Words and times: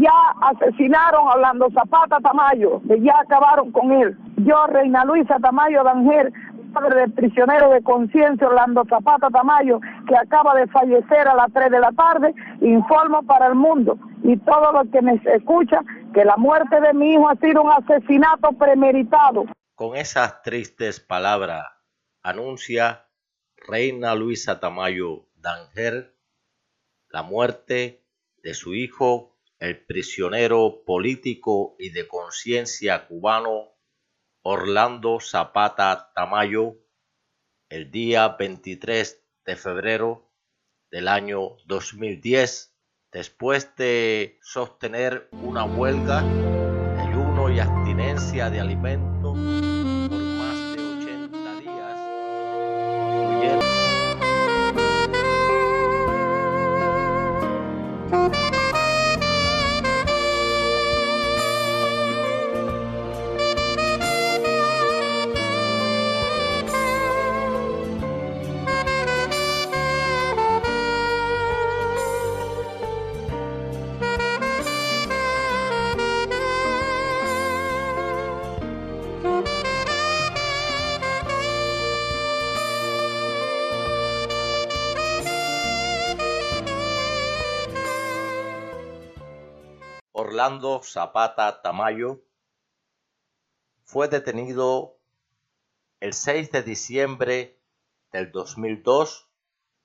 Ya 0.00 0.12
asesinaron 0.42 1.28
a 1.28 1.34
Orlando 1.34 1.68
Zapata 1.72 2.18
Tamayo, 2.20 2.80
que 2.86 3.00
ya 3.00 3.18
acabaron 3.20 3.72
con 3.72 3.92
él. 3.92 4.16
Yo, 4.36 4.66
Reina 4.66 5.04
Luisa 5.04 5.38
Tamayo 5.40 5.82
Danger, 5.82 6.32
padre 6.72 7.00
del 7.00 7.12
prisionero 7.12 7.70
de 7.70 7.82
conciencia 7.82 8.46
Orlando 8.46 8.84
Zapata 8.88 9.28
Tamayo, 9.30 9.80
que 10.06 10.16
acaba 10.16 10.54
de 10.54 10.66
fallecer 10.68 11.26
a 11.26 11.34
las 11.34 11.52
3 11.52 11.70
de 11.70 11.80
la 11.80 11.92
tarde, 11.92 12.34
informo 12.60 13.22
para 13.24 13.46
el 13.48 13.54
mundo 13.54 13.98
y 14.22 14.36
todo 14.38 14.72
lo 14.72 14.90
que 14.90 15.02
me 15.02 15.20
escucha 15.34 15.80
que 16.14 16.24
la 16.24 16.36
muerte 16.36 16.80
de 16.80 16.92
mi 16.94 17.14
hijo 17.14 17.28
ha 17.28 17.36
sido 17.36 17.62
un 17.62 17.70
asesinato 17.70 18.52
premeditado. 18.52 19.46
Con 19.74 19.96
esas 19.96 20.42
tristes 20.42 21.00
palabras 21.00 21.64
anuncia 22.22 23.06
Reina 23.56 24.14
Luisa 24.14 24.60
Tamayo 24.60 25.26
Danger 25.36 26.18
la 27.10 27.22
muerte 27.22 28.04
de 28.42 28.54
su 28.54 28.74
hijo, 28.74 29.37
el 29.60 29.84
prisionero 29.84 30.82
político 30.84 31.76
y 31.78 31.90
de 31.90 32.06
conciencia 32.06 33.06
cubano 33.06 33.76
Orlando 34.42 35.18
Zapata 35.20 36.12
Tamayo, 36.14 36.76
el 37.68 37.90
día 37.90 38.28
23 38.38 39.24
de 39.44 39.56
febrero 39.56 40.32
del 40.90 41.08
año 41.08 41.56
2010, 41.66 42.74
después 43.12 43.74
de 43.76 44.38
sostener 44.42 45.28
una 45.32 45.64
huelga 45.64 46.20
ayuno 47.00 47.50
y 47.50 47.58
abstinencia 47.58 48.48
de 48.50 48.60
alimentos 48.60 49.17
Zapata 90.82 91.60
Tamayo 91.60 92.22
fue 93.84 94.08
detenido 94.08 94.98
el 96.00 96.14
6 96.14 96.52
de 96.52 96.62
diciembre 96.62 97.60
del 98.12 98.32
2002 98.32 99.28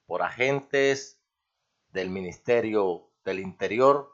por 0.06 0.22
agentes 0.22 1.22
del 1.90 2.10
Ministerio 2.10 3.12
del 3.26 3.40
Interior 3.40 4.10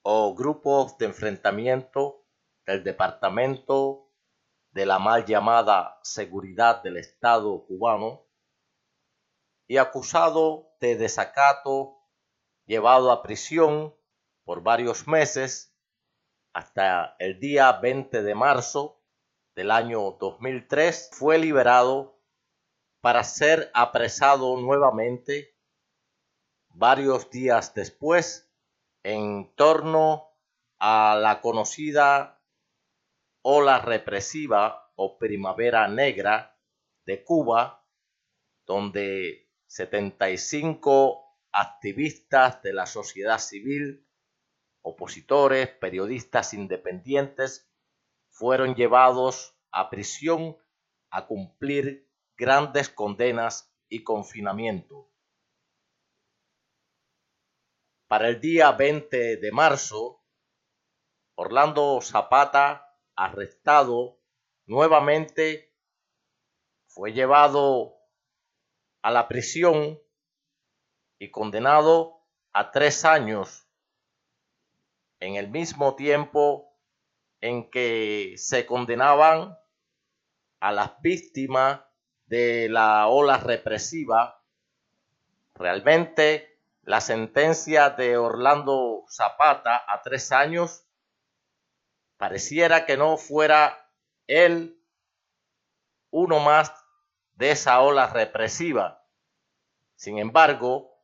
o 0.00 0.34
grupos 0.34 0.96
de 0.96 1.06
enfrentamiento 1.06 2.24
del 2.64 2.82
Departamento 2.82 4.08
de 4.70 4.86
la 4.86 4.98
mal 4.98 5.26
llamada 5.26 5.98
Seguridad 6.02 6.82
del 6.82 6.96
Estado 6.96 7.66
cubano 7.66 8.24
y 9.66 9.76
acusado 9.76 10.70
de 10.80 10.96
desacato 10.96 11.98
llevado 12.64 13.12
a 13.12 13.22
prisión 13.22 13.95
por 14.46 14.62
varios 14.62 15.08
meses 15.08 15.76
hasta 16.54 17.16
el 17.18 17.40
día 17.40 17.72
20 17.72 18.22
de 18.22 18.34
marzo 18.36 19.02
del 19.56 19.72
año 19.72 20.12
2003 20.20 21.10
fue 21.12 21.36
liberado 21.38 22.22
para 23.00 23.24
ser 23.24 23.72
apresado 23.74 24.56
nuevamente 24.56 25.58
varios 26.68 27.28
días 27.28 27.74
después 27.74 28.48
en 29.02 29.52
torno 29.56 30.28
a 30.78 31.18
la 31.20 31.40
conocida 31.40 32.40
ola 33.42 33.80
represiva 33.80 34.92
o 34.94 35.18
primavera 35.18 35.88
negra 35.88 36.56
de 37.04 37.24
Cuba, 37.24 37.84
donde 38.64 39.50
75 39.66 41.36
activistas 41.50 42.62
de 42.62 42.72
la 42.72 42.86
sociedad 42.86 43.38
civil 43.38 44.05
opositores, 44.86 45.68
periodistas 45.68 46.54
independientes 46.54 47.68
fueron 48.28 48.76
llevados 48.76 49.58
a 49.72 49.90
prisión 49.90 50.56
a 51.10 51.26
cumplir 51.26 52.08
grandes 52.36 52.88
condenas 52.88 53.74
y 53.88 54.04
confinamiento. 54.04 55.10
Para 58.06 58.28
el 58.28 58.40
día 58.40 58.70
20 58.70 59.38
de 59.38 59.50
marzo, 59.50 60.22
Orlando 61.34 62.00
Zapata, 62.00 62.96
arrestado 63.16 64.20
nuevamente, 64.66 65.74
fue 66.86 67.12
llevado 67.12 67.96
a 69.02 69.10
la 69.10 69.26
prisión 69.26 70.00
y 71.18 71.32
condenado 71.32 72.24
a 72.52 72.70
tres 72.70 73.04
años 73.04 73.65
en 75.20 75.36
el 75.36 75.48
mismo 75.48 75.96
tiempo 75.96 76.72
en 77.40 77.70
que 77.70 78.34
se 78.36 78.66
condenaban 78.66 79.58
a 80.60 80.72
las 80.72 81.00
víctimas 81.00 81.80
de 82.26 82.68
la 82.68 83.06
ola 83.08 83.38
represiva, 83.38 84.42
realmente 85.54 86.60
la 86.82 87.00
sentencia 87.00 87.90
de 87.90 88.16
Orlando 88.16 89.04
Zapata 89.08 89.84
a 89.86 90.02
tres 90.02 90.32
años 90.32 90.84
pareciera 92.16 92.86
que 92.86 92.96
no 92.96 93.16
fuera 93.16 93.90
él 94.26 94.80
uno 96.10 96.40
más 96.40 96.72
de 97.34 97.50
esa 97.50 97.80
ola 97.80 98.06
represiva. 98.06 99.04
Sin 99.96 100.18
embargo, 100.18 101.02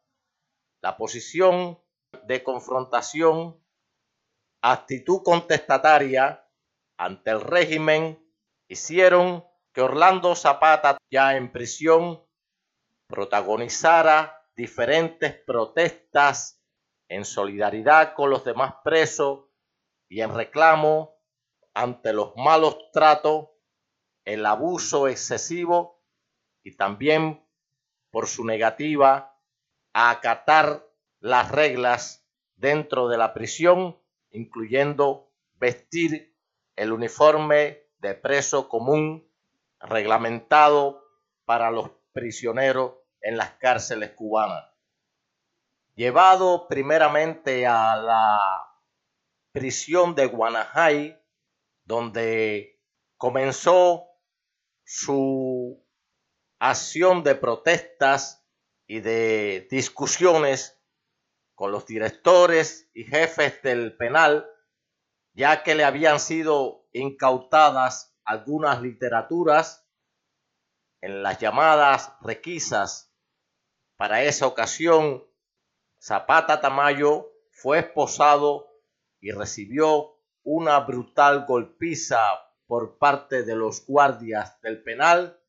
la 0.80 0.96
posición 0.96 1.78
de 2.24 2.42
confrontación 2.42 3.61
actitud 4.62 5.22
contestataria 5.24 6.48
ante 6.96 7.30
el 7.30 7.40
régimen 7.40 8.18
hicieron 8.68 9.44
que 9.72 9.82
Orlando 9.82 10.36
Zapata, 10.36 10.98
ya 11.10 11.36
en 11.36 11.50
prisión, 11.50 12.24
protagonizara 13.08 14.46
diferentes 14.54 15.34
protestas 15.34 16.62
en 17.08 17.24
solidaridad 17.24 18.14
con 18.14 18.30
los 18.30 18.44
demás 18.44 18.74
presos 18.84 19.46
y 20.08 20.20
en 20.20 20.34
reclamo 20.34 21.16
ante 21.74 22.12
los 22.12 22.36
malos 22.36 22.90
tratos, 22.92 23.48
el 24.24 24.46
abuso 24.46 25.08
excesivo 25.08 26.00
y 26.62 26.76
también 26.76 27.44
por 28.10 28.28
su 28.28 28.44
negativa 28.44 29.36
a 29.92 30.10
acatar 30.10 30.86
las 31.18 31.50
reglas 31.50 32.24
dentro 32.54 33.08
de 33.08 33.18
la 33.18 33.34
prisión 33.34 34.01
incluyendo 34.32 35.30
vestir 35.54 36.36
el 36.76 36.92
uniforme 36.92 37.86
de 37.98 38.14
preso 38.14 38.68
común 38.68 39.30
reglamentado 39.80 41.04
para 41.44 41.70
los 41.70 41.90
prisioneros 42.12 42.94
en 43.20 43.36
las 43.36 43.52
cárceles 43.52 44.10
cubanas. 44.10 44.64
Llevado 45.94 46.66
primeramente 46.68 47.66
a 47.66 47.96
la 47.96 48.72
prisión 49.52 50.14
de 50.14 50.26
Guanajay, 50.26 51.22
donde 51.84 52.80
comenzó 53.16 54.08
su 54.84 55.84
acción 56.58 57.22
de 57.22 57.34
protestas 57.34 58.46
y 58.86 59.00
de 59.00 59.66
discusiones 59.70 60.81
con 61.62 61.70
los 61.70 61.86
directores 61.86 62.90
y 62.92 63.04
jefes 63.04 63.62
del 63.62 63.96
penal, 63.96 64.50
ya 65.32 65.62
que 65.62 65.76
le 65.76 65.84
habían 65.84 66.18
sido 66.18 66.88
incautadas 66.92 68.18
algunas 68.24 68.82
literaturas 68.82 69.88
en 71.00 71.22
las 71.22 71.38
llamadas 71.38 72.14
requisas. 72.20 73.14
Para 73.96 74.24
esa 74.24 74.48
ocasión, 74.48 75.24
Zapata 76.02 76.60
Tamayo 76.60 77.30
fue 77.52 77.78
esposado 77.78 78.66
y 79.20 79.30
recibió 79.30 80.18
una 80.42 80.80
brutal 80.80 81.46
golpiza 81.46 82.40
por 82.66 82.98
parte 82.98 83.44
de 83.44 83.54
los 83.54 83.86
guardias 83.86 84.60
del 84.62 84.82
penal 84.82 85.40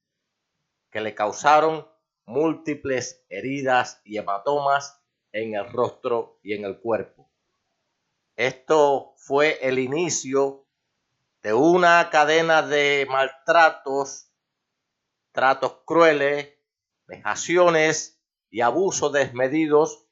que 0.92 1.02
le 1.02 1.16
causaron 1.16 1.88
múltiples 2.26 3.26
heridas 3.30 4.00
y 4.04 4.20
hematomas 4.20 5.03
en 5.34 5.56
el 5.56 5.70
rostro 5.70 6.40
y 6.44 6.54
en 6.54 6.64
el 6.64 6.80
cuerpo. 6.80 7.30
Esto 8.36 9.14
fue 9.18 9.60
el 9.62 9.80
inicio 9.80 10.66
de 11.42 11.54
una 11.54 12.10
cadena 12.10 12.62
de 12.62 13.06
maltratos, 13.10 14.32
tratos 15.32 15.80
crueles, 15.86 16.54
vejaciones 17.06 18.22
y 18.50 18.62
abusos 18.62 19.12
desmedidos 19.12 20.06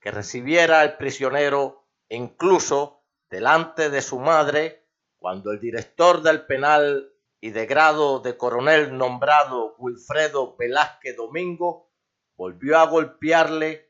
que 0.00 0.10
recibiera 0.10 0.84
el 0.84 0.96
prisionero 0.96 1.84
incluso 2.08 3.02
delante 3.28 3.90
de 3.90 4.02
su 4.02 4.20
madre 4.20 4.86
cuando 5.18 5.50
el 5.50 5.58
director 5.58 6.22
del 6.22 6.46
penal 6.46 7.12
y 7.40 7.50
de 7.50 7.66
grado 7.66 8.20
de 8.20 8.36
coronel 8.36 8.96
nombrado 8.96 9.74
Wilfredo 9.78 10.56
Velázquez 10.56 11.16
Domingo 11.16 11.90
volvió 12.36 12.78
a 12.78 12.86
golpearle 12.86 13.85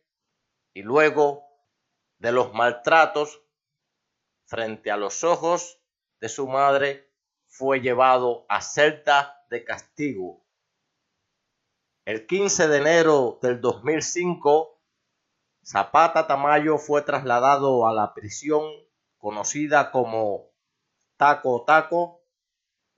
y 0.77 0.83
luego 0.83 1.49
de 2.19 2.33
los 2.33 2.53
maltratos 2.53 3.43
frente 4.45 4.91
a 4.91 4.99
los 4.99 5.25
ojos 5.25 5.81
de 6.21 6.29
su 6.29 6.47
madre 6.49 7.11
fue 7.47 7.81
llevado 7.81 8.45
a 8.51 8.61
celda 8.61 9.43
de 9.49 9.65
castigo. 9.65 10.45
El 12.05 12.27
15 12.27 12.69
de 12.69 12.77
enero 12.77 13.39
del 13.41 13.63
2005, 13.63 14.79
Zapata 15.65 16.27
Tamayo 16.27 16.77
fue 16.77 17.01
trasladado 17.01 17.89
a 17.89 17.95
la 17.95 18.13
prisión 18.13 18.63
conocida 19.17 19.91
como 19.91 20.51
Taco 21.17 21.65
Taco 21.65 22.21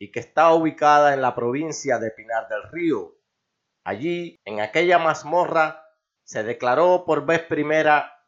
y 0.00 0.10
que 0.10 0.18
está 0.18 0.52
ubicada 0.52 1.14
en 1.14 1.22
la 1.22 1.36
provincia 1.36 2.00
de 2.00 2.10
Pinar 2.10 2.48
del 2.48 2.64
Río. 2.72 3.14
Allí, 3.84 4.36
en 4.44 4.58
aquella 4.58 4.98
mazmorra, 4.98 5.87
se 6.28 6.42
declaró 6.42 7.04
por 7.06 7.24
vez 7.24 7.40
primera 7.40 8.22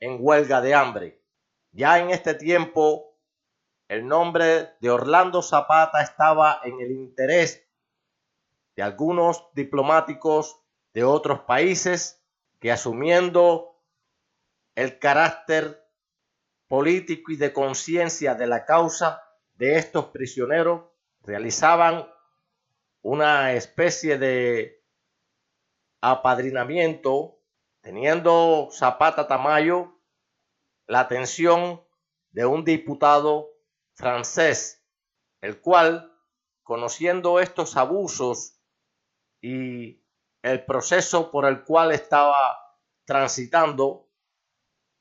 en 0.00 0.18
huelga 0.20 0.60
de 0.60 0.74
hambre. 0.74 1.24
Ya 1.72 1.98
en 1.98 2.10
este 2.10 2.34
tiempo, 2.34 3.18
el 3.88 4.06
nombre 4.06 4.74
de 4.80 4.90
Orlando 4.90 5.40
Zapata 5.40 6.02
estaba 6.02 6.60
en 6.62 6.78
el 6.78 6.90
interés 6.90 7.66
de 8.76 8.82
algunos 8.82 9.48
diplomáticos 9.54 10.60
de 10.92 11.04
otros 11.04 11.40
países 11.40 12.22
que 12.60 12.70
asumiendo 12.70 13.82
el 14.74 14.98
carácter 14.98 15.88
político 16.66 17.32
y 17.32 17.36
de 17.36 17.54
conciencia 17.54 18.34
de 18.34 18.46
la 18.46 18.66
causa 18.66 19.22
de 19.54 19.78
estos 19.78 20.08
prisioneros, 20.08 20.82
realizaban 21.22 22.06
una 23.00 23.54
especie 23.54 24.18
de 24.18 24.84
apadrinamiento, 26.02 27.37
teniendo 27.88 28.68
Zapata 28.70 29.26
Tamayo 29.26 29.98
la 30.88 31.00
atención 31.00 31.82
de 32.32 32.44
un 32.44 32.62
diputado 32.62 33.48
francés, 33.94 34.84
el 35.40 35.62
cual, 35.62 36.14
conociendo 36.62 37.40
estos 37.40 37.78
abusos 37.78 38.60
y 39.40 40.04
el 40.42 40.66
proceso 40.66 41.30
por 41.30 41.46
el 41.46 41.64
cual 41.64 41.92
estaba 41.92 42.58
transitando, 43.06 44.10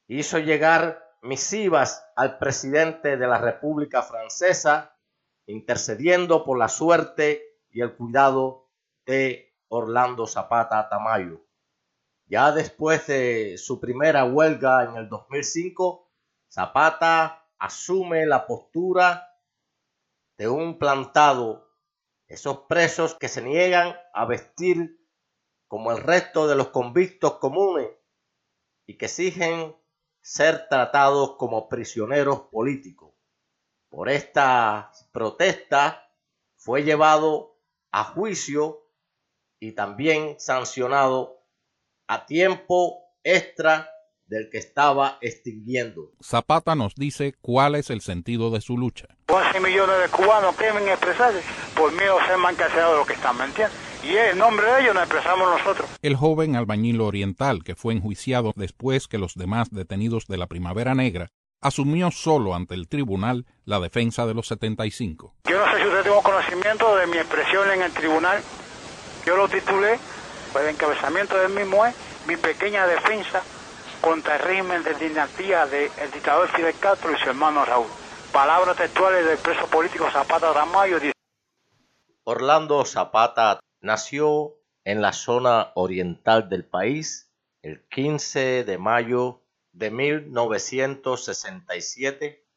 hizo 0.08 0.40
llegar 0.40 1.14
misivas 1.22 2.10
al 2.16 2.38
presidente 2.38 3.18
de 3.18 3.28
la 3.28 3.38
República 3.38 4.02
Francesa, 4.02 4.98
intercediendo 5.46 6.46
por 6.46 6.58
la 6.58 6.70
suerte 6.70 7.60
y 7.70 7.82
el 7.82 7.98
cuidado 7.98 8.70
de 9.06 9.58
Orlando 9.68 10.26
Zapata 10.26 10.88
Tamayo. 10.88 11.47
Ya 12.30 12.52
después 12.52 13.08
de 13.08 13.58
su 13.58 13.80
primera 13.80 14.26
huelga 14.26 14.84
en 14.84 14.98
el 14.98 15.08
2005, 15.08 16.12
Zapata 16.52 17.50
asume 17.58 18.26
la 18.26 18.46
postura 18.46 19.34
de 20.38 20.50
un 20.50 20.78
plantado, 20.78 21.72
esos 22.28 22.66
presos 22.68 23.16
que 23.16 23.30
se 23.30 23.42
niegan 23.42 23.96
a 24.14 24.26
vestir 24.26 25.00
como 25.70 25.92
el 25.92 26.00
resto 26.00 26.48
de 26.48 26.56
los 26.56 26.68
convictos 26.68 27.36
comunes 27.36 27.90
y 28.86 28.98
que 28.98 29.06
exigen 29.06 29.76
ser 30.22 30.68
tratados 30.68 31.38
como 31.38 31.70
prisioneros 31.70 32.42
políticos. 32.52 33.14
Por 33.90 34.10
esta 34.10 34.92
protesta 35.14 36.12
fue 36.58 36.84
llevado 36.84 37.58
a 37.92 38.04
juicio 38.04 38.92
y 39.60 39.72
también 39.72 40.38
sancionado 40.40 41.37
a 42.08 42.26
tiempo 42.26 43.04
extra 43.24 43.90
del 44.28 44.50
que 44.50 44.58
estaba 44.58 45.18
extinguiendo. 45.22 46.12
Zapata 46.22 46.76
nos 46.76 46.96
dice 46.96 47.34
cuál 47.42 47.76
es 47.76 47.90
el 47.90 48.02
sentido 48.02 48.52
de 48.52 48.62
su 48.62 48.78
lucha. 48.78 49.08
11 49.30 49.60
millones 49.60 49.96
de 50.02 50.10
cubanos 50.10 50.56
temen 50.58 50.88
expresarse 50.88 51.42
por 51.76 51.92
miedo 51.94 52.20
a 52.20 52.28
ser 52.28 52.38
más 52.38 52.58
de 52.58 52.66
lo 52.96 53.06
que 53.06 53.14
están, 53.14 53.38
¿me 53.38 53.46
entiendes? 53.46 53.78
Y 54.04 54.16
en 54.16 54.38
nombre 54.38 54.66
de 54.66 54.82
ellos 54.82 54.94
nos 54.94 55.04
expresamos 55.04 55.50
nosotros. 55.50 55.90
El 56.02 56.16
joven 56.16 56.56
albañil 56.56 57.02
oriental, 57.02 57.64
que 57.64 57.76
fue 57.76 57.94
enjuiciado 57.94 58.54
después 58.56 59.08
que 59.08 59.18
los 59.18 59.36
demás 59.36 59.70
detenidos 59.72 60.28
de 60.28 60.38
la 60.38 60.48
Primavera 60.48 60.96
Negra, 60.96 61.30
asumió 61.62 62.12
solo 62.12 62.56
ante 62.56 62.76
el 62.76 62.88
tribunal 62.88 63.46
la 63.66 63.80
defensa 63.80 64.26
de 64.26 64.34
los 64.34 64.48
75. 64.48 65.36
Yo 65.50 65.58
no 65.58 65.72
sé 65.72 65.82
si 65.82 65.88
usted 65.88 66.04
tuvo 66.04 66.22
conocimiento 66.22 66.96
de 66.96 67.08
mi 67.08 67.18
expresión 67.18 67.70
en 67.72 67.82
el 67.82 67.92
tribunal. 67.92 68.42
Yo 69.26 69.36
lo 69.36 69.50
titulé, 69.50 70.00
pues 70.52 70.66
el 70.66 70.72
encabezamiento 70.72 71.38
del 71.38 71.50
mismo 71.50 71.86
es 71.86 71.94
mi 72.28 72.36
pequeña 72.38 72.88
defensa 72.88 73.44
contra 74.02 74.36
el 74.36 74.42
régimen 74.42 74.84
de 74.84 74.94
dinastía 74.96 75.66
del 75.66 75.90
dictador 76.14 76.50
Fidel 76.50 76.78
Castro 76.80 77.12
y 77.12 77.18
su 77.18 77.30
hermano 77.30 77.66
Raúl. 77.66 77.88
Palabras 78.32 78.78
textuales 78.78 79.26
del 79.26 79.38
preso 79.38 79.68
político 79.68 80.10
Zapata 80.12 80.54
Tamayo. 80.54 81.00
Orlando 82.24 82.86
Zapata 82.86 83.60
nació 83.82 84.54
en 84.84 85.02
la 85.02 85.14
zona 85.14 85.72
oriental 85.76 86.50
del 86.50 86.66
país 86.66 87.32
el 87.62 87.88
15 87.90 88.64
de 88.64 88.78
mayo 88.78 89.44
de 89.72 89.92
1967 89.92 92.48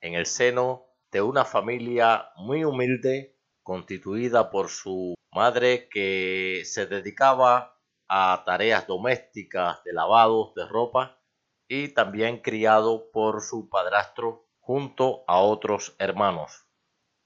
en 0.00 0.14
el 0.14 0.26
seno 0.26 0.86
de 1.10 1.22
una 1.22 1.44
familia 1.44 2.30
muy 2.36 2.62
humilde 2.64 3.35
constituida 3.66 4.48
por 4.52 4.68
su 4.68 5.16
madre 5.32 5.88
que 5.88 6.62
se 6.64 6.86
dedicaba 6.86 7.76
a 8.08 8.44
tareas 8.46 8.86
domésticas 8.86 9.82
de 9.82 9.92
lavados 9.92 10.54
de 10.54 10.64
ropa 10.66 11.20
y 11.66 11.88
también 11.88 12.40
criado 12.40 13.10
por 13.10 13.42
su 13.42 13.68
padrastro 13.68 14.46
junto 14.60 15.24
a 15.26 15.40
otros 15.40 15.96
hermanos. 15.98 16.68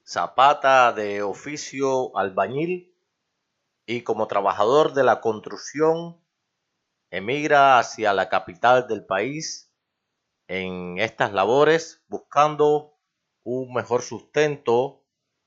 Zapata 0.03 0.91
de 0.93 1.21
oficio 1.21 2.17
albañil 2.17 2.97
y 3.85 4.01
como 4.01 4.25
trabajador 4.25 4.93
de 4.93 5.03
la 5.03 5.21
construcción 5.21 6.19
emigra 7.11 7.77
hacia 7.77 8.13
la 8.13 8.29
capital 8.29 8.87
del 8.87 9.05
país 9.05 9.71
en 10.47 10.97
estas 10.97 11.33
labores 11.33 12.03
buscando 12.07 12.97
un 13.43 13.71
mejor 13.73 14.01
sustento 14.01 15.00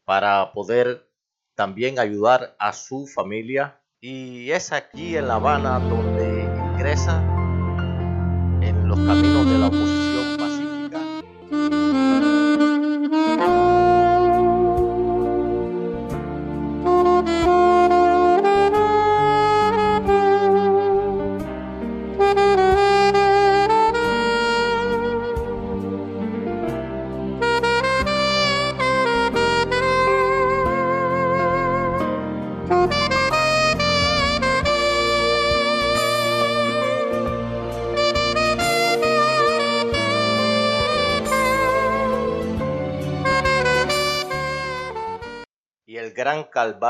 para 0.04 0.52
poder 0.52 1.08
también 1.54 1.99
ayudar 1.99 2.56
a 2.58 2.73
su 2.73 3.06
familia. 3.06 3.80
Y 4.00 4.50
es 4.50 4.73
aquí 4.73 5.16
en 5.16 5.28
La 5.28 5.37
Habana 5.37 5.78
donde 5.78 6.44
ingresa 6.73 7.23
en 8.61 8.88
los 8.88 8.99
caminos 8.99 9.46
de 9.46 9.58
la 9.58 9.66
oposición 9.68 9.93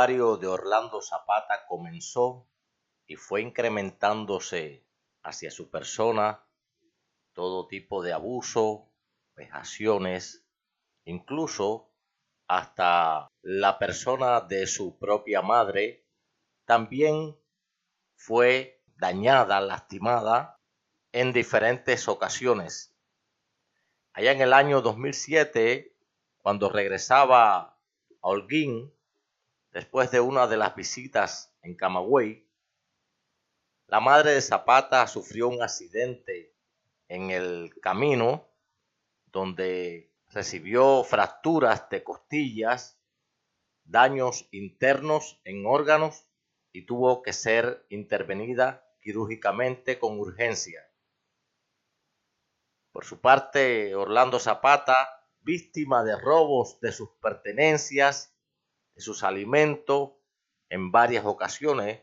de 0.06 0.46
Orlando 0.46 1.00
Zapata 1.00 1.64
comenzó 1.66 2.46
y 3.06 3.16
fue 3.16 3.40
incrementándose 3.40 4.86
hacia 5.22 5.50
su 5.50 5.70
persona 5.70 6.44
todo 7.32 7.66
tipo 7.68 8.02
de 8.02 8.12
abuso, 8.12 8.92
vejaciones, 9.34 10.46
incluso 11.06 11.90
hasta 12.46 13.28
la 13.40 13.78
persona 13.78 14.42
de 14.42 14.66
su 14.66 14.98
propia 14.98 15.40
madre 15.40 16.06
también 16.66 17.38
fue 18.14 18.82
dañada, 18.96 19.62
lastimada 19.62 20.60
en 21.12 21.32
diferentes 21.32 22.08
ocasiones. 22.08 22.94
Allá 24.12 24.32
en 24.32 24.42
el 24.42 24.52
año 24.52 24.82
2007, 24.82 25.96
cuando 26.42 26.68
regresaba 26.68 27.56
a 27.56 27.78
Holguín, 28.20 28.94
después 29.74 30.12
de 30.12 30.20
una 30.20 30.46
de 30.46 30.56
las 30.56 30.76
visitas 30.76 31.52
en 31.62 31.74
Camagüey, 31.74 32.48
la 33.88 33.98
madre 33.98 34.30
de 34.30 34.40
Zapata 34.40 35.06
sufrió 35.08 35.48
un 35.48 35.62
accidente 35.62 36.54
en 37.08 37.30
el 37.30 37.74
camino 37.80 38.48
donde 39.26 40.14
recibió 40.28 41.02
fracturas 41.02 41.90
de 41.90 42.04
costillas, 42.04 43.00
daños 43.82 44.48
internos 44.52 45.40
en 45.44 45.66
órganos 45.66 46.24
y 46.72 46.86
tuvo 46.86 47.22
que 47.22 47.32
ser 47.32 47.84
intervenida 47.90 48.88
quirúrgicamente 49.00 49.98
con 49.98 50.20
urgencia. 50.20 50.88
Por 52.92 53.04
su 53.04 53.20
parte, 53.20 53.94
Orlando 53.96 54.38
Zapata, 54.38 55.28
víctima 55.40 56.04
de 56.04 56.16
robos 56.16 56.78
de 56.80 56.92
sus 56.92 57.10
pertenencias, 57.20 58.33
de 58.94 59.02
sus 59.02 59.22
alimentos, 59.22 60.12
en 60.68 60.90
varias 60.90 61.24
ocasiones, 61.24 62.02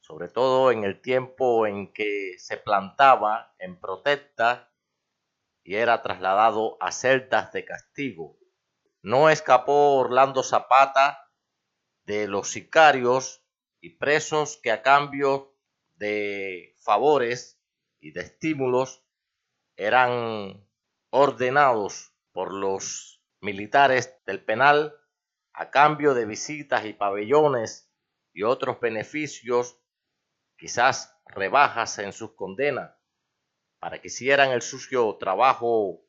sobre 0.00 0.28
todo 0.28 0.70
en 0.70 0.84
el 0.84 1.00
tiempo 1.00 1.66
en 1.66 1.92
que 1.92 2.34
se 2.38 2.56
plantaba 2.56 3.54
en 3.58 3.80
protesta 3.80 4.72
y 5.62 5.76
era 5.76 6.02
trasladado 6.02 6.76
a 6.80 6.92
celdas 6.92 7.52
de 7.52 7.64
castigo. 7.64 8.38
No 9.02 9.30
escapó 9.30 9.96
Orlando 9.96 10.42
Zapata 10.42 11.30
de 12.04 12.26
los 12.26 12.50
sicarios 12.50 13.42
y 13.80 13.96
presos 13.96 14.58
que 14.62 14.70
a 14.70 14.82
cambio 14.82 15.56
de 15.94 16.76
favores 16.78 17.60
y 18.00 18.12
de 18.12 18.20
estímulos 18.20 19.04
eran 19.76 20.68
ordenados 21.10 22.12
por 22.32 22.52
los 22.52 23.22
militares 23.40 24.20
del 24.26 24.44
penal 24.44 24.94
a 25.54 25.70
cambio 25.70 26.14
de 26.14 26.26
visitas 26.26 26.84
y 26.84 26.92
pabellones 26.92 27.88
y 28.32 28.42
otros 28.42 28.80
beneficios, 28.80 29.78
quizás 30.56 31.16
rebajas 31.26 31.98
en 31.98 32.12
sus 32.12 32.34
condenas, 32.34 32.92
para 33.78 34.00
que 34.00 34.08
hicieran 34.08 34.50
el 34.50 34.62
sucio 34.62 35.16
trabajo 35.16 36.04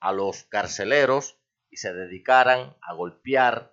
a 0.00 0.12
los 0.12 0.42
carceleros 0.44 1.38
y 1.70 1.76
se 1.76 1.94
dedicaran 1.94 2.76
a 2.82 2.94
golpear 2.94 3.72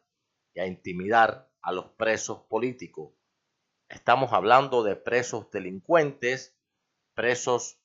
y 0.53 0.59
a 0.59 0.67
intimidar 0.67 1.51
a 1.61 1.71
los 1.71 1.89
presos 1.93 2.43
políticos. 2.47 3.13
Estamos 3.89 4.31
hablando 4.31 4.83
de 4.83 4.95
presos 4.95 5.49
delincuentes, 5.49 6.55
presos 7.15 7.81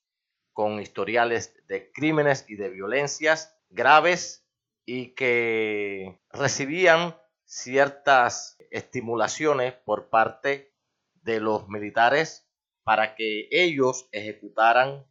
con 0.52 0.78
historiales 0.78 1.56
de 1.66 1.90
crímenes 1.90 2.44
y 2.48 2.56
de 2.56 2.68
violencias 2.68 3.58
graves 3.70 4.43
y 4.86 5.14
que 5.14 6.20
recibían 6.30 7.16
ciertas 7.44 8.56
estimulaciones 8.70 9.72
por 9.72 10.10
parte 10.10 10.74
de 11.22 11.40
los 11.40 11.68
militares 11.68 12.48
para 12.82 13.14
que 13.14 13.48
ellos 13.50 14.08
ejecutaran 14.12 15.06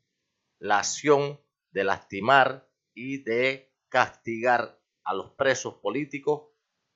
la 0.60 0.80
acción 0.80 1.40
de 1.72 1.84
lastimar 1.84 2.70
y 2.94 3.24
de 3.24 3.74
castigar 3.90 4.80
a 5.04 5.14
los 5.14 5.32
presos 5.32 5.76
políticos 5.76 6.50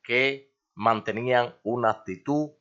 que 0.03 0.55
mantenían 0.75 1.55
una 1.63 1.89
actitud 1.89 2.51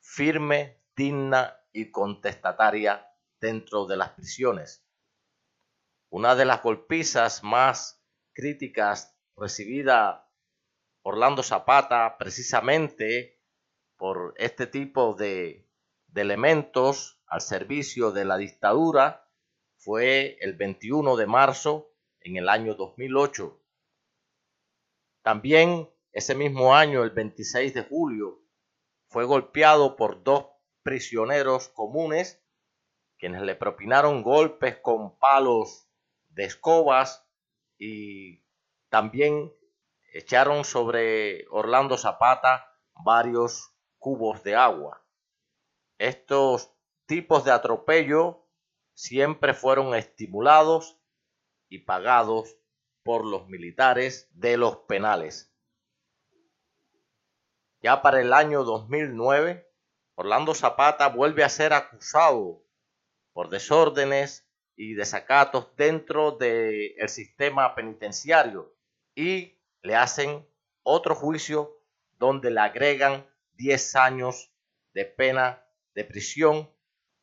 firme, 0.00 0.82
digna 0.96 1.56
y 1.72 1.90
contestataria 1.90 3.06
dentro 3.40 3.86
de 3.86 3.96
las 3.96 4.10
prisiones. 4.10 4.84
Una 6.10 6.34
de 6.34 6.44
las 6.44 6.62
golpizas 6.62 7.44
más 7.44 8.04
críticas 8.32 9.16
recibida 9.40 10.30
Orlando 11.02 11.42
Zapata 11.42 12.18
precisamente 12.18 13.42
por 13.96 14.34
este 14.36 14.66
tipo 14.66 15.14
de, 15.14 15.68
de 16.08 16.20
elementos 16.20 17.20
al 17.26 17.40
servicio 17.40 18.12
de 18.12 18.24
la 18.24 18.36
dictadura 18.36 19.28
fue 19.76 20.36
el 20.40 20.54
21 20.54 21.16
de 21.16 21.26
marzo 21.26 21.94
en 22.20 22.36
el 22.36 22.48
año 22.48 22.74
2008. 22.74 23.60
También 25.22 25.88
ese 26.12 26.34
mismo 26.34 26.74
año, 26.74 27.02
el 27.02 27.10
26 27.10 27.72
de 27.72 27.82
julio, 27.84 28.42
fue 29.08 29.24
golpeado 29.24 29.96
por 29.96 30.22
dos 30.22 30.46
prisioneros 30.82 31.68
comunes 31.68 32.42
quienes 33.18 33.42
le 33.42 33.54
propinaron 33.54 34.22
golpes 34.22 34.78
con 34.78 35.18
palos 35.18 35.86
de 36.30 36.44
escobas 36.44 37.28
y 37.78 38.42
también 38.90 39.54
echaron 40.12 40.64
sobre 40.64 41.46
Orlando 41.50 41.96
Zapata 41.96 42.66
varios 43.04 43.72
cubos 43.98 44.42
de 44.42 44.56
agua. 44.56 45.02
Estos 45.98 46.74
tipos 47.06 47.44
de 47.44 47.52
atropello 47.52 48.46
siempre 48.92 49.54
fueron 49.54 49.94
estimulados 49.94 51.00
y 51.68 51.78
pagados 51.78 52.56
por 53.04 53.24
los 53.24 53.48
militares 53.48 54.28
de 54.32 54.56
los 54.56 54.78
penales. 54.78 55.54
Ya 57.80 58.02
para 58.02 58.20
el 58.20 58.32
año 58.32 58.64
2009, 58.64 59.66
Orlando 60.16 60.54
Zapata 60.54 61.08
vuelve 61.08 61.44
a 61.44 61.48
ser 61.48 61.72
acusado 61.72 62.62
por 63.32 63.48
desórdenes 63.50 64.46
y 64.74 64.94
desacatos 64.94 65.74
dentro 65.76 66.32
del 66.32 67.08
sistema 67.08 67.74
penitenciario 67.74 68.74
y 69.20 69.60
le 69.82 69.96
hacen 69.96 70.48
otro 70.82 71.14
juicio 71.14 71.78
donde 72.18 72.50
le 72.50 72.60
agregan 72.60 73.26
10 73.52 73.96
años 73.96 74.50
de 74.94 75.04
pena 75.04 75.62
de 75.94 76.04
prisión, 76.04 76.70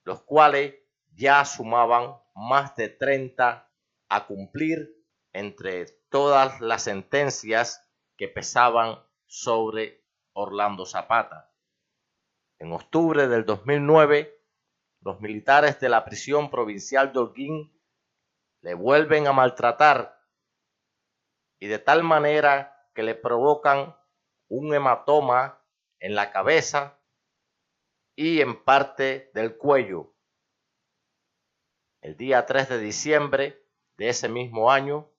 los 0.04 0.22
cuales 0.22 0.76
ya 1.16 1.44
sumaban 1.44 2.16
más 2.36 2.76
de 2.76 2.90
30 2.90 3.72
a 4.10 4.28
cumplir 4.28 4.96
entre 5.34 5.88
todas 6.10 6.62
las 6.62 6.84
sentencias 6.84 7.84
que 8.16 8.28
pesaban 8.28 9.04
sobre 9.26 10.06
Orlando 10.34 10.86
Zapata. 10.86 11.52
En 12.60 12.74
octubre 12.74 13.28
del 13.28 13.44
2009, 13.44 14.40
los 15.02 15.20
militares 15.20 15.80
de 15.80 15.90
la 15.90 16.06
prisión 16.06 16.52
provincial 16.52 17.12
de 17.12 17.20
Holguín 17.20 17.82
le 18.62 18.76
vuelven 18.76 19.26
a 19.26 19.34
maltratar 19.34 20.17
y 21.60 21.68
de 21.68 21.80
tal 21.80 22.04
manera 22.04 22.90
que 22.94 23.04
le 23.04 23.16
provocan 23.16 23.96
un 24.48 24.74
hematoma 24.74 25.64
en 26.00 26.16
la 26.16 26.32
cabeza 26.32 27.00
y 28.16 28.42
en 28.42 28.64
parte 28.64 29.32
del 29.34 29.58
cuello. 29.58 30.14
El 32.02 32.16
día 32.18 32.46
3 32.46 32.70
de 32.70 32.80
diciembre 32.80 33.68
de 33.98 34.10
ese 34.10 34.30
mismo 34.30 34.72
año, 34.72 35.12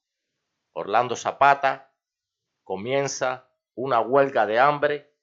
Orlando 0.73 1.17
Zapata 1.17 1.95
comienza 2.65 3.51
una 3.75 4.01
huelga 4.01 4.47
de 4.47 4.59
hambre 4.59 5.15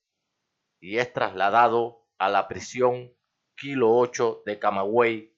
y 0.79 0.97
es 0.99 1.11
trasladado 1.13 2.07
a 2.17 2.29
la 2.29 2.47
prisión 2.47 3.13
Kilo 3.55 3.95
8 3.95 4.43
de 4.45 4.59
Camagüey. 4.59 5.37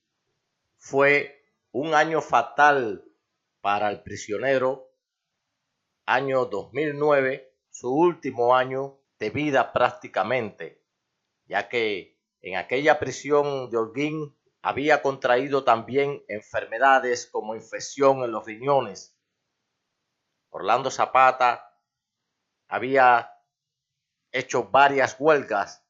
Fue 0.77 1.45
un 1.71 1.93
año 1.93 2.21
fatal 2.21 3.05
para 3.61 3.89
el 3.89 4.01
prisionero, 4.01 4.86
año 6.07 6.45
2009, 6.45 7.53
su 7.69 7.93
último 7.93 8.55
año 8.55 8.97
de 9.19 9.29
vida 9.29 9.73
prácticamente, 9.73 10.81
ya 11.45 11.67
que 11.67 12.17
en 12.39 12.55
aquella 12.55 12.97
prisión 12.97 13.69
de 13.69 13.77
Holguín 13.77 14.35
había 14.61 15.01
contraído 15.01 15.65
también 15.65 16.23
enfermedades 16.29 17.27
como 17.27 17.55
infección 17.55 18.23
en 18.23 18.31
los 18.31 18.45
riñones, 18.45 19.17
Orlando 20.49 20.89
Zapata 20.89 21.77
había 22.69 23.33
hecho 24.31 24.69
varias 24.69 25.17
huelgas 25.19 25.85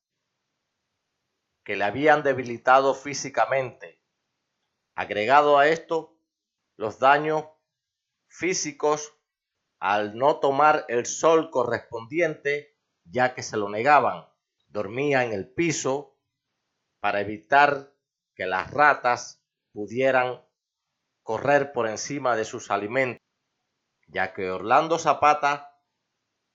que 1.64 1.76
le 1.76 1.84
habían 1.84 2.24
debilitado 2.24 2.96
físicamente. 2.96 4.02
Agregado 4.96 5.60
a 5.60 5.68
esto, 5.68 6.18
los 6.76 6.98
daños 6.98 7.46
físicos 8.28 9.17
al 9.80 10.18
no 10.18 10.40
tomar 10.40 10.86
el 10.88 11.06
sol 11.06 11.50
correspondiente, 11.50 12.78
ya 13.04 13.34
que 13.34 13.44
se 13.44 13.58
lo 13.58 13.70
negaban. 13.70 14.26
Dormía 14.68 15.24
en 15.24 15.34
el 15.34 15.48
piso 15.48 16.18
para 17.00 17.22
evitar 17.22 17.94
que 18.36 18.46
las 18.46 18.72
ratas 18.72 19.44
pudieran 19.72 20.44
correr 21.24 21.72
por 21.72 21.88
encima 21.88 22.36
de 22.36 22.46
sus 22.46 22.72
alimentos 22.72 23.28
ya 24.08 24.34
que 24.34 24.50
Orlando 24.50 24.98
Zapata 24.98 25.78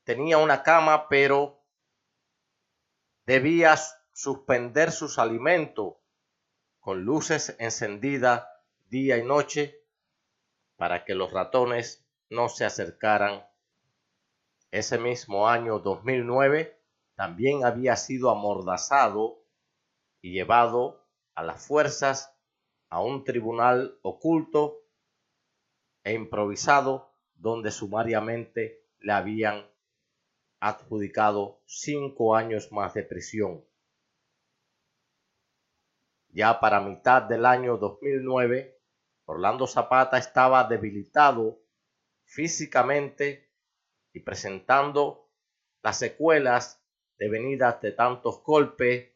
tenía 0.05 0.39
una 0.39 0.63
cama, 0.63 1.09
pero 1.09 1.65
debía 3.27 3.77
suspender 4.13 4.91
sus 4.91 5.19
alimentos 5.19 5.95
con 6.81 7.05
luces 7.05 7.55
encendidas 7.59 8.47
día 8.87 9.17
y 9.19 9.25
noche 9.25 9.87
para 10.77 11.05
que 11.05 11.15
los 11.15 11.33
ratones 11.33 12.02
no 12.33 12.49
se 12.49 12.65
acercaran. 12.65 13.47
Ese 14.71 14.99
mismo 14.99 15.49
año 15.49 15.79
2009 15.81 16.81
también 17.15 17.65
había 17.65 17.95
sido 17.95 18.31
amordazado 18.31 19.45
y 20.23 20.33
llevado 20.33 21.07
a 21.35 21.43
las 21.43 21.67
fuerzas 21.67 22.35
a 22.89 23.03
un 23.03 23.25
tribunal 23.25 23.99
oculto 24.01 24.79
e 26.05 26.15
improvisado 26.15 27.13
donde 27.35 27.71
sumariamente 27.71 28.83
le 29.01 29.13
habían 29.13 29.67
adjudicado 30.59 31.61
cinco 31.67 32.35
años 32.35 32.73
más 32.73 32.95
de 32.95 33.03
prisión. 33.03 33.63
Ya 36.29 36.61
para 36.61 36.81
mitad 36.81 37.23
del 37.25 37.45
año 37.45 37.77
2009, 37.77 38.81
Orlando 39.27 39.67
Zapata 39.67 40.17
estaba 40.17 40.65
debilitado 40.65 41.62
físicamente 42.33 43.53
y 44.15 44.21
presentando 44.21 45.31
las 45.83 45.99
secuelas 45.99 46.83
devenidas 47.19 47.83
de 47.83 47.93
tantos 47.93 48.43
golpes, 48.43 49.13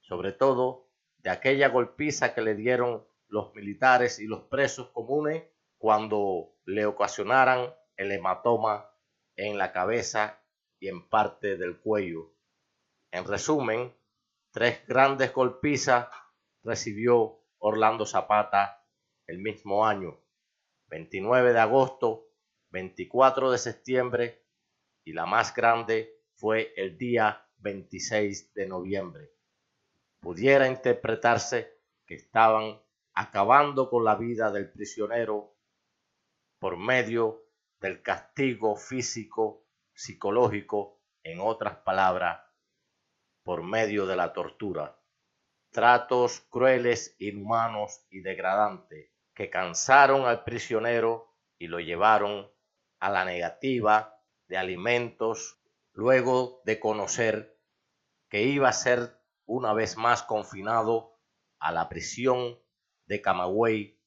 sobre 0.00 0.32
todo 0.32 0.90
de 1.18 1.30
aquella 1.30 1.68
golpiza 1.70 2.34
que 2.34 2.42
le 2.42 2.54
dieron 2.54 3.06
los 3.28 3.54
militares 3.54 4.18
y 4.18 4.26
los 4.26 4.42
presos 4.42 4.90
comunes 4.90 5.44
cuando 5.78 6.54
le 6.66 6.84
ocasionaran 6.84 7.74
el 7.96 8.12
hematoma 8.12 8.90
en 9.36 9.56
la 9.56 9.72
cabeza 9.72 10.44
y 10.78 10.88
en 10.88 11.08
parte 11.08 11.56
del 11.56 11.80
cuello. 11.80 12.34
En 13.12 13.24
resumen, 13.24 13.96
tres 14.50 14.86
grandes 14.86 15.32
golpizas 15.32 16.08
recibió 16.62 17.40
Orlando 17.58 18.04
Zapata 18.04 18.86
el 19.26 19.38
mismo 19.38 19.86
año, 19.86 20.20
29 20.88 21.54
de 21.54 21.60
agosto, 21.60 22.31
24 22.72 23.50
de 23.50 23.58
septiembre 23.58 24.46
y 25.04 25.12
la 25.12 25.26
más 25.26 25.54
grande 25.54 26.22
fue 26.34 26.72
el 26.76 26.96
día 26.96 27.46
26 27.58 28.54
de 28.54 28.66
noviembre. 28.66 29.30
Pudiera 30.20 30.66
interpretarse 30.66 31.80
que 32.06 32.14
estaban 32.14 32.80
acabando 33.14 33.90
con 33.90 34.04
la 34.04 34.14
vida 34.14 34.50
del 34.50 34.70
prisionero 34.72 35.54
por 36.58 36.76
medio 36.78 37.44
del 37.80 38.02
castigo 38.02 38.76
físico 38.76 39.66
psicológico, 39.94 41.00
en 41.24 41.40
otras 41.40 41.76
palabras, 41.78 42.40
por 43.44 43.62
medio 43.62 44.06
de 44.06 44.16
la 44.16 44.32
tortura. 44.32 44.98
Tratos 45.70 46.40
crueles, 46.50 47.14
inhumanos 47.18 48.06
y 48.10 48.20
degradantes 48.20 49.10
que 49.34 49.50
cansaron 49.50 50.26
al 50.26 50.42
prisionero 50.42 51.36
y 51.58 51.68
lo 51.68 51.78
llevaron 51.78 52.50
a 53.02 53.10
la 53.10 53.24
negativa 53.24 54.16
de 54.46 54.56
alimentos 54.56 55.58
luego 55.92 56.62
de 56.64 56.78
conocer 56.78 57.58
que 58.28 58.42
iba 58.42 58.68
a 58.68 58.72
ser 58.72 59.20
una 59.44 59.72
vez 59.72 59.96
más 59.96 60.22
confinado 60.22 61.18
a 61.58 61.72
la 61.72 61.88
prisión 61.88 62.60
de 63.06 63.20
Camagüey 63.20 64.00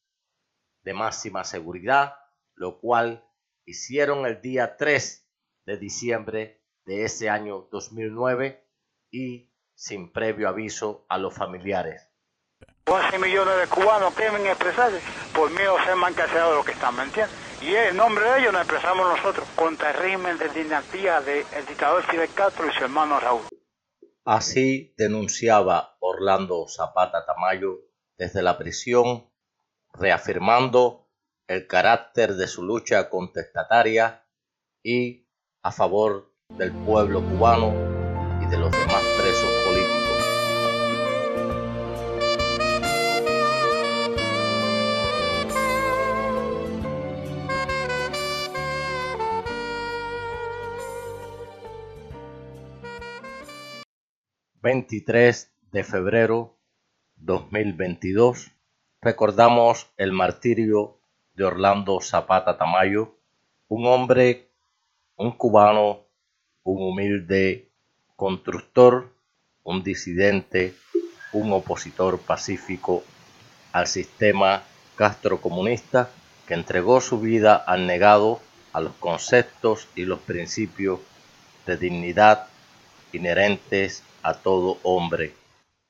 de 0.83 0.93
máxima 0.93 1.43
seguridad, 1.43 2.15
lo 2.53 2.79
cual 2.79 3.29
hicieron 3.65 4.25
el 4.25 4.39
día 4.39 4.77
3 4.77 5.29
de 5.65 5.77
diciembre 5.77 6.63
de 6.85 7.03
ese 7.03 7.29
año 7.29 7.67
2009 7.73 8.65
y 9.11 9.51
sin 9.73 10.13
previo 10.13 10.47
aviso 10.47 11.05
a 11.09 11.17
los 11.17 11.33
familiares. 11.33 12.09
11 12.85 13.19
millones 13.19 13.57
de 13.59 13.67
cubanos 13.67 14.15
temen 14.15 14.45
expresarse 14.45 15.01
por 15.33 15.51
miedo 15.51 15.77
a 15.77 15.83
ser 15.83 15.97
más 15.97 16.15
de 16.15 16.23
lo 16.39 16.63
que 16.63 16.71
están, 16.71 16.95
¿me 16.95 17.03
entiendes? 17.03 17.44
Y 17.61 17.75
en 17.75 17.95
nombre 17.95 18.29
de 18.29 18.39
ellos 18.39 18.53
nos 18.53 18.61
expresamos 18.61 19.07
nosotros 19.17 19.47
contra 19.55 19.91
el 19.91 19.97
régimen 19.97 20.37
de 20.37 20.49
dinastía 20.49 21.21
del 21.21 21.45
dictador 21.67 22.03
Fidel 22.03 22.29
Castro 22.33 22.67
y 22.67 22.73
su 22.73 22.83
hermano 22.83 23.19
Raúl. 23.19 23.41
Así 24.23 24.93
denunciaba 24.97 25.97
Orlando 25.99 26.67
Zapata 26.67 27.25
Tamayo 27.25 27.79
desde 28.17 28.41
la 28.41 28.57
prisión, 28.57 29.29
reafirmando 29.93 31.07
el 31.47 31.67
carácter 31.67 32.33
de 32.35 32.47
su 32.47 32.63
lucha 32.63 33.09
contestataria 33.09 34.25
y 34.83 35.27
a 35.61 35.71
favor 35.71 36.33
del 36.49 36.71
pueblo 36.71 37.21
cubano 37.21 37.73
y 38.41 38.47
de 38.47 38.57
los 38.57 38.71
demás 38.71 39.04
...23 54.65 55.47
de 55.71 55.83
febrero 55.83 56.57
2022... 57.17 58.51
...recordamos 58.99 59.91
el 59.95 60.11
martirio 60.11 60.97
de 61.35 61.43
Orlando 61.43 62.01
Zapata 62.01 62.57
Tamayo... 62.57 63.13
...un 63.67 63.85
hombre 63.85 64.49
un 65.17 65.33
cubano, 65.33 65.99
un 66.63 66.81
humilde 66.81 67.69
constructor, 68.15 69.13
un 69.63 69.83
disidente, 69.83 70.73
un 71.31 71.53
opositor 71.53 72.17
pacífico 72.17 73.03
al 73.71 73.85
sistema 73.85 74.63
castrocomunista 74.95 76.09
que 76.47 76.55
entregó 76.55 77.01
su 77.01 77.19
vida 77.19 77.55
al 77.55 77.85
negado 77.85 78.41
a 78.73 78.81
los 78.81 78.93
conceptos 78.95 79.87
y 79.95 80.05
los 80.05 80.21
principios 80.21 81.01
de 81.67 81.77
dignidad 81.77 82.47
inherentes 83.13 84.01
a 84.25 84.33
todo 84.33 84.79
hombre. 84.81 85.35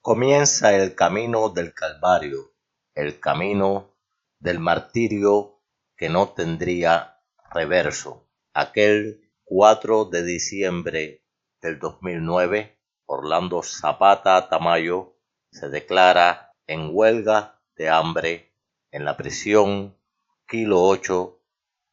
Comienza 0.01 0.75
el 0.75 0.93
camino 0.93 1.47
del 1.47 1.73
Calvario, 1.73 2.51
el 2.93 3.17
camino 3.21 3.95
del 4.39 4.59
martirio 4.59 5.61
que 5.95 6.09
no 6.09 6.27
tendría 6.27 7.21
reverso. 7.53 8.27
Aquel 8.53 9.31
4 9.45 10.05
de 10.05 10.23
diciembre 10.25 11.23
del 11.61 11.79
2009, 11.79 12.77
Orlando 13.05 13.63
Zapata 13.63 14.49
Tamayo 14.49 15.13
se 15.49 15.69
declara 15.69 16.51
en 16.67 16.89
huelga 16.91 17.61
de 17.77 17.87
hambre 17.87 18.53
en 18.91 19.05
la 19.05 19.15
prisión 19.15 19.97
Kilo 20.45 20.83
8 20.83 21.39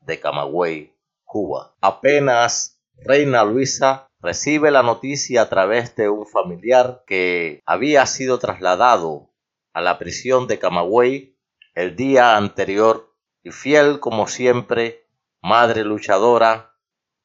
de 0.01 0.19
Camagüey, 0.19 0.93
Cuba. 1.23 1.77
Apenas 1.81 2.82
Reina 3.05 3.45
Luisa 3.45 4.11
recibe 4.21 4.71
la 4.71 4.83
noticia 4.83 5.43
a 5.43 5.49
través 5.49 5.97
de 5.97 6.09
un 6.09 6.27
familiar 6.27 7.03
que 7.07 7.61
había 7.67 8.07
sido 8.07 8.39
trasladado 8.39 9.31
a 9.73 9.81
la 9.81 9.99
prisión 9.99 10.47
de 10.47 10.59
Camagüey 10.59 11.37
el 11.75 11.97
día 11.97 12.37
anterior 12.37 13.15
y 13.43 13.51
fiel 13.51 13.99
como 13.99 14.29
siempre 14.29 15.09
madre 15.41 15.85
luchadora, 15.85 16.79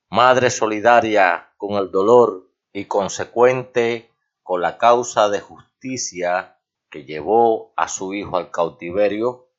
madre 0.09 0.49
solidaria 0.49 1.53
con 1.57 1.73
el 1.73 1.91
dolor 1.91 2.49
y 2.73 2.85
consecuente 2.85 4.11
con 4.41 4.61
la 4.61 4.77
causa 4.77 5.29
de 5.29 5.41
justicia 5.41 6.59
que 6.89 7.03
llevó 7.03 7.73
a 7.75 7.87
su 7.87 8.13
hijo 8.13 8.37
al 8.37 8.49
cautiverio, 8.49 9.51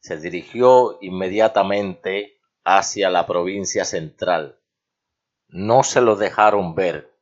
se 0.00 0.18
dirigió 0.18 0.98
inmediatamente 1.00 2.40
hacia 2.64 3.08
la 3.08 3.26
provincia 3.26 3.84
central. 3.84 4.60
No 5.48 5.82
se 5.82 6.00
lo 6.00 6.16
dejaron 6.16 6.74
ver, 6.74 7.16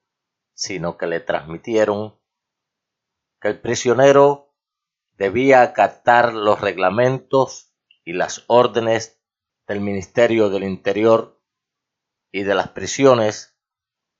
sino 0.55 0.97
que 0.97 1.07
le 1.07 1.21
transmitieron 1.21 2.19
que 3.41 3.49
el 3.49 3.61
prisionero 3.61 4.55
debía 5.17 5.63
acatar 5.63 6.33
los 6.33 6.61
reglamentos 6.61 7.73
y 8.05 8.15
las 8.15 8.45
órdenes 8.47 9.21
del 9.67 9.81
Ministerio 9.81 10.51
del 10.51 10.65
Interior 10.65 11.41
y 12.33 12.43
de 12.43 12.55
las 12.55 12.69
prisiones 12.71 13.59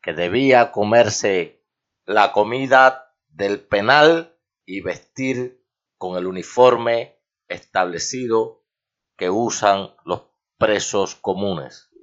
que 0.03 0.13
debía 0.13 0.71
comerse 0.71 1.65
la 2.05 2.33
comida 2.33 3.17
del 3.29 3.61
penal 3.61 4.39
y 4.67 4.81
vestir 4.81 5.65
con 5.99 6.17
el 6.19 6.27
uniforme 6.27 7.19
establecido 7.49 8.65
que 9.17 9.31
usan 9.31 9.95
los 10.05 10.25
presos 10.59 11.15
comunes. 11.15 11.94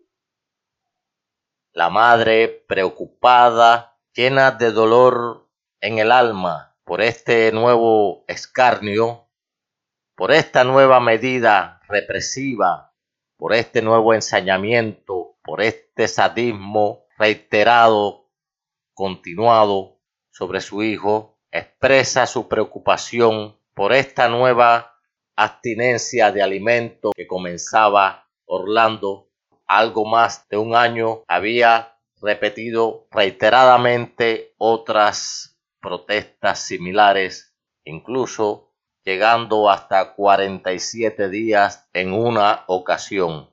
La 1.74 1.90
madre, 1.90 2.48
preocupada, 2.68 3.98
llena 4.14 4.52
de 4.52 4.72
dolor 4.72 5.50
en 5.80 6.00
el 6.00 6.12
alma 6.12 6.76
por 6.84 7.02
este 7.02 7.52
nuevo 7.52 8.26
escarnio, 8.28 9.28
por 10.16 10.32
esta 10.32 10.64
nueva 10.64 11.00
medida 11.00 11.82
represiva 11.88 12.92
por 13.42 13.56
este 13.56 13.82
nuevo 13.82 14.14
ensañamiento, 14.14 15.36
por 15.44 15.64
este 15.64 16.08
sadismo 16.08 17.08
reiterado, 17.18 18.30
continuado 18.94 20.00
sobre 20.30 20.62
su 20.62 20.84
hijo, 20.84 21.40
expresa 21.50 22.28
su 22.28 22.48
preocupación 22.48 23.58
por 23.74 23.94
esta 23.94 24.30
nueva 24.30 24.96
abstinencia 25.36 26.32
de 26.32 26.44
alimento 26.44 27.10
que 27.16 27.26
comenzaba 27.26 28.30
Orlando 28.46 29.31
algo 29.72 30.04
más 30.04 30.50
de 30.50 30.58
un 30.58 30.76
año 30.76 31.24
había 31.30 31.98
repetido 32.22 33.08
reiteradamente 33.10 34.54
otras 34.58 35.58
protestas 35.80 36.60
similares, 36.60 37.56
incluso 37.86 38.74
llegando 39.06 39.70
hasta 39.70 40.14
47 40.14 41.30
días 41.30 41.90
en 41.94 42.12
una 42.12 42.66
ocasión. 42.68 43.50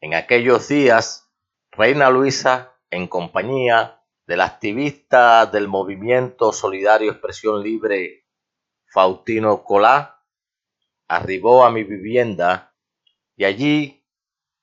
En 0.00 0.14
aquellos 0.14 0.66
días, 0.66 1.32
Reina 1.70 2.10
Luisa, 2.10 2.72
en 2.90 3.06
compañía 3.06 4.02
del 4.26 4.40
activista 4.40 5.46
del 5.46 5.68
movimiento 5.68 6.52
Solidario 6.52 7.12
Expresión 7.12 7.62
Libre, 7.62 8.26
Faustino 8.86 9.62
Colá, 9.62 10.20
arribó 11.06 11.64
a 11.64 11.70
mi 11.70 11.84
vivienda 11.84 12.74
y 13.36 13.44
allí, 13.44 14.01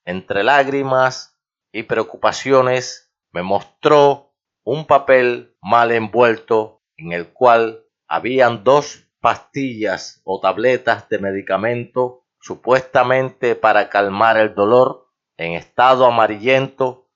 entre 0.06 0.44
lágrimas 0.44 1.40
y 1.72 1.84
preocupaciones, 1.84 3.12
me 3.32 3.44
mostró 3.44 4.34
un 4.64 4.86
papel 4.86 5.56
mal 5.62 5.92
envuelto 5.92 6.84
en 6.98 7.12
el 7.12 7.32
cual 7.32 7.86
habían 8.08 8.64
dos 8.64 9.08
pastillas 9.20 10.22
o 10.24 10.40
tabletas 10.40 11.10
de 11.10 11.20
medicamento 11.20 12.26
supuestamente 12.42 13.56
para 13.56 13.90
calmar 13.90 14.38
el 14.38 14.56
dolor 14.56 15.10
en 15.38 15.54
estado 15.54 16.06
amarillento 16.06 17.10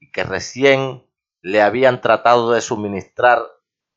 y 0.00 0.10
que 0.10 0.24
recién 0.24 1.08
le 1.42 1.62
habían 1.62 2.00
tratado 2.00 2.52
de 2.52 2.60
suministrar 2.60 3.42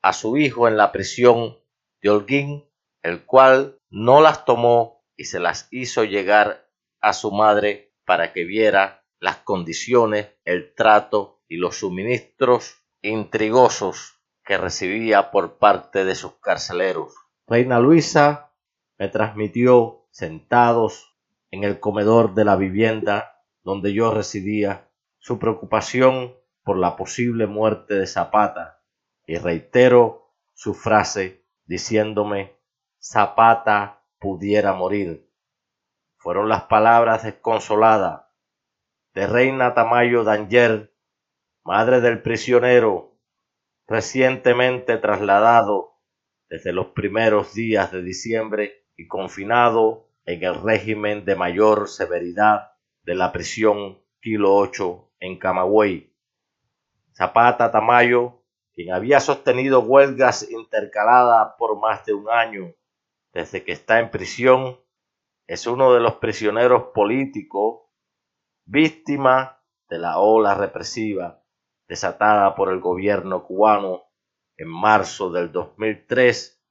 a 0.02 0.14
su 0.14 0.38
hijo 0.38 0.68
en 0.68 0.78
la 0.78 0.92
prisión 0.92 1.58
de 2.02 2.10
Holguín, 2.10 2.70
el 3.02 3.26
cual 3.26 3.80
no 3.90 4.22
las 4.22 4.46
tomó 4.46 5.04
y 5.16 5.26
se 5.26 5.40
las 5.40 5.68
hizo 5.72 6.04
llegar 6.04 6.70
a 7.02 7.14
su 7.14 7.32
madre 7.32 7.87
para 8.08 8.32
que 8.32 8.46
viera 8.46 9.04
las 9.20 9.40
condiciones, 9.40 10.30
el 10.46 10.74
trato 10.74 11.42
y 11.50 11.58
los 11.58 11.76
suministros 11.76 12.82
intrigosos 13.02 14.22
que 14.46 14.58
recibía 14.58 15.30
por 15.30 15.58
parte 15.58 16.06
de 16.06 16.16
sus 16.16 16.36
carceleros. 16.40 17.14
Reina 17.48 17.82
Luisa 17.82 18.54
me 18.98 19.10
transmitió 19.10 20.08
sentados 20.10 21.18
en 21.52 21.66
el 21.66 21.82
comedor 21.82 22.34
de 22.34 22.46
la 22.46 22.56
vivienda 22.56 23.44
donde 23.62 23.92
yo 23.92 24.14
residía 24.14 24.90
su 25.20 25.38
preocupación 25.38 26.34
por 26.64 26.78
la 26.78 26.96
posible 26.96 27.46
muerte 27.46 27.96
de 27.96 28.08
Zapata 28.08 28.82
y 29.26 29.36
reitero 29.36 30.32
su 30.54 30.74
frase 30.74 31.44
diciéndome 31.66 32.56
Zapata 33.02 34.06
pudiera 34.18 34.72
morir. 34.72 35.27
Fueron 36.18 36.50
las 36.50 36.64
palabras 36.64 37.24
desconsoladas 37.24 38.26
de 39.14 39.28
Reina 39.28 39.74
Tamayo 39.74 40.24
Danger, 40.24 40.94
madre 41.64 42.02
del 42.02 42.22
prisionero 42.22 43.18
recientemente 43.88 44.98
trasladado 44.98 46.02
desde 46.50 46.74
los 46.74 46.88
primeros 46.88 47.54
días 47.54 47.92
de 47.92 48.02
diciembre 48.04 48.86
y 48.98 49.08
confinado 49.08 50.10
en 50.26 50.44
el 50.44 50.62
régimen 50.62 51.24
de 51.24 51.36
mayor 51.36 51.88
severidad 51.88 52.74
de 53.04 53.16
la 53.16 53.32
prisión 53.32 54.02
Kilo 54.20 54.56
8 54.56 55.14
en 55.22 55.40
Camagüey. 55.40 56.14
Zapata 57.14 57.72
Tamayo, 57.72 58.44
quien 58.74 58.94
había 58.94 59.20
sostenido 59.20 59.80
huelgas 59.80 60.50
intercaladas 60.52 61.54
por 61.58 61.80
más 61.80 62.06
de 62.06 62.14
un 62.14 62.30
año 62.30 62.74
desde 63.34 63.64
que 63.64 63.72
está 63.72 64.00
en 64.00 64.12
prisión, 64.12 64.80
es 65.48 65.66
uno 65.66 65.94
de 65.94 66.02
los 66.02 66.16
prisioneros 66.16 66.92
políticos 66.94 67.84
víctima 68.66 69.64
de 69.90 69.98
la 69.98 70.20
ola 70.20 70.54
represiva 70.54 71.42
desatada 71.88 72.54
por 72.54 72.70
el 72.70 72.82
gobierno 72.82 73.46
cubano 73.46 74.04
en 74.58 74.68
marzo 74.68 75.32
del 75.32 75.54
2003, 75.54 76.62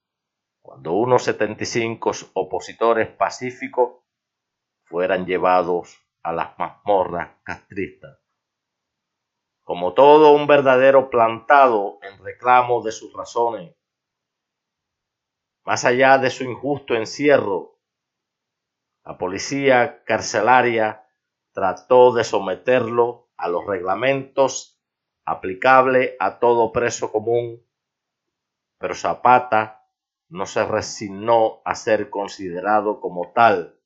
cuando 0.61 0.93
unos 0.93 1.23
75 1.23 2.11
opositores 2.35 3.09
pacíficos 3.09 4.03
fueran 4.85 5.25
llevados 5.25 5.97
a 6.23 6.35
las 6.35 6.59
mazmorras 6.59 7.31
castristas. 7.45 8.19
Como 9.63 9.95
todo 9.95 10.33
un 10.33 10.47
verdadero 10.47 11.09
plantado 11.09 11.99
en 12.03 12.23
reclamo 12.23 12.83
de 12.83 12.93
sus 12.93 13.13
razones, 13.15 13.75
más 15.65 15.85
allá 15.85 16.19
de 16.19 16.31
su 16.31 16.45
injusto 16.45 16.95
encierro, 16.95 17.76
la 19.07 19.17
policía 19.17 20.05
carcelaria 20.05 21.07
trató 21.53 22.13
de 22.13 22.25
someterlo 22.25 23.31
a 23.37 23.49
los 23.49 23.65
reglamentos 23.65 24.79
aplicables 25.25 26.15
a 26.19 26.39
todo 26.39 26.73
preso 26.73 27.11
común 27.11 27.67
pero 28.79 28.95
Zapata 28.95 29.89
no 30.29 30.47
se 30.47 30.65
resignó 30.65 31.63
a 31.65 31.75
ser 31.75 32.11
considerado 32.11 33.01
como 33.01 33.33
tal, 33.33 33.81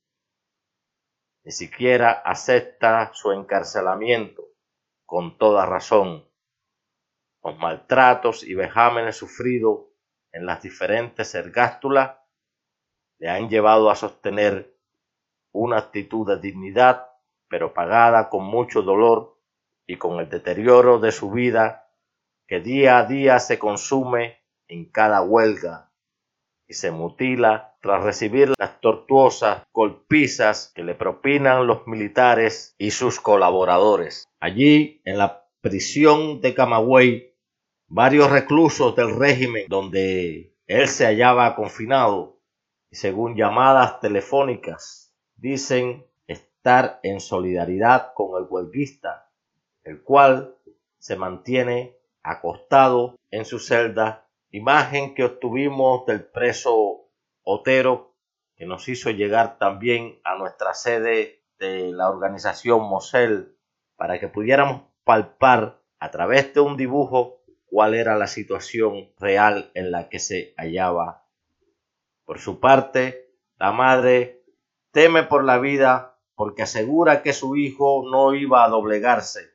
ni 1.44 1.52
siquiera 1.52 2.11
acepta 2.11 3.11
su 3.14 3.33
encarcelamiento, 3.33 4.44
con 5.04 5.38
toda 5.38 5.66
razón. 5.66 6.28
Los 7.42 7.56
maltratos 7.59 8.42
y 8.42 8.54
vejámenes 8.54 9.16
sufridos 9.16 9.87
en 10.33 10.46
las 10.46 10.62
diferentes 10.62 11.35
ergástulas 11.35 12.18
le 13.18 13.30
han 13.30 13.48
llevado 13.48 13.90
a 13.90 13.96
sostener 13.96 14.76
una 15.53 15.79
actitud 15.79 16.27
de 16.27 16.41
dignidad, 16.41 17.07
pero 17.49 17.75
pagada 17.75 18.29
con 18.29 18.45
mucho 18.45 18.83
dolor 18.83 19.39
y 19.87 19.97
con 19.97 20.21
el 20.21 20.29
deterioro 20.29 20.99
de 20.99 21.13
su 21.13 21.31
vida 21.31 21.89
que 22.47 22.61
día 22.61 22.99
a 22.99 23.07
día 23.07 23.39
se 23.39 23.59
consume 23.59 24.39
en 24.69 24.85
cada 24.87 25.23
huelga 25.23 25.93
y 26.67 26.75
se 26.75 26.91
mutila 26.91 27.77
tras 27.81 28.05
recibir 28.05 28.53
las 28.59 28.81
tortuosas 28.81 29.63
golpizas 29.73 30.73
que 30.75 30.85
le 30.85 30.95
propinan 30.95 31.67
los 31.67 31.87
militares 31.87 32.75
y 32.79 32.93
sus 32.93 33.19
colaboradores. 33.21 34.29
Allí, 34.39 35.01
en 35.05 35.19
la 35.19 35.49
prisión 35.61 36.41
de 36.41 36.55
Camagüey, 36.55 37.35
varios 37.89 38.31
reclusos 38.31 38.95
del 38.95 39.17
régimen 39.19 39.67
donde 39.69 40.57
él 40.67 40.89
se 40.89 41.07
hallaba 41.07 41.57
confinado 41.57 42.41
según 42.93 43.37
llamadas 43.37 44.01
telefónicas 44.01 45.10
dicen 45.40 46.07
estar 46.26 47.00
en 47.03 47.20
solidaridad 47.20 48.12
con 48.14 48.40
el 48.40 48.46
huelguista, 48.48 49.31
el 49.83 50.03
cual 50.03 50.57
se 50.98 51.16
mantiene 51.16 51.96
acostado 52.22 53.18
en 53.31 53.44
su 53.44 53.59
celda 53.59 54.29
imagen 54.50 55.14
que 55.14 55.24
obtuvimos 55.24 56.05
del 56.07 56.24
preso 56.24 57.09
Otero, 57.42 58.14
que 58.57 58.66
nos 58.66 58.88
hizo 58.88 59.11
llegar 59.11 59.59
también 59.59 60.20
a 60.24 60.37
nuestra 60.37 60.74
sede 60.74 61.42
de 61.59 61.92
la 61.92 62.11
organización 62.11 62.83
Mosel, 62.83 63.57
para 63.96 64.20
que 64.20 64.29
pudiéramos 64.29 64.83
palpar 65.05 65.81
a 65.98 66.11
través 66.11 66.53
de 66.53 66.61
un 66.61 66.76
dibujo 66.76 67.42
cuál 67.66 67.94
era 67.94 68.16
la 68.16 68.26
situación 68.26 69.11
real 69.18 69.70
en 69.74 69.90
la 69.90 70.09
que 70.09 70.18
se 70.18 70.55
hallaba. 70.57 71.24
Por 72.24 72.38
su 72.38 72.61
parte, 72.61 73.31
la 73.59 73.72
madre 73.72 74.39
teme 74.92 75.22
por 75.22 75.44
la 75.44 75.59
vida 75.59 76.18
porque 76.35 76.62
asegura 76.62 77.22
que 77.22 77.33
su 77.33 77.57
hijo 77.57 78.03
no 78.11 78.35
iba 78.35 78.64
a 78.64 78.68
doblegarse. 78.68 79.50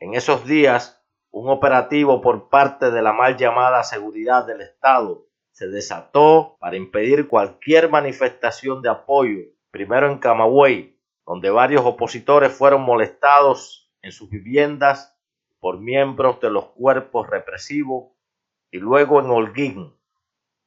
En 0.00 0.14
esos 0.14 0.44
días 0.44 1.02
un 1.30 1.50
operativo 1.50 2.20
por 2.20 2.48
parte 2.48 2.90
de 2.90 3.02
la 3.02 3.12
mal 3.12 3.36
llamada 3.36 3.82
seguridad 3.82 4.46
del 4.46 4.62
Estado 4.62 5.26
se 5.52 5.68
desató 5.68 6.56
para 6.60 6.76
impedir 6.76 7.28
cualquier 7.28 7.90
manifestación 7.90 8.80
de 8.80 8.90
apoyo, 8.90 9.40
primero 9.70 10.10
en 10.10 10.18
Camagüey, 10.18 10.98
donde 11.26 11.50
varios 11.50 11.84
opositores 11.84 12.52
fueron 12.52 12.82
molestados 12.82 13.90
en 14.02 14.12
sus 14.12 14.30
viviendas 14.30 15.18
por 15.60 15.78
miembros 15.80 16.40
de 16.40 16.50
los 16.50 16.66
cuerpos 16.66 17.28
represivos, 17.28 18.12
y 18.70 18.78
luego 18.78 19.20
en 19.20 19.30
Holguín, 19.30 19.94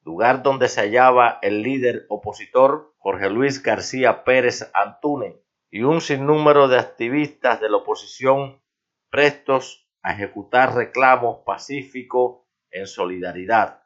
lugar 0.04 0.44
donde 0.44 0.68
se 0.68 0.82
hallaba 0.82 1.40
el 1.42 1.62
líder 1.62 2.06
opositor 2.10 2.91
Jorge 3.04 3.32
Luis 3.32 3.64
García 3.64 4.24
Pérez 4.24 4.70
Antúnez 4.76 5.36
y 5.72 5.82
un 5.82 6.02
sinnúmero 6.02 6.68
de 6.68 6.78
activistas 6.78 7.60
de 7.60 7.68
la 7.68 7.78
oposición 7.78 8.62
prestos 9.10 9.90
a 10.04 10.14
ejecutar 10.14 10.76
reclamos 10.76 11.40
pacíficos 11.44 12.44
en 12.70 12.86
solidaridad. 12.86 13.82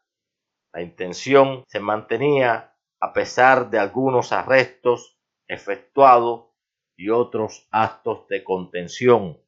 La 0.73 0.81
intención 0.81 1.63
se 1.67 1.79
mantenía 1.79 2.75
a 2.99 3.13
pesar 3.13 3.69
de 3.69 3.79
algunos 3.79 4.33
arrestos 4.33 5.17
efectuados 5.47 6.47
y 6.97 7.09
otros 7.09 7.69
actos 7.71 8.27
de 8.27 8.43
contención. 8.43 9.39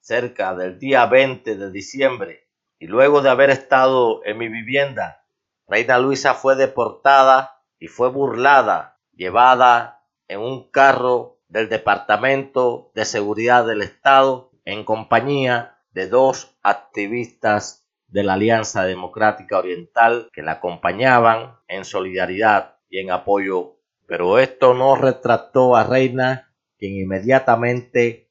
Cerca 0.00 0.54
del 0.54 0.78
día 0.78 1.06
20 1.06 1.56
de 1.56 1.70
diciembre 1.70 2.50
y 2.78 2.88
luego 2.88 3.22
de 3.22 3.30
haber 3.30 3.48
estado 3.48 4.22
en 4.26 4.36
mi 4.36 4.48
vivienda, 4.48 5.26
Reina 5.66 5.98
Luisa 5.98 6.34
fue 6.34 6.56
deportada 6.56 7.62
y 7.78 7.88
fue 7.88 8.10
burlada, 8.10 8.93
llevada 9.16 10.02
en 10.28 10.40
un 10.40 10.70
carro 10.70 11.38
del 11.48 11.68
Departamento 11.68 12.90
de 12.94 13.04
Seguridad 13.04 13.66
del 13.66 13.82
Estado 13.82 14.50
en 14.64 14.84
compañía 14.84 15.78
de 15.92 16.08
dos 16.08 16.56
activistas 16.62 17.86
de 18.08 18.22
la 18.22 18.34
Alianza 18.34 18.84
Democrática 18.84 19.58
Oriental 19.58 20.28
que 20.32 20.42
la 20.42 20.52
acompañaban 20.52 21.56
en 21.68 21.84
solidaridad 21.84 22.78
y 22.88 22.98
en 22.98 23.10
apoyo, 23.10 23.78
pero 24.06 24.38
esto 24.38 24.74
no 24.74 24.96
retractó 24.96 25.76
a 25.76 25.84
Reina, 25.84 26.52
quien 26.78 26.94
inmediatamente 26.94 28.30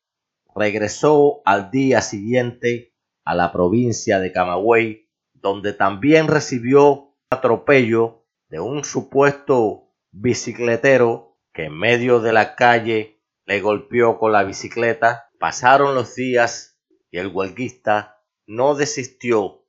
regresó 0.56 1.42
al 1.46 1.72
día 1.72 2.02
siguiente 2.02 2.94
a 3.26 3.36
la 3.36 3.52
provincia 3.52 4.20
de 4.20 4.32
Camagüey, 4.32 5.10
donde 5.34 5.74
también 5.74 6.28
recibió 6.28 7.16
atropello 7.30 8.26
de 8.50 8.60
un 8.60 8.84
supuesto 8.84 9.93
bicicletero 10.14 11.40
que 11.54 11.66
en 11.66 11.78
medio 11.78 12.20
de 12.20 12.32
la 12.32 12.56
calle 12.56 13.20
le 13.46 13.60
golpeó 13.60 14.18
con 14.18 14.32
la 14.32 14.44
bicicleta. 14.44 15.30
Pasaron 15.40 15.96
los 15.96 16.16
días 16.16 16.80
y 17.12 17.18
el 17.18 17.28
huelguista 17.28 18.24
no 18.46 18.76
desistió, 18.76 19.66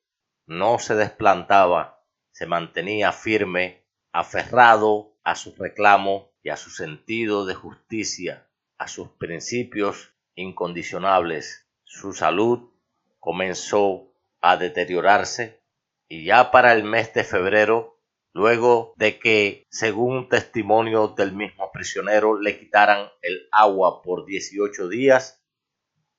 no 0.47 0.79
se 0.79 0.95
desplantaba, 0.95 2.05
se 2.31 2.47
mantenía 2.47 3.11
firme, 3.13 3.85
aferrado 4.13 5.17
a 5.25 5.35
su 5.35 5.55
reclamo 5.57 6.31
y 6.43 6.51
a 6.51 6.57
su 6.57 6.71
sentido 6.71 7.47
de 7.47 7.55
justicia, 7.55 8.47
a 8.79 8.87
sus 8.87 9.09
principios 9.11 10.13
incondicionables. 10.35 11.67
Su 11.85 12.13
salud 12.13 12.71
comenzó 13.19 14.13
a 14.41 14.57
deteriorarse 14.57 15.63
y 16.07 16.25
ya 16.25 16.51
para 16.51 16.73
el 16.73 16.85
mes 16.85 17.15
de 17.15 17.25
febrero, 17.25 17.94
luego 18.35 18.93
de 18.97 19.19
que, 19.19 19.67
según 19.71 20.29
testimonio 20.29 21.09
del 21.09 21.33
mismo 21.33 21.71
prisionero, 21.73 22.39
le 22.39 22.59
quitaran 22.59 23.09
el 23.23 23.49
agua 23.51 24.03
por 24.03 24.27
18 24.27 24.89
días, 24.89 25.43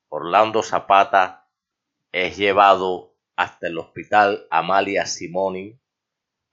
Orlando 0.09 0.63
Zapata 0.63 1.49
es 2.11 2.37
llevado 2.37 3.15
hasta 3.35 3.67
el 3.67 3.77
hospital 3.77 4.47
Amalia 4.49 5.05
Simoni 5.05 5.79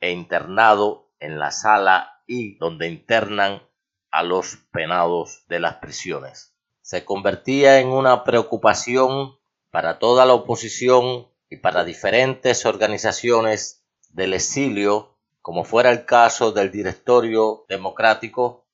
e 0.00 0.10
internado 0.10 1.12
en 1.20 1.38
la 1.38 1.52
sala 1.52 2.24
I 2.26 2.56
donde 2.58 2.88
internan 2.88 3.62
a 4.10 4.24
los 4.24 4.56
penados 4.72 5.44
de 5.48 5.60
las 5.60 5.76
prisiones. 5.76 6.56
Se 6.80 7.04
convertía 7.04 7.78
en 7.78 7.88
una 7.88 8.24
preocupación 8.24 9.38
para 9.70 10.00
toda 10.00 10.26
la 10.26 10.34
oposición 10.34 11.28
y 11.48 11.58
para 11.58 11.84
diferentes 11.84 12.66
organizaciones 12.66 13.84
del 14.10 14.34
exilio, 14.34 15.18
como 15.42 15.64
fuera 15.64 15.90
el 15.90 16.06
caso 16.06 16.52
del 16.52 16.70
directorio 16.70 17.66
democrático, 17.68 18.66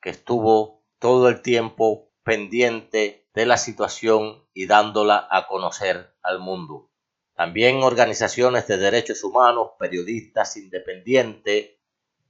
que 0.00 0.10
estuvo 0.10 0.84
todo 0.98 1.28
el 1.28 1.42
tiempo 1.42 2.10
pendiente 2.22 3.26
de 3.34 3.46
la 3.46 3.56
situación 3.56 4.46
y 4.52 4.66
dándola 4.66 5.26
a 5.30 5.46
conocer 5.48 6.14
al 6.22 6.38
mundo. 6.38 6.90
También 7.34 7.82
organizaciones 7.82 8.66
de 8.66 8.76
derechos 8.76 9.24
humanos, 9.24 9.70
periodistas 9.78 10.56
independientes, 10.58 11.70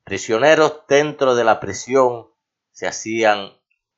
prisioneros 0.05 0.83
dentro 0.89 1.35
de 1.35 1.45
la 1.45 1.59
prisión 1.59 2.29
se 2.71 2.87
hacían 2.87 3.53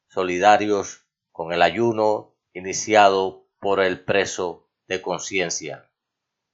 solidarios 0.09 1.07
con 1.31 1.53
el 1.53 1.61
ayuno 1.61 2.35
iniciado 2.55 3.47
por 3.61 3.81
el 3.81 4.01
preso 4.01 4.69
de 4.89 5.03
conciencia. 5.03 5.91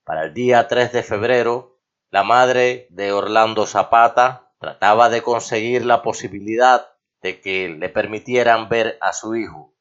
Para 0.04 0.24
el 0.24 0.34
día 0.34 0.66
3 0.66 0.92
de 0.92 1.02
febrero, 1.02 1.79
la 2.10 2.24
madre 2.24 2.88
de 2.90 3.12
Orlando 3.12 3.66
Zapata 3.66 4.52
trataba 4.58 5.08
de 5.08 5.22
conseguir 5.22 5.84
la 5.86 6.02
posibilidad 6.02 6.88
de 7.22 7.40
que 7.40 7.68
le 7.68 7.88
permitieran 7.88 8.68
ver 8.68 8.98
a 9.00 9.12
su 9.12 9.36
hijo. 9.36 9.72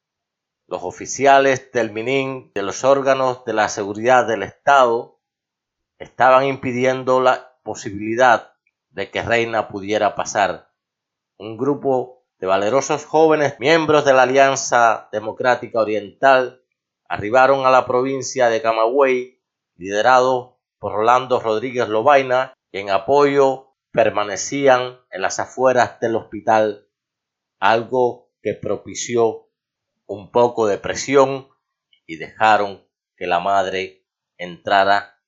Los 0.68 0.84
oficiales 0.84 1.72
del 1.72 1.90
MININ, 1.90 2.52
de 2.54 2.62
los 2.62 2.84
órganos 2.84 3.44
de 3.44 3.52
la 3.52 3.68
seguridad 3.68 4.28
del 4.28 4.44
Estado, 4.44 5.18
estaban 5.98 6.44
impidiendo 6.46 7.20
la 7.20 7.56
posibilidad 7.64 8.52
de 8.90 9.10
que 9.10 9.22
Reina 9.22 9.68
pudiera 9.68 10.14
pasar. 10.14 10.70
Un 11.36 11.56
grupo 11.56 12.22
de 12.38 12.46
valerosos 12.46 13.06
jóvenes 13.06 13.58
miembros 13.58 14.04
de 14.04 14.12
la 14.12 14.22
Alianza 14.22 15.08
Democrática 15.10 15.80
Oriental 15.80 16.62
arribaron 17.08 17.66
a 17.66 17.70
la 17.70 17.86
provincia 17.86 18.48
de 18.48 18.62
Camagüey, 18.62 19.42
liderado 19.76 20.59
por 20.80 21.04
Rodríguez 21.42 21.88
Lobaina, 21.88 22.54
en 22.72 22.88
apoyo 22.90 23.76
permanecían 23.92 24.98
en 25.10 25.22
las 25.22 25.38
afueras 25.38 26.00
del 26.00 26.16
hospital, 26.16 26.88
algo 27.60 28.32
que 28.42 28.54
propició 28.54 29.50
un 30.06 30.30
poco 30.30 30.66
de 30.66 30.78
presión 30.78 31.48
y 32.06 32.16
dejaron 32.16 32.82
que 33.16 33.26
la 33.26 33.40
madre 33.40 34.06
entrara 34.38 35.20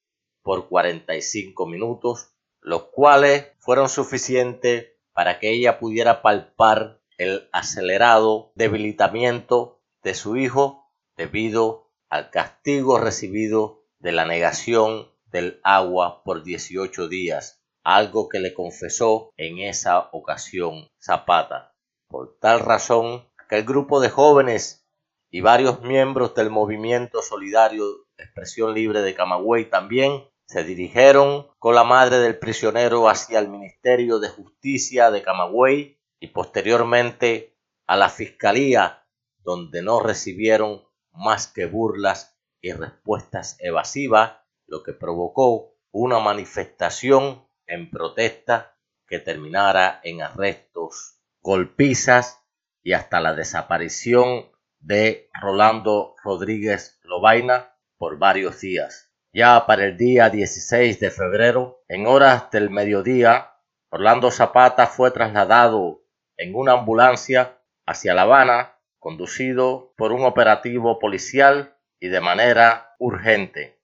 por 0.42 0.68
45 0.68 1.66
minutos, 1.66 2.34
los 2.60 2.84
cuales 2.84 3.52
fueron 3.58 3.90
suficientes 3.90 4.94
para 5.12 5.38
que 5.38 5.50
ella 5.50 5.78
pudiera 5.78 6.22
palpar 6.22 7.02
el 7.18 7.50
acelerado 7.52 8.52
debilitamiento 8.54 9.82
de 10.02 10.14
su 10.14 10.38
hijo 10.38 10.90
debido 11.16 11.90
al 12.08 12.30
castigo 12.30 12.98
recibido 12.98 13.84
de 13.98 14.12
la 14.12 14.24
negación 14.24 15.11
del 15.32 15.60
agua 15.64 16.22
por 16.22 16.44
18 16.44 17.08
días, 17.08 17.62
algo 17.82 18.28
que 18.28 18.38
le 18.38 18.54
confesó 18.54 19.32
en 19.36 19.58
esa 19.58 20.10
ocasión 20.12 20.88
Zapata. 21.02 21.74
Por 22.08 22.38
tal 22.38 22.60
razón, 22.60 23.28
aquel 23.38 23.64
grupo 23.64 24.00
de 24.00 24.10
jóvenes 24.10 24.86
y 25.30 25.40
varios 25.40 25.80
miembros 25.80 26.34
del 26.34 26.50
movimiento 26.50 27.22
solidario 27.22 27.84
Expresión 28.18 28.74
Libre 28.74 29.00
de 29.00 29.14
Camagüey 29.14 29.68
también 29.68 30.28
se 30.46 30.64
dirigieron 30.64 31.48
con 31.58 31.74
la 31.74 31.84
madre 31.84 32.18
del 32.18 32.38
prisionero 32.38 33.08
hacia 33.08 33.38
el 33.38 33.48
Ministerio 33.48 34.18
de 34.18 34.28
Justicia 34.28 35.10
de 35.10 35.22
Camagüey 35.22 35.98
y 36.20 36.28
posteriormente 36.28 37.56
a 37.86 37.96
la 37.96 38.10
Fiscalía, 38.10 39.06
donde 39.38 39.82
no 39.82 40.00
recibieron 40.00 40.82
más 41.10 41.46
que 41.46 41.66
burlas 41.66 42.38
y 42.60 42.72
respuestas 42.72 43.56
evasivas, 43.58 44.41
lo 44.72 44.82
que 44.82 44.94
provocó 44.94 45.74
una 45.90 46.18
manifestación 46.18 47.46
en 47.66 47.90
protesta 47.90 48.78
que 49.06 49.18
terminara 49.18 50.00
en 50.02 50.22
arrestos, 50.22 51.18
golpizas 51.42 52.42
y 52.82 52.94
hasta 52.94 53.20
la 53.20 53.34
desaparición 53.34 54.50
de 54.78 55.28
Rolando 55.38 56.16
Rodríguez 56.24 56.98
Lobaina 57.02 57.76
por 57.98 58.18
varios 58.18 58.62
días. 58.62 59.12
Ya 59.34 59.66
para 59.66 59.84
el 59.84 59.98
día 59.98 60.30
16 60.30 60.98
de 60.98 61.10
febrero, 61.10 61.84
en 61.86 62.06
horas 62.06 62.50
del 62.50 62.70
mediodía, 62.70 63.52
Orlando 63.90 64.30
Zapata 64.30 64.86
fue 64.86 65.10
trasladado 65.10 66.02
en 66.38 66.54
una 66.54 66.72
ambulancia 66.72 67.58
hacia 67.84 68.14
La 68.14 68.22
Habana 68.22 68.78
conducido 68.98 69.92
por 69.98 70.12
un 70.12 70.24
operativo 70.24 70.98
policial 70.98 71.76
y 72.00 72.08
de 72.08 72.22
manera 72.22 72.94
urgente. 72.98 73.81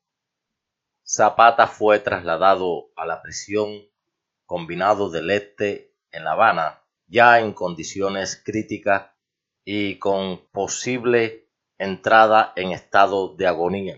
Zapata 1.11 1.67
fue 1.67 2.01
trasladado 2.01 2.91
a 2.95 3.07
la 3.07 3.23
prisión 3.23 3.89
combinado 4.45 5.09
del 5.09 5.31
Este 5.31 5.95
en 6.11 6.23
La 6.23 6.33
Habana, 6.33 6.83
ya 7.07 7.41
en 7.41 7.55
condiciones 7.55 8.37
críticas 8.45 9.07
y 9.65 9.99
con 9.99 10.47
posible 10.53 11.49
entrada 11.79 12.53
en 12.57 12.73
estado 12.73 13.35
de 13.37 13.47
agonía. 13.47 13.97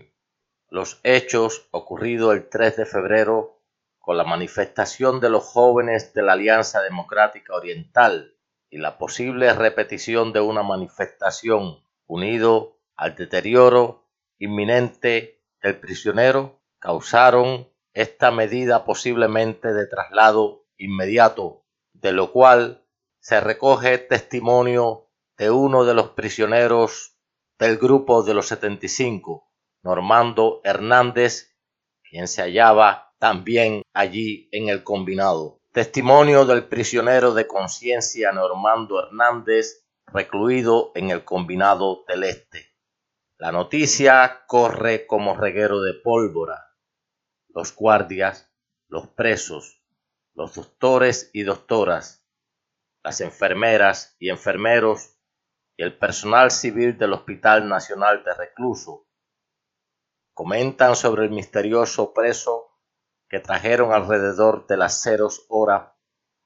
Los 0.69 1.01
hechos 1.03 1.67
ocurridos 1.71 2.33
el 2.33 2.47
3 2.47 2.77
de 2.77 2.85
febrero 2.85 3.59
con 3.99 4.15
la 4.15 4.23
manifestación 4.23 5.19
de 5.19 5.31
los 5.31 5.43
jóvenes 5.43 6.13
de 6.13 6.21
la 6.21 6.31
Alianza 6.31 6.81
Democrática 6.81 7.53
Oriental 7.53 8.37
y 8.69 8.77
la 8.77 8.97
posible 8.97 9.51
repetición 9.51 10.31
de 10.31 10.39
una 10.39 10.63
manifestación 10.63 11.83
unido 12.07 12.77
al 12.95 13.15
deterioro 13.15 14.07
inminente 14.39 15.43
del 15.61 15.77
prisionero 15.77 16.60
causaron 16.81 17.69
esta 17.93 18.31
medida 18.31 18.85
posiblemente 18.85 19.71
de 19.71 19.85
traslado 19.85 20.65
inmediato, 20.77 21.63
de 21.93 22.11
lo 22.11 22.31
cual 22.31 22.83
se 23.19 23.39
recoge 23.39 23.99
testimonio 23.99 25.07
de 25.37 25.51
uno 25.51 25.85
de 25.85 25.93
los 25.93 26.09
prisioneros 26.09 27.15
del 27.59 27.77
grupo 27.77 28.23
de 28.23 28.33
los 28.33 28.47
75, 28.47 29.47
Normando 29.83 30.61
Hernández, 30.63 31.55
quien 32.09 32.27
se 32.27 32.41
hallaba 32.41 33.13
también 33.19 33.83
allí 33.93 34.49
en 34.51 34.69
el 34.69 34.83
combinado. 34.83 35.59
Testimonio 35.71 36.45
del 36.45 36.65
prisionero 36.65 37.35
de 37.35 37.45
conciencia 37.45 38.31
Normando 38.31 38.99
Hernández, 38.99 39.85
recluido 40.07 40.91
en 40.95 41.11
el 41.11 41.23
combinado 41.23 42.03
del 42.07 42.23
Este. 42.23 42.71
La 43.37 43.51
noticia 43.51 44.43
corre 44.47 45.05
como 45.05 45.35
reguero 45.35 45.81
de 45.81 45.93
pólvora. 45.93 46.70
Los 47.53 47.75
guardias, 47.75 48.49
los 48.87 49.07
presos, 49.07 49.83
los 50.33 50.55
doctores 50.55 51.29
y 51.33 51.43
doctoras, 51.43 52.25
las 53.03 53.19
enfermeras 53.21 54.15
y 54.19 54.29
enfermeros 54.29 55.17
y 55.75 55.83
el 55.83 55.97
personal 55.97 56.51
civil 56.51 56.97
del 56.97 57.13
Hospital 57.13 57.67
Nacional 57.67 58.23
de 58.23 58.33
Recluso 58.33 59.07
comentan 60.33 60.95
sobre 60.95 61.25
el 61.25 61.31
misterioso 61.31 62.13
preso 62.13 62.79
que 63.29 63.39
trajeron 63.39 63.91
alrededor 63.91 64.65
de 64.67 64.77
las 64.77 65.01
ceros 65.01 65.45
horas 65.49 65.91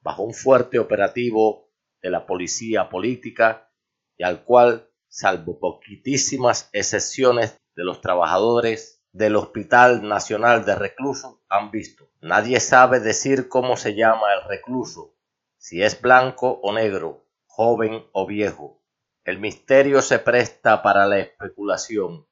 bajo 0.00 0.22
un 0.22 0.34
fuerte 0.34 0.78
operativo 0.78 1.72
de 2.02 2.10
la 2.10 2.26
policía 2.26 2.88
política 2.88 3.72
y 4.16 4.24
al 4.24 4.44
cual, 4.44 4.90
salvo 5.08 5.58
poquitísimas 5.58 6.68
excepciones 6.72 7.60
de 7.74 7.84
los 7.84 8.00
trabajadores 8.00 8.95
del 9.16 9.36
Hospital 9.36 10.06
Nacional 10.06 10.66
de 10.66 10.74
Reclusos, 10.74 11.38
han 11.48 11.70
visto. 11.70 12.10
Nadie 12.20 12.60
sabe 12.60 13.00
decir 13.00 13.48
cómo 13.48 13.78
se 13.78 13.94
llama 13.94 14.34
el 14.34 14.46
recluso, 14.46 15.14
si 15.56 15.82
es 15.82 16.02
blanco 16.02 16.60
o 16.62 16.74
negro, 16.74 17.24
joven 17.46 18.06
o 18.12 18.26
viejo. 18.26 18.82
El 19.24 19.40
misterio 19.40 20.02
se 20.02 20.18
presta 20.18 20.82
para 20.82 21.06
la 21.06 21.18
especulación. 21.18 22.26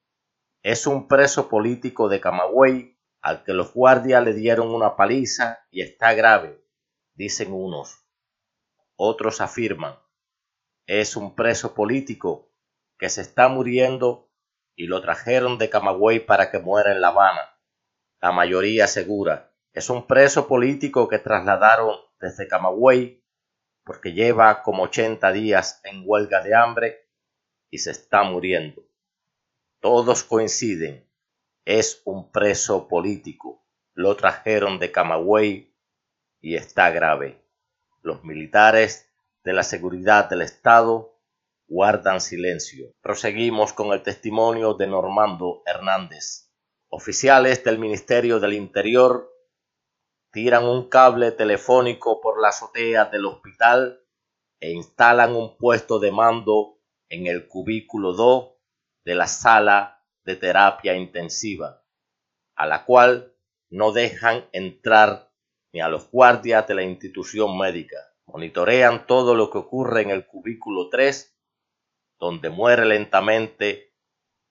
Es 0.63 0.87
un 0.87 1.09
preso 1.09 1.49
político 1.49 2.11
de 2.11 2.21
Camagüey 2.21 2.99
al 3.23 3.45
que 3.45 3.55
los 3.55 3.73
guardias 3.73 4.23
le 4.23 4.35
dieron 4.35 4.69
una 4.69 4.95
paliza 4.95 5.61
y 5.71 5.81
está 5.81 6.13
grave, 6.13 6.63
dicen 7.15 7.55
unos. 7.55 8.05
Otros 8.97 9.41
afirman, 9.41 9.99
es 10.87 11.17
un 11.17 11.35
preso 11.35 11.73
político 11.73 12.51
que 12.99 13.09
se 13.09 13.23
está 13.23 13.49
muriendo 13.49 14.29
y 14.77 14.87
lo 14.87 15.01
trajeron 15.01 15.59
de 15.59 15.71
Camagüey 15.71 16.21
para 16.21 16.51
que 16.51 16.59
muera 16.59 16.93
en 16.93 17.01
La 17.01 17.09
Habana. 17.09 17.59
La 18.21 18.33
mayoría 18.33 18.85
asegura, 18.85 19.53
es 19.73 19.91
un 19.91 20.07
preso 20.07 20.47
político 20.47 21.09
que 21.09 21.19
trasladaron 21.19 21.97
desde 22.21 22.49
Camagüey 22.49 23.25
porque 23.85 24.13
lleva 24.13 24.63
como 24.63 24.85
80 24.85 25.33
días 25.33 25.81
en 25.85 26.03
huelga 26.07 26.43
de 26.43 26.55
hambre 26.55 27.09
y 27.71 27.79
se 27.79 27.91
está 27.91 28.23
muriendo. 28.23 28.83
Todos 29.81 30.23
coinciden 30.23 31.07
es 31.65 32.03
un 32.05 32.31
preso 32.31 32.89
político. 32.89 33.67
Lo 33.95 34.17
trajeron 34.17 34.79
de 34.79 34.91
Camagüey 34.91 35.77
y 36.41 36.57
está 36.57 36.91
grave. 36.91 37.43
Los 38.03 38.25
militares 38.25 39.11
de 39.45 39.53
la 39.53 39.63
seguridad 39.63 40.29
del 40.31 40.43
Estado 40.43 41.14
guardan 41.75 42.21
silencio. 42.21 42.95
Proseguimos 43.01 43.73
con 43.73 43.93
el 43.93 44.05
testimonio 44.05 44.75
de 44.75 44.87
Normando 44.87 45.65
Hernández. 45.67 46.53
Oficiales 46.89 47.65
del 47.65 47.81
Ministerio 47.81 48.39
del 48.39 48.53
Interior 48.53 49.29
tiran 50.31 50.67
un 50.67 50.89
cable 50.89 51.33
telefónico 51.33 52.21
por 52.21 52.41
la 52.41 52.51
azotea 52.51 53.07
del 53.07 53.27
hospital 53.27 54.01
e 54.61 54.71
instalan 54.71 55.35
un 55.35 55.57
puesto 55.57 55.99
de 55.99 56.13
mando 56.13 56.79
en 57.09 57.27
el 57.27 57.49
cubículo 57.49 58.13
2 58.13 58.53
de 59.05 59.15
la 59.17 59.27
sala 59.27 60.01
de 60.25 60.37
terapia 60.37 60.95
intensiva, 60.95 61.83
a 62.55 62.67
la 62.67 62.85
cual 62.85 63.35
no 63.69 63.91
dejan 63.91 64.49
entrar 64.53 65.33
ni 65.73 65.81
a 65.81 65.89
los 65.89 66.09
guardias 66.09 66.69
de 66.69 66.77
la 66.77 66.85
institución 66.85 67.59
médica. 67.59 67.97
Monitorean 68.27 69.09
todo 69.09 69.35
lo 69.35 69.51
que 69.51 69.59
ocurre 69.59 70.03
en 70.03 70.11
el 70.11 70.25
cubículo 70.25 70.89
3, 70.89 71.34
donde 72.25 72.49
muere 72.49 72.87
lentamente 72.87 73.93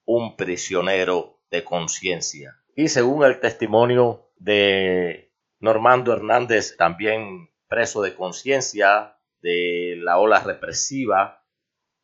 un 0.05 0.35
prisionero 0.35 1.41
de 1.49 1.63
conciencia. 1.63 2.55
Y 2.75 2.89
según 2.89 3.23
el 3.25 3.39
testimonio 3.39 4.29
de 4.35 5.33
Normando 5.59 6.13
Hernández, 6.13 6.77
también 6.77 7.49
preso 7.67 8.03
de 8.03 8.13
conciencia 8.13 9.17
de 9.41 9.95
la 9.97 10.19
ola 10.19 10.39
represiva, 10.41 11.47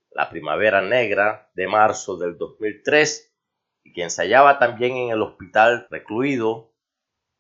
la 0.10 0.32
primavera 0.32 0.82
negra 0.82 1.52
de 1.54 1.68
marzo 1.68 2.18
del 2.18 2.36
2003, 2.40 3.32
quien 3.94 4.10
se 4.10 4.24
hallaba 4.24 4.58
también 4.58 4.98
en 4.98 5.10
el 5.12 5.22
hospital 5.22 5.86
recluido, 5.92 6.74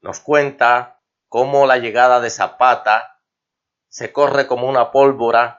nos 0.01 0.19
cuenta 0.19 1.01
cómo 1.29 1.65
la 1.65 1.79
llegada 1.79 2.21
de 2.21 2.29
Zapata 2.29 3.23
se 3.87 4.13
corre 4.13 4.45
como 4.45 4.69
una 4.69 4.91
pólvora 4.91 5.58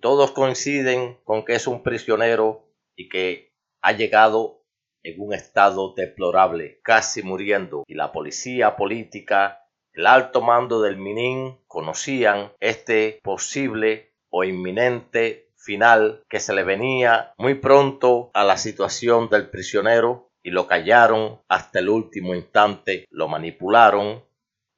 todos 0.00 0.32
coinciden 0.32 1.18
con 1.24 1.44
que 1.44 1.54
es 1.54 1.66
un 1.66 1.82
prisionero 1.82 2.68
y 2.96 3.08
que 3.08 3.52
ha 3.82 3.92
llegado 3.92 4.64
en 5.02 5.20
un 5.20 5.34
estado 5.34 5.94
deplorable, 5.94 6.80
casi 6.82 7.22
muriendo, 7.22 7.84
y 7.86 7.94
la 7.94 8.10
policía 8.10 8.76
política, 8.76 9.60
el 9.92 10.06
alto 10.06 10.40
mando 10.42 10.82
del 10.82 10.96
Minin 10.96 11.58
conocían 11.68 12.52
este 12.60 13.20
posible 13.22 14.14
o 14.30 14.44
inminente 14.44 15.52
final 15.56 16.24
que 16.28 16.40
se 16.40 16.54
le 16.54 16.64
venía 16.64 17.32
muy 17.38 17.54
pronto 17.54 18.30
a 18.34 18.44
la 18.44 18.56
situación 18.56 19.28
del 19.28 19.48
prisionero 19.48 20.30
y 20.42 20.50
lo 20.50 20.66
callaron 20.66 21.40
hasta 21.48 21.78
el 21.78 21.88
último 21.88 22.34
instante, 22.34 23.04
lo 23.10 23.28
manipularon, 23.28 24.24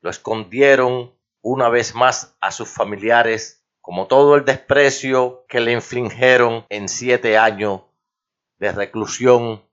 lo 0.01 0.11
escondieron 0.11 1.15
una 1.43 1.69
vez 1.69 1.95
más 1.95 2.37
a 2.41 2.51
sus 2.51 2.69
familiares, 2.69 3.58
como 3.89 4.07
todo 4.07 4.35
el 4.35 4.45
desprecio 4.45 5.47
que 5.49 5.61
le 5.61 5.73
infligieron 5.73 6.67
en 6.69 6.91
siete 6.91 7.39
años 7.39 7.85
de 8.59 8.71
reclusión, 8.71 9.65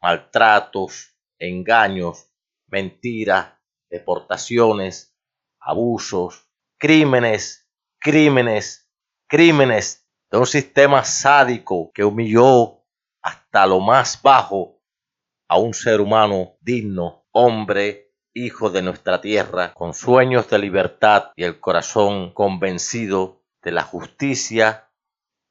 maltratos, 0.00 1.16
engaños, 1.40 2.30
mentiras, 2.68 3.54
deportaciones, 3.90 5.12
abusos, 5.58 6.48
crímenes, 6.78 7.68
crímenes, 7.98 8.88
crímenes 9.26 10.08
de 10.30 10.38
un 10.38 10.46
sistema 10.46 11.02
sádico 11.02 11.90
que 11.92 12.04
humilló 12.04 12.84
hasta 13.22 13.66
lo 13.66 13.80
más 13.80 14.22
bajo 14.22 14.80
a 15.48 15.58
un 15.58 15.74
ser 15.74 16.00
humano 16.00 16.56
digno, 16.60 17.26
hombre, 17.32 18.14
hijo 18.34 18.70
de 18.70 18.82
nuestra 18.82 19.20
tierra, 19.20 19.74
con 19.74 19.94
sueños 19.94 20.48
de 20.48 20.60
libertad 20.60 21.32
y 21.34 21.42
el 21.42 21.58
corazón 21.58 22.32
convencido 22.32 23.37
de 23.62 23.72
la 23.72 23.82
justicia 23.82 24.90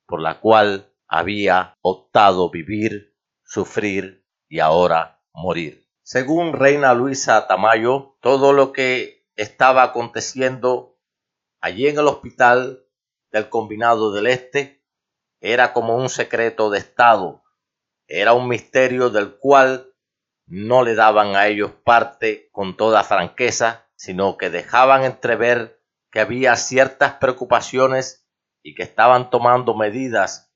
por 0.06 0.22
la 0.22 0.40
cual 0.40 0.94
había 1.08 1.76
optado 1.82 2.50
vivir, 2.50 3.16
sufrir 3.44 4.26
y 4.48 4.60
ahora 4.60 5.22
morir. 5.34 5.88
Según 6.04 6.54
Reina 6.54 6.94
Luisa 6.94 7.48
Tamayo, 7.48 8.18
todo 8.22 8.54
lo 8.54 8.72
que 8.72 9.26
estaba 9.36 9.84
aconteciendo 9.84 10.98
allí 11.60 11.88
en 11.88 12.00
el 12.00 12.08
hospital 12.08 12.86
del 13.32 13.50
combinado 13.50 14.14
del 14.14 14.28
Este 14.28 14.86
era 15.42 15.74
como 15.74 15.96
un 15.96 16.10
secreto 16.10 16.70
de 16.70 16.80
Estado, 16.80 17.44
era 18.08 18.34
un 18.34 18.48
misterio 18.48 19.10
del 19.10 19.38
cual 19.38 19.94
no 20.48 20.84
le 20.84 20.96
daban 20.96 21.36
a 21.36 21.48
ellos 21.48 21.72
parte 21.84 22.50
con 22.52 22.78
toda 22.78 23.04
franqueza, 23.04 23.86
sino 23.96 24.38
que 24.38 24.50
dejaban 24.50 25.04
entrever 25.04 25.77
que 26.12 26.20
había 26.20 26.56
ciertas 26.56 27.14
preocupaciones 27.14 28.28
y 28.64 28.76
que 28.76 28.84
estaban 28.84 29.30
tomando 29.30 29.76
medidas 29.76 30.54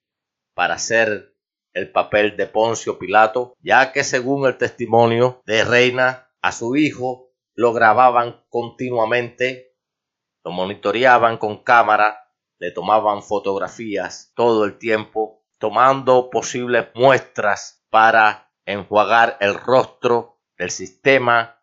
para 0.53 0.75
hacer 0.75 1.35
el 1.73 1.91
papel 1.91 2.35
de 2.35 2.47
Poncio 2.47 2.99
Pilato, 2.99 3.55
ya 3.59 3.91
que 3.91 4.03
según 4.03 4.45
el 4.45 4.57
testimonio 4.57 5.41
de 5.45 5.63
Reina, 5.63 6.29
a 6.41 6.51
su 6.51 6.75
hijo 6.75 7.31
lo 7.53 7.73
grababan 7.73 8.43
continuamente, 8.49 9.77
lo 10.43 10.51
monitoreaban 10.51 11.37
con 11.37 11.63
cámara 11.63 12.21
le 12.61 12.69
tomaban 12.69 13.23
fotografías 13.23 14.31
todo 14.35 14.65
el 14.65 14.77
tiempo, 14.77 15.43
tomando 15.57 16.29
posibles 16.29 16.89
muestras 16.93 17.83
para 17.89 18.53
enjuagar 18.65 19.37
el 19.39 19.55
rostro 19.55 20.39
del 20.59 20.69
sistema 20.69 21.59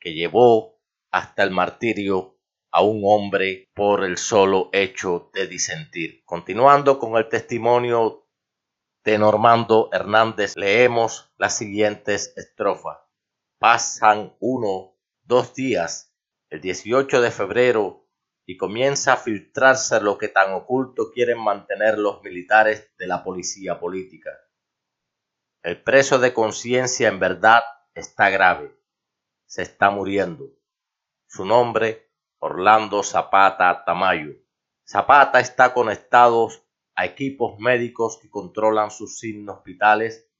que 0.00 0.12
llevó 0.12 0.80
hasta 1.12 1.44
el 1.44 1.52
martirio 1.52 2.33
a 2.74 2.82
un 2.82 3.02
hombre 3.04 3.70
por 3.72 4.02
el 4.02 4.18
solo 4.18 4.68
hecho 4.72 5.30
de 5.32 5.46
disentir. 5.46 6.24
Continuando 6.24 6.98
con 6.98 7.16
el 7.16 7.28
testimonio 7.28 8.26
de 9.04 9.16
Normando 9.16 9.90
Hernández, 9.92 10.56
leemos 10.56 11.32
las 11.36 11.56
siguientes 11.56 12.32
estrofas. 12.36 12.98
Pasan 13.60 14.34
uno, 14.40 14.96
dos 15.22 15.54
días, 15.54 16.12
el 16.50 16.60
18 16.60 17.20
de 17.20 17.30
febrero 17.30 18.08
y 18.44 18.56
comienza 18.56 19.12
a 19.12 19.18
filtrarse 19.18 20.00
lo 20.00 20.18
que 20.18 20.26
tan 20.26 20.52
oculto 20.52 21.12
quieren 21.12 21.38
mantener 21.38 21.96
los 21.96 22.24
militares 22.24 22.90
de 22.98 23.06
la 23.06 23.22
policía 23.22 23.78
política. 23.78 24.32
El 25.62 25.80
preso 25.80 26.18
de 26.18 26.34
conciencia 26.34 27.06
en 27.06 27.20
verdad 27.20 27.62
está 27.94 28.30
grave, 28.30 28.76
se 29.46 29.62
está 29.62 29.90
muriendo. 29.90 30.50
Su 31.28 31.44
nombre, 31.44 32.10
Orlando 32.46 33.02
Zapata 33.02 33.84
Tamayo. 33.86 34.34
Zapata 34.86 35.40
está 35.40 35.72
conectado 35.72 36.50
a 36.94 37.06
equipos 37.06 37.58
médicos 37.58 38.18
que 38.20 38.28
controlan 38.28 38.90
sus 38.90 39.18
signos 39.18 39.64
vitales 39.64 40.30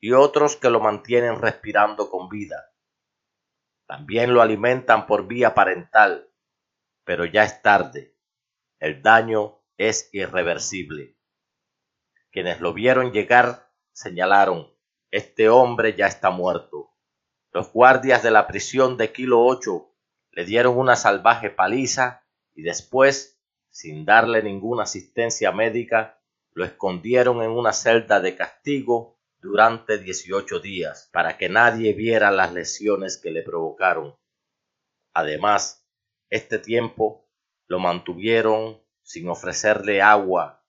y 0.00 0.12
otros 0.12 0.56
que 0.56 0.70
lo 0.70 0.80
mantienen 0.80 1.42
respirando 1.42 2.08
con 2.08 2.30
vida. 2.30 2.72
También 3.86 4.32
lo 4.32 4.40
alimentan 4.40 5.06
por 5.06 5.26
vía 5.26 5.54
parental 5.54 6.32
pero 7.04 7.26
ya 7.26 7.44
es 7.44 7.60
tarde. 7.60 8.16
El 8.78 9.02
daño 9.02 9.60
es 9.76 10.08
irreversible. 10.14 11.18
Quienes 12.30 12.62
lo 12.62 12.72
vieron 12.72 13.12
llegar 13.12 13.70
señalaron, 13.92 14.74
este 15.10 15.50
hombre 15.50 15.94
ya 15.96 16.06
está 16.06 16.30
muerto. 16.30 16.94
Los 17.50 17.70
guardias 17.72 18.22
de 18.22 18.30
la 18.30 18.46
prisión 18.46 18.96
de 18.96 19.12
Kilo 19.12 19.44
8 19.44 19.91
le 20.32 20.44
dieron 20.44 20.78
una 20.78 20.96
salvaje 20.96 21.50
paliza 21.50 22.24
y 22.54 22.62
después, 22.62 23.38
sin 23.70 24.04
darle 24.04 24.42
ninguna 24.42 24.84
asistencia 24.84 25.52
médica, 25.52 26.20
lo 26.52 26.64
escondieron 26.64 27.42
en 27.42 27.50
una 27.50 27.72
celda 27.72 28.20
de 28.20 28.34
castigo 28.34 29.18
durante 29.40 29.98
18 29.98 30.60
días 30.60 31.08
para 31.12 31.36
que 31.36 31.48
nadie 31.48 31.92
viera 31.92 32.30
las 32.30 32.52
lesiones 32.52 33.18
que 33.18 33.30
le 33.30 33.42
provocaron. 33.42 34.16
Además, 35.14 35.86
este 36.30 36.58
tiempo 36.58 37.28
lo 37.66 37.78
mantuvieron 37.78 38.82
sin 39.02 39.28
ofrecerle 39.28 40.00
agua 40.00 40.64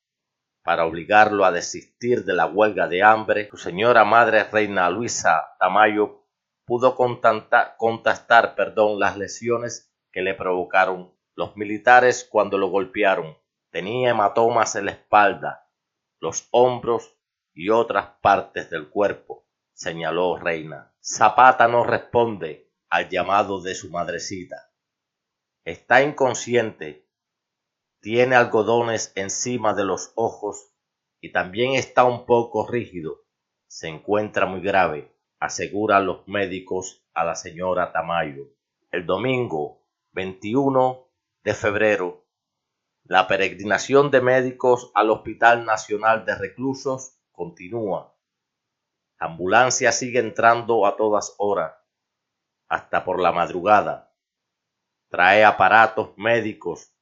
para 0.64 0.86
obligarlo 0.86 1.45
a 1.45 1.51
desistir 1.51 2.26
de 2.26 2.34
la 2.34 2.45
huelga 2.45 2.88
de 2.88 3.03
hambre. 3.03 3.49
Su 3.49 3.57
señora 3.57 4.03
madre 4.05 4.43
reina 4.45 4.89
Luisa 4.89 5.55
Tamayo 5.59 6.22
pudo 6.66 6.95
contestar 6.95 8.55
perdón, 8.55 8.99
las 8.99 9.18
lesiones 9.18 9.93
que 10.11 10.22
le 10.22 10.34
provocaron 10.34 11.14
los 11.36 11.57
militares 11.57 12.28
cuando 12.30 12.57
lo 12.57 12.70
golpearon. 12.70 13.38
Tenía 13.72 14.11
hematomas 14.11 14.76
en 14.76 14.86
la 14.86 14.91
espalda, 14.91 15.70
los 16.20 16.47
hombros 16.51 17.18
y 17.53 17.70
otras 17.70 18.07
partes 18.22 18.70
del 18.70 18.89
cuerpo, 18.89 19.47
señaló 19.74 20.38
Reina. 20.38 20.95
Zapata 21.01 21.68
no 21.68 21.84
responde 21.84 22.72
al 22.89 23.09
llamado 23.09 23.61
de 23.61 23.74
su 23.74 23.89
madrecita. 23.89 24.72
Está 25.66 26.03
inconsciente, 26.03 27.09
tiene 27.99 28.36
algodones 28.36 29.11
encima 29.16 29.74
de 29.74 29.86
los 29.86 30.11
ojos 30.16 30.72
y 31.20 31.32
también 31.32 31.74
está 31.74 32.03
un 32.03 32.26
poco 32.26 32.68
rígido. 32.68 33.22
Se 33.68 33.88
encuentra 33.88 34.45
muy 34.45 34.61
grave 34.61 35.12
aseguran 35.43 36.05
los 36.05 36.25
médicos 36.25 37.03
a 37.13 37.25
la 37.25 37.35
señora 37.35 37.91
Tamayo. 37.91 38.45
El 38.91 39.05
domingo 39.05 39.83
21 40.13 41.05
de 41.43 41.53
febrero, 41.53 42.23
la 43.03 43.27
peregrinación 43.27 44.09
de 44.09 44.21
médicos 44.21 44.89
al 44.95 45.09
Hospital 45.09 45.65
Nacional 45.65 46.23
de 46.23 46.35
Reclusos 46.35 47.19
continúa. 47.33 48.15
La 49.19 49.27
ambulancia 49.27 49.91
sigue 49.91 50.19
entrando 50.19 50.85
a 50.85 50.95
todas 50.95 51.35
horas, 51.39 51.73
hasta 52.69 53.03
por 53.03 53.19
la 53.19 53.33
madrugada. 53.33 54.15
Trae 55.09 55.43
aparatos 55.43 56.17
médicos, 56.17 56.95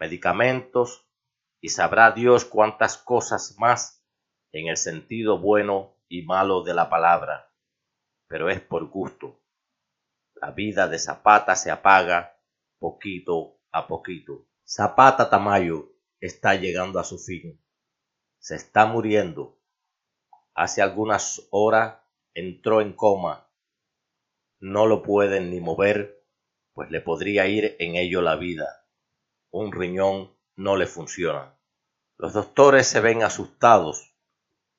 medicamentos 0.00 1.06
y 1.60 1.68
sabrá 1.68 2.10
Dios 2.10 2.44
cuántas 2.44 2.98
cosas 2.98 3.54
más 3.56 4.04
en 4.50 4.66
el 4.66 4.76
sentido 4.76 5.38
bueno 5.38 5.94
y 6.08 6.22
malo 6.22 6.64
de 6.64 6.74
la 6.74 6.90
palabra 6.90 7.47
pero 8.28 8.50
es 8.50 8.60
por 8.60 8.88
gusto. 8.88 9.40
La 10.34 10.52
vida 10.52 10.86
de 10.86 10.98
Zapata 10.98 11.56
se 11.56 11.70
apaga 11.70 12.38
poquito 12.78 13.58
a 13.72 13.88
poquito. 13.88 14.46
Zapata 14.64 15.28
Tamayo 15.30 15.92
está 16.20 16.54
llegando 16.54 17.00
a 17.00 17.04
su 17.04 17.18
fin. 17.18 17.60
Se 18.38 18.54
está 18.54 18.86
muriendo. 18.86 19.58
Hace 20.54 20.82
algunas 20.82 21.48
horas 21.50 22.00
entró 22.34 22.80
en 22.80 22.92
coma. 22.92 23.50
No 24.60 24.86
lo 24.86 25.02
pueden 25.02 25.50
ni 25.50 25.60
mover, 25.60 26.24
pues 26.72 26.90
le 26.90 27.00
podría 27.00 27.46
ir 27.46 27.76
en 27.78 27.96
ello 27.96 28.22
la 28.22 28.36
vida. 28.36 28.86
Un 29.50 29.72
riñón 29.72 30.36
no 30.54 30.76
le 30.76 30.86
funciona. 30.86 31.58
Los 32.16 32.34
doctores 32.34 32.86
se 32.86 33.00
ven 33.00 33.22
asustados, 33.22 34.14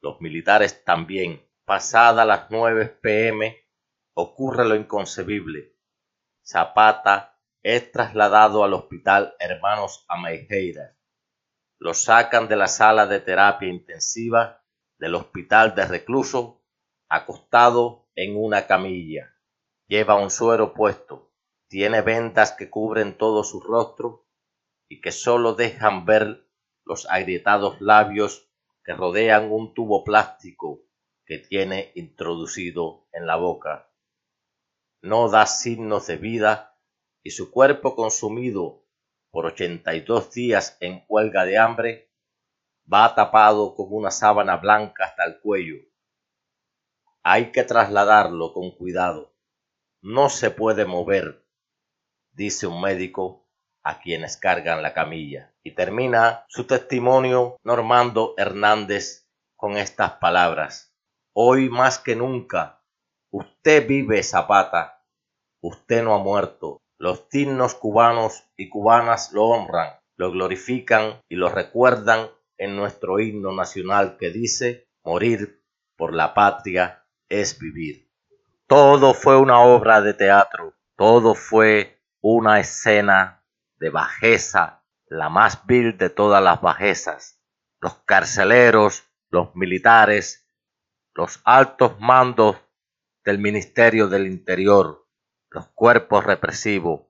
los 0.02 0.22
militares 0.22 0.84
también 0.84 1.49
Pasada 1.70 2.26
las 2.26 2.50
9 2.50 2.98
pm 3.00 3.56
ocurre 4.16 4.68
lo 4.68 4.74
inconcebible. 4.74 5.78
Zapata 6.44 7.40
es 7.62 7.92
trasladado 7.92 8.64
al 8.64 8.74
hospital 8.74 9.36
Hermanos 9.38 10.04
Ameijeiras. 10.08 10.98
Lo 11.78 11.94
sacan 11.94 12.48
de 12.48 12.56
la 12.56 12.68
sala 12.68 13.06
de 13.06 13.20
terapia 13.20 13.70
intensiva 13.70 14.66
del 14.98 15.14
hospital 15.14 15.76
de 15.76 15.86
recluso, 15.86 16.66
acostado 17.08 18.10
en 18.16 18.36
una 18.36 18.66
camilla. 18.66 19.36
Lleva 19.86 20.16
un 20.16 20.32
suero 20.32 20.74
puesto, 20.74 21.36
tiene 21.68 22.02
vendas 22.02 22.52
que 22.52 22.72
cubren 22.72 23.16
todo 23.16 23.44
su 23.44 23.62
rostro 23.62 24.26
y 24.88 25.02
que 25.02 25.12
sólo 25.12 25.54
dejan 25.54 26.08
ver 26.08 26.50
los 26.84 27.08
agrietados 27.12 27.80
labios 27.80 28.50
que 28.84 28.96
rodean 28.96 29.52
un 29.52 29.76
tubo 29.76 30.04
plástico 30.04 30.89
que 31.30 31.38
tiene 31.38 31.92
introducido 31.94 33.08
en 33.14 33.28
la 33.28 33.36
boca. 33.36 33.88
No 35.04 35.30
da 35.30 35.46
signos 35.46 36.08
de 36.08 36.18
vida 36.18 36.76
y 37.22 37.30
su 37.30 37.52
cuerpo 37.52 37.96
consumido 37.96 38.84
por 39.30 39.46
ochenta 39.46 39.94
y 39.94 40.02
dos 40.02 40.34
días 40.34 40.76
en 40.80 41.06
huelga 41.08 41.46
de 41.46 41.60
hambre 41.60 42.12
va 42.92 43.14
tapado 43.14 43.76
con 43.76 43.90
una 43.92 44.10
sábana 44.10 44.58
blanca 44.58 45.06
hasta 45.06 45.24
el 45.24 45.40
cuello. 45.40 45.76
Hay 47.22 47.52
que 47.52 47.64
trasladarlo 47.64 48.52
con 48.52 48.72
cuidado. 48.72 49.36
No 50.02 50.30
se 50.30 50.50
puede 50.50 50.86
mover, 50.86 51.46
dice 52.32 52.66
un 52.66 52.82
médico 52.82 53.48
a 53.84 54.00
quienes 54.00 54.36
cargan 54.36 54.82
la 54.82 54.96
camilla. 54.96 55.54
Y 55.62 55.76
termina 55.76 56.44
su 56.48 56.66
testimonio 56.66 57.58
Normando 57.64 58.34
Hernández 58.36 59.30
con 59.56 59.78
estas 59.78 60.14
palabras. 60.14 60.89
Hoy 61.42 61.70
más 61.70 62.00
que 62.00 62.18
nunca, 62.18 62.82
usted 63.32 63.88
vive 63.88 64.24
Zapata, 64.24 65.06
usted 65.62 66.04
no 66.04 66.14
ha 66.14 66.18
muerto. 66.18 66.82
Los 66.98 67.30
dignos 67.30 67.76
cubanos 67.76 68.44
y 68.58 68.68
cubanas 68.68 69.32
lo 69.32 69.46
honran, 69.46 70.02
lo 70.18 70.32
glorifican 70.32 71.22
y 71.30 71.38
lo 71.38 71.48
recuerdan 71.48 72.28
en 72.58 72.76
nuestro 72.76 73.22
himno 73.22 73.54
nacional 73.54 74.18
que 74.18 74.32
dice, 74.32 74.90
morir 75.06 75.64
por 75.96 76.14
la 76.14 76.34
patria 76.34 77.06
es 77.30 77.58
vivir. 77.58 78.12
Todo 78.68 79.14
fue 79.14 79.38
una 79.38 79.62
obra 79.62 80.02
de 80.02 80.14
teatro, 80.14 80.74
todo 80.98 81.36
fue 81.36 82.02
una 82.20 82.60
escena 82.60 83.46
de 83.78 83.90
bajeza, 83.90 84.84
la 85.08 85.30
más 85.30 85.66
vil 85.66 85.98
de 85.98 86.10
todas 86.10 86.44
las 86.44 86.60
bajezas. 86.60 87.42
Los 87.80 87.94
carceleros, 88.04 89.06
los 89.30 89.56
militares, 89.56 90.46
los 91.16 91.42
altos 91.44 92.00
mandos 92.00 92.58
del 93.26 93.40
Ministerio 93.40 94.08
del 94.08 94.28
Interior, 94.28 95.08
los 95.50 95.68
cuerpos 95.70 96.24
represivos, 96.24 97.02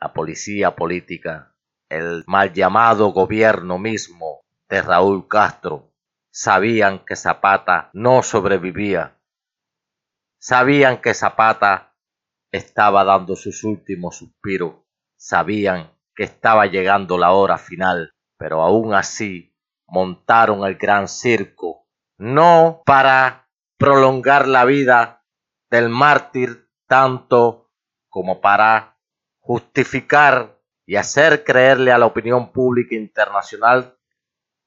la 0.00 0.12
policía 0.12 0.76
política, 0.76 1.56
el 1.88 2.24
mal 2.26 2.52
llamado 2.52 3.08
gobierno 3.08 3.78
mismo 3.78 4.40
de 4.68 4.82
Raúl 4.82 5.28
Castro, 5.28 5.92
sabían 6.30 7.04
que 7.04 7.16
Zapata 7.16 7.90
no 7.92 8.22
sobrevivía, 8.22 9.18
sabían 10.38 11.00
que 11.00 11.14
Zapata 11.14 11.96
estaba 12.52 13.04
dando 13.04 13.36
sus 13.36 13.64
últimos 13.64 14.16
suspiros, 14.16 14.76
sabían 15.16 15.90
que 16.14 16.24
estaba 16.24 16.66
llegando 16.66 17.18
la 17.18 17.32
hora 17.32 17.58
final, 17.58 18.10
pero 18.38 18.62
aún 18.62 18.94
así 18.94 19.54
montaron 19.86 20.64
el 20.66 20.76
gran 20.76 21.08
circo 21.08 21.75
no 22.18 22.82
para 22.86 23.48
prolongar 23.78 24.48
la 24.48 24.64
vida 24.64 25.24
del 25.70 25.88
mártir 25.88 26.70
tanto 26.86 27.70
como 28.08 28.40
para 28.40 28.98
justificar 29.40 30.58
y 30.86 30.96
hacer 30.96 31.44
creerle 31.44 31.92
a 31.92 31.98
la 31.98 32.06
opinión 32.06 32.52
pública 32.52 32.94
internacional 32.94 33.98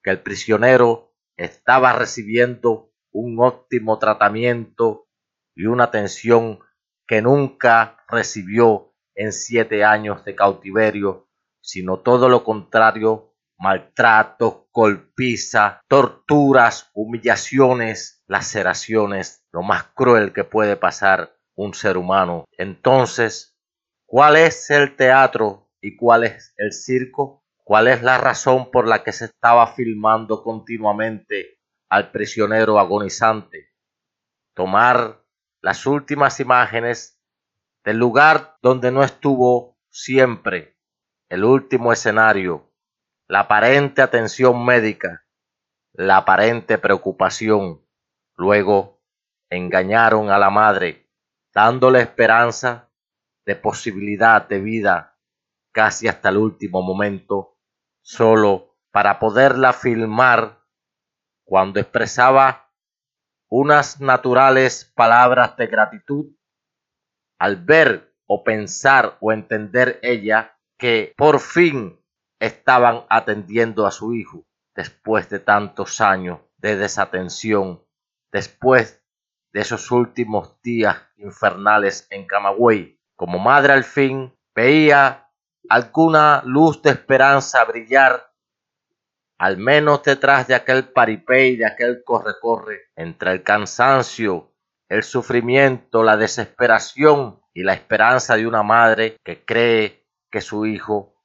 que 0.04 0.12
el 0.12 0.22
prisionero 0.22 1.14
estaba 1.38 1.94
recibiendo 1.94 2.92
un 3.12 3.40
óptimo 3.40 3.98
tratamiento 3.98 5.08
y 5.56 5.66
una 5.66 5.86
atención 5.86 6.60
que 7.08 7.22
nunca 7.22 8.04
recibió 8.08 8.94
en 9.16 9.34
siete 9.34 9.84
años 9.84 10.24
de 10.24 10.36
cautiverio, 10.36 11.28
sino 11.62 12.00
todo 12.00 12.30
lo 12.30 12.44
contrario 12.44 13.29
maltrato, 13.60 14.70
golpiza, 14.72 15.82
torturas, 15.88 16.90
humillaciones, 16.94 18.24
laceraciones, 18.28 19.46
lo 19.52 19.64
más 19.64 19.84
cruel 19.94 20.32
que 20.32 20.46
puede 20.46 20.78
pasar 20.78 21.36
un 21.56 21.74
ser 21.74 21.98
humano. 21.98 22.46
Entonces, 22.58 23.58
¿cuál 24.06 24.38
es 24.38 24.70
el 24.70 24.96
teatro 24.96 25.70
y 25.82 25.98
cuál 25.98 26.24
es 26.24 26.54
el 26.58 26.72
circo? 26.72 27.44
¿Cuál 27.66 27.90
es 27.90 28.02
la 28.02 28.18
razón 28.18 28.72
por 28.72 28.88
la 28.88 29.04
que 29.04 29.12
se 29.12 29.26
estaba 29.26 29.68
filmando 29.68 30.42
continuamente 30.42 31.60
al 31.90 32.12
prisionero 32.12 32.80
agonizante? 32.80 33.74
Tomar 34.56 35.22
las 35.62 35.86
últimas 35.86 36.40
imágenes 36.40 37.22
del 37.84 37.98
lugar 37.98 38.58
donde 38.62 38.92
no 38.92 39.04
estuvo 39.04 39.78
siempre, 39.90 40.78
el 41.30 41.44
último 41.44 41.92
escenario 41.92 42.69
la 43.30 43.42
aparente 43.42 44.02
atención 44.02 44.66
médica, 44.66 45.24
la 45.94 46.18
aparente 46.18 46.80
preocupación. 46.80 47.86
Luego 48.36 49.04
engañaron 49.52 50.32
a 50.32 50.40
la 50.40 50.50
madre, 50.50 51.08
dándole 51.54 52.02
esperanza 52.02 52.90
de 53.46 53.56
posibilidad 53.56 54.48
de 54.48 54.60
vida 54.60 55.20
casi 55.72 56.08
hasta 56.08 56.30
el 56.30 56.38
último 56.38 56.82
momento, 56.82 57.60
solo 58.02 58.76
para 58.90 59.20
poderla 59.20 59.74
filmar 59.74 60.66
cuando 61.46 61.80
expresaba 61.80 62.74
unas 63.48 64.02
naturales 64.02 64.92
palabras 64.96 65.56
de 65.56 65.68
gratitud 65.68 66.36
al 67.38 67.58
ver 67.58 68.16
o 68.26 68.44
pensar 68.44 69.18
o 69.20 69.32
entender 69.32 70.00
ella 70.02 70.58
que 70.80 71.14
por 71.16 71.40
fin 71.40 72.00
estaban 72.40 73.06
atendiendo 73.10 73.86
a 73.86 73.92
su 73.92 74.14
hijo 74.14 74.46
después 74.76 75.30
de 75.30 75.40
tantos 75.40 76.02
años 76.02 76.40
de 76.58 76.78
desatención, 76.78 77.84
después 78.32 79.04
de 79.52 79.62
esos 79.62 79.92
últimos 79.92 80.62
días 80.62 80.98
infernales 81.18 82.08
en 82.10 82.28
Camagüey. 82.28 83.00
Como 83.16 83.40
madre 83.40 83.74
al 83.74 83.84
fin 83.84 84.34
veía 84.56 85.30
alguna 85.70 86.42
luz 86.46 86.82
de 86.82 86.92
esperanza 86.92 87.64
brillar, 87.66 88.32
al 89.38 89.58
menos 89.58 90.04
detrás 90.04 90.48
de 90.48 90.56
aquel 90.56 90.90
paripé 90.90 91.48
y 91.48 91.58
de 91.58 91.66
aquel 91.66 92.04
corre-corre, 92.04 92.90
entre 92.96 93.32
el 93.32 93.44
cansancio, 93.44 94.54
el 94.90 95.04
sufrimiento, 95.04 96.04
la 96.04 96.18
desesperación 96.18 97.42
y 97.54 97.64
la 97.64 97.74
esperanza 97.74 98.36
de 98.36 98.48
una 98.48 98.64
madre 98.64 99.18
que 99.24 99.46
cree 99.46 100.06
que 100.32 100.42
su 100.42 100.66
hijo, 100.66 101.16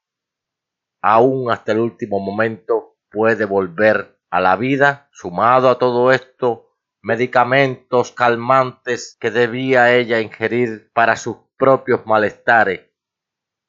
aún 1.05 1.51
hasta 1.51 1.71
el 1.71 1.81
último 1.81 2.19
momento, 2.19 2.97
puede 3.11 3.45
volver 3.45 4.17
a 4.31 4.41
la 4.41 4.55
vida, 4.55 5.07
sumado 5.11 5.69
a 5.69 5.77
todo 5.77 6.11
esto, 6.11 6.71
medicamentos 7.03 8.11
calmantes 8.11 9.15
que 9.19 9.29
debía 9.29 9.93
ella 9.93 10.19
ingerir 10.19 10.89
para 10.93 11.15
sus 11.15 11.37
propios 11.57 12.07
malestares. 12.07 12.89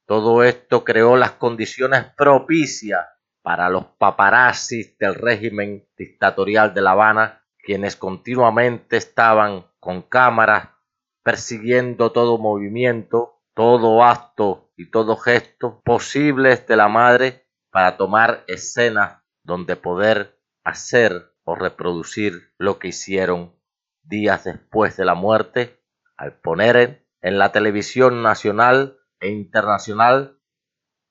Todo 0.06 0.44
esto 0.44 0.82
creó 0.82 1.18
las 1.18 1.32
condiciones 1.32 2.06
propicias 2.16 3.06
para 3.42 3.68
los 3.68 3.84
paparazzis 3.98 4.96
del 4.96 5.14
régimen 5.14 5.86
dictatorial 5.94 6.72
de 6.72 6.80
La 6.80 6.92
Habana, 6.92 7.44
quienes 7.62 7.96
continuamente 7.96 8.96
estaban 8.96 9.66
con 9.78 10.00
cámaras 10.00 10.70
persiguiendo 11.22 12.12
todo 12.12 12.38
movimiento, 12.38 13.42
todo 13.52 14.02
acto 14.02 14.65
y 14.76 14.90
todo 14.90 15.16
gesto 15.16 15.82
posibles 15.82 16.66
de 16.66 16.76
la 16.76 16.88
madre 16.88 17.48
para 17.70 17.96
tomar 17.96 18.44
escenas 18.46 19.22
donde 19.42 19.76
poder 19.76 20.38
hacer 20.64 21.32
o 21.44 21.54
reproducir 21.54 22.52
lo 22.58 22.78
que 22.78 22.88
hicieron 22.88 23.54
días 24.02 24.44
después 24.44 24.96
de 24.96 25.04
la 25.04 25.14
muerte 25.14 25.80
al 26.16 26.38
poner 26.40 27.06
en 27.20 27.38
la 27.38 27.52
televisión 27.52 28.22
nacional 28.22 28.98
e 29.20 29.28
internacional 29.28 30.40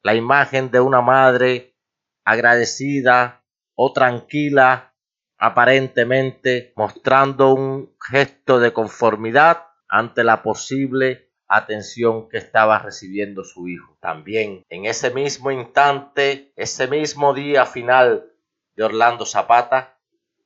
la 0.03 0.13
imagen 0.13 0.71
de 0.71 0.79
una 0.79 1.01
madre 1.01 1.75
agradecida 2.23 3.43
o 3.75 3.91
tranquila 3.91 4.95
aparentemente 5.37 6.73
mostrando 6.75 7.53
un 7.53 7.95
gesto 7.99 8.59
de 8.59 8.73
conformidad 8.73 9.67
ante 9.87 10.23
la 10.23 10.41
posible 10.43 11.24
atención 11.47 12.29
que 12.29 12.37
estaba 12.37 12.79
recibiendo 12.79 13.43
su 13.43 13.67
hijo. 13.67 13.97
También 13.99 14.63
en 14.69 14.85
ese 14.85 15.11
mismo 15.11 15.51
instante, 15.51 16.51
ese 16.55 16.87
mismo 16.87 17.33
día 17.33 17.65
final 17.65 18.31
de 18.75 18.83
Orlando 18.83 19.25
Zapata, 19.25 19.97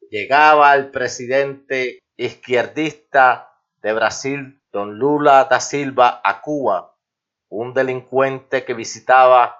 llegaba 0.09 0.75
el 0.75 0.89
presidente 0.91 1.99
izquierdista 2.17 3.53
de 3.81 3.93
Brasil, 3.93 4.61
don 4.71 4.99
Lula 4.99 5.45
da 5.45 5.59
Silva, 5.59 6.21
a 6.23 6.41
Cuba, 6.41 6.95
un 7.49 7.73
delincuente 7.73 8.65
que 8.65 8.73
visitaba 8.73 9.55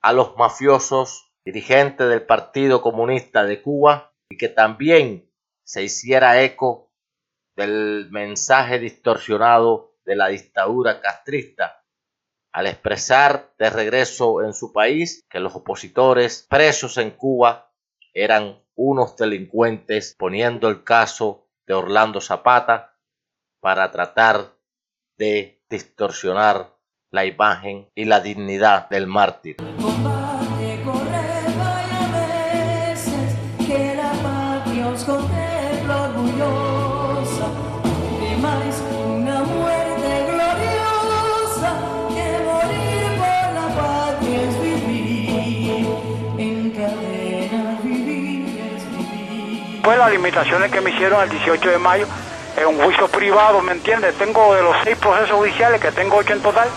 a 0.00 0.12
los 0.12 0.36
mafiosos 0.36 1.32
dirigentes 1.44 2.08
del 2.08 2.22
Partido 2.22 2.80
Comunista 2.80 3.44
de 3.44 3.60
Cuba 3.60 4.12
y 4.28 4.36
que 4.36 4.48
también 4.48 5.30
se 5.64 5.82
hiciera 5.82 6.42
eco 6.42 6.92
del 7.56 8.08
mensaje 8.10 8.78
distorsionado 8.78 9.95
de 10.06 10.16
la 10.16 10.28
dictadura 10.28 11.00
castrista 11.00 11.82
al 12.52 12.68
expresar 12.68 13.52
de 13.58 13.68
regreso 13.68 14.42
en 14.42 14.54
su 14.54 14.72
país 14.72 15.26
que 15.28 15.40
los 15.40 15.54
opositores 15.54 16.46
presos 16.48 16.96
en 16.96 17.10
Cuba 17.10 17.70
eran 18.14 18.62
unos 18.74 19.14
delincuentes 19.16 20.14
poniendo 20.18 20.70
el 20.70 20.82
caso 20.82 21.50
de 21.66 21.74
Orlando 21.74 22.22
Zapata 22.22 22.96
para 23.60 23.90
tratar 23.90 24.54
de 25.18 25.62
distorsionar 25.68 26.74
la 27.10 27.26
imagen 27.26 27.90
y 27.94 28.06
la 28.06 28.20
dignidad 28.20 28.88
del 28.88 29.06
mártir. 29.06 29.56
Pues 49.86 49.98
las 49.98 50.10
limitaciones 50.10 50.72
que 50.72 50.80
me 50.80 50.90
hicieron 50.90 51.22
el 51.22 51.30
18 51.30 51.70
de 51.70 51.78
mayo 51.78 52.08
en 52.56 52.66
un 52.66 52.76
juicio 52.76 53.06
privado, 53.06 53.62
¿me 53.62 53.70
entiendes? 53.70 54.16
Tengo 54.16 54.52
de 54.52 54.60
los 54.60 54.74
seis 54.82 54.96
procesos 54.96 55.30
judiciales, 55.30 55.80
que 55.80 55.92
tengo 55.92 56.16
ocho 56.16 56.32
en 56.32 56.40
total, 56.42 56.68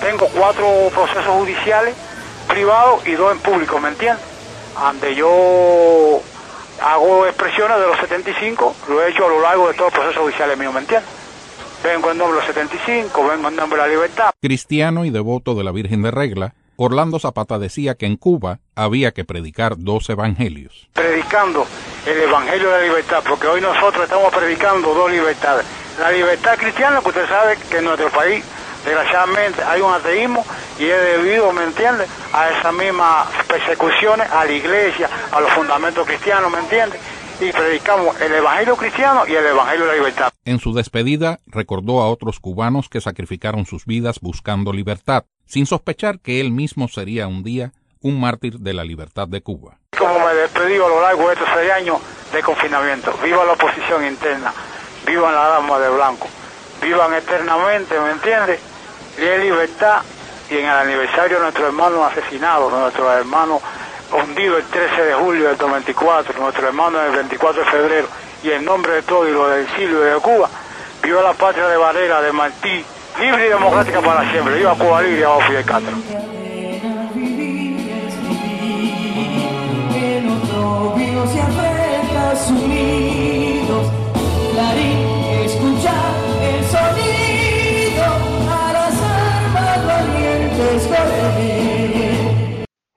tengo 0.00 0.26
cuatro 0.26 0.66
procesos 0.92 1.24
judiciales 1.24 1.94
privados 2.48 3.06
y 3.06 3.12
dos 3.12 3.30
en 3.30 3.38
público, 3.38 3.78
¿me 3.78 3.90
entiendes? 3.90 4.24
Donde 4.74 5.14
yo 5.14 6.20
hago 6.82 7.26
expresiones 7.26 7.78
de 7.78 7.86
los 7.86 7.96
75, 7.98 8.74
lo 8.88 9.00
he 9.04 9.10
hecho 9.10 9.26
a 9.26 9.28
lo 9.28 9.40
largo 9.40 9.68
de 9.68 9.74
todos 9.74 9.92
los 9.92 10.00
procesos 10.00 10.22
judiciales 10.24 10.58
míos, 10.58 10.74
¿me 10.74 10.80
entiendes? 10.80 11.08
Vengo 11.84 12.10
en 12.10 12.18
nombre 12.18 12.40
de 12.40 12.44
los 12.44 12.46
75, 12.52 13.28
vengo 13.28 13.48
en 13.50 13.54
nombre 13.54 13.80
de 13.80 13.86
la 13.86 13.94
libertad. 13.94 14.30
Cristiano 14.40 15.04
y 15.04 15.10
devoto 15.10 15.54
de 15.54 15.62
la 15.62 15.70
Virgen 15.70 16.02
de 16.02 16.10
Regla, 16.10 16.54
Orlando 16.76 17.18
Zapata 17.18 17.58
decía 17.58 17.94
que 17.94 18.06
en 18.06 18.16
Cuba 18.16 18.60
había 18.74 19.12
que 19.12 19.24
predicar 19.24 19.74
dos 19.76 20.08
evangelios. 20.08 20.88
Predicando 20.94 21.66
el 22.06 22.18
evangelio 22.20 22.70
de 22.70 22.78
la 22.78 22.82
libertad, 22.84 23.22
porque 23.28 23.46
hoy 23.46 23.60
nosotros 23.60 24.04
estamos 24.04 24.32
predicando 24.34 24.94
dos 24.94 25.10
libertades. 25.10 25.64
La 26.00 26.10
libertad 26.10 26.56
cristiana, 26.56 27.00
que 27.00 27.08
usted 27.08 27.28
sabe 27.28 27.58
que 27.70 27.78
en 27.78 27.84
nuestro 27.84 28.08
país, 28.10 28.42
desgraciadamente, 28.84 29.62
hay 29.62 29.80
un 29.80 29.92
ateísmo 29.92 30.44
y 30.78 30.86
es 30.86 31.00
debido, 31.02 31.52
¿me 31.52 31.64
entiende?, 31.64 32.06
a 32.32 32.50
esas 32.50 32.72
mismas 32.72 33.28
persecuciones 33.46 34.30
a 34.30 34.44
la 34.44 34.52
iglesia, 34.52 35.08
a 35.30 35.40
los 35.40 35.50
fundamentos 35.52 36.06
cristianos, 36.06 36.50
¿me 36.50 36.58
entiende? 36.58 36.98
Y 37.40 37.52
predicamos 37.52 38.20
el 38.20 38.32
evangelio 38.32 38.76
cristiano 38.76 39.24
y 39.26 39.34
el 39.34 39.46
evangelio 39.46 39.86
de 39.86 39.92
la 39.92 39.98
libertad. 39.98 40.32
En 40.44 40.58
su 40.58 40.72
despedida 40.72 41.38
recordó 41.46 42.02
a 42.02 42.08
otros 42.08 42.40
cubanos 42.40 42.88
que 42.88 43.00
sacrificaron 43.00 43.66
sus 43.66 43.86
vidas 43.86 44.20
buscando 44.20 44.72
libertad 44.72 45.24
sin 45.46 45.66
sospechar 45.66 46.20
que 46.20 46.40
él 46.40 46.50
mismo 46.50 46.88
sería 46.88 47.26
un 47.28 47.42
día 47.42 47.72
un 48.00 48.20
mártir 48.20 48.58
de 48.58 48.72
la 48.74 48.84
libertad 48.84 49.28
de 49.28 49.42
Cuba. 49.42 49.78
Como 49.98 50.18
me 50.18 50.34
despedido 50.34 50.86
a 50.86 50.88
lo 50.88 51.02
largo 51.02 51.28
de 51.28 51.34
estos 51.34 51.48
seis 51.54 51.70
años 51.70 51.98
de 52.32 52.42
confinamiento, 52.42 53.12
viva 53.22 53.44
la 53.44 53.52
oposición 53.52 54.04
interna, 54.06 54.52
viva 55.06 55.30
la 55.30 55.48
dama 55.48 55.78
de 55.78 55.90
blanco, 55.90 56.26
vivan 56.80 57.14
eternamente, 57.14 57.98
¿me 58.00 58.10
entiendes? 58.12 58.60
Y 59.18 59.24
en 59.24 59.42
libertad 59.42 60.02
y 60.50 60.54
en 60.54 60.64
el 60.64 60.76
aniversario 60.76 61.36
de 61.36 61.42
nuestro 61.44 61.66
hermano 61.66 62.04
asesinado, 62.04 62.70
nuestro 62.70 63.12
hermano 63.12 63.60
hundido 64.12 64.58
el 64.58 64.64
13 64.64 65.02
de 65.02 65.14
julio 65.14 65.48
del 65.48 65.58
94, 65.58 66.38
nuestro 66.38 66.66
hermano 66.66 67.00
el 67.00 67.12
24 67.12 67.64
de 67.64 67.70
febrero, 67.70 68.08
y 68.42 68.50
en 68.50 68.64
nombre 68.64 68.92
de 68.94 69.02
todo 69.02 69.28
y 69.28 69.32
lo 69.32 69.48
del 69.48 69.64
exilio 69.64 70.00
de 70.00 70.18
Cuba, 70.20 70.48
viva 71.02 71.22
la 71.22 71.32
patria 71.32 71.66
de 71.68 71.76
Varela, 71.76 72.20
de 72.20 72.32
Martí, 72.32 72.84
libre 73.20 73.46
y 73.46 73.48
democrática 73.50 74.00
para 74.00 74.30
siempre. 74.30 74.56
Viva 74.56 74.74
Cuba 74.74 75.02
libre 75.02 75.24
a 75.24 75.38
Fidel 75.46 75.64
Castro. 75.64 76.41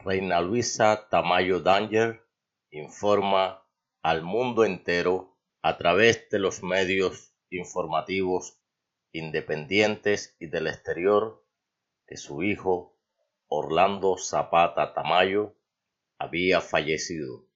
Reina 0.06 0.39
Luisa 0.39 1.10
Tamayo 1.10 1.62
Danger 1.62 2.22
informa 2.70 3.64
al 4.03 4.22
mundo 4.22 4.64
entero 4.64 5.36
a 5.64 5.78
través 5.78 6.30
de 6.30 6.38
los 6.38 6.62
medios 6.62 7.34
informativos 7.49 8.62
independientes 9.14 10.38
y 10.39 10.45
del 10.45 10.68
exterior 10.68 11.43
que 12.06 12.18
su 12.18 12.43
hijo 12.43 12.99
Orlando 13.47 14.16
Zapata 14.20 14.93
Tamayo 14.93 15.56
había 16.20 16.62
fallecido. 16.62 17.47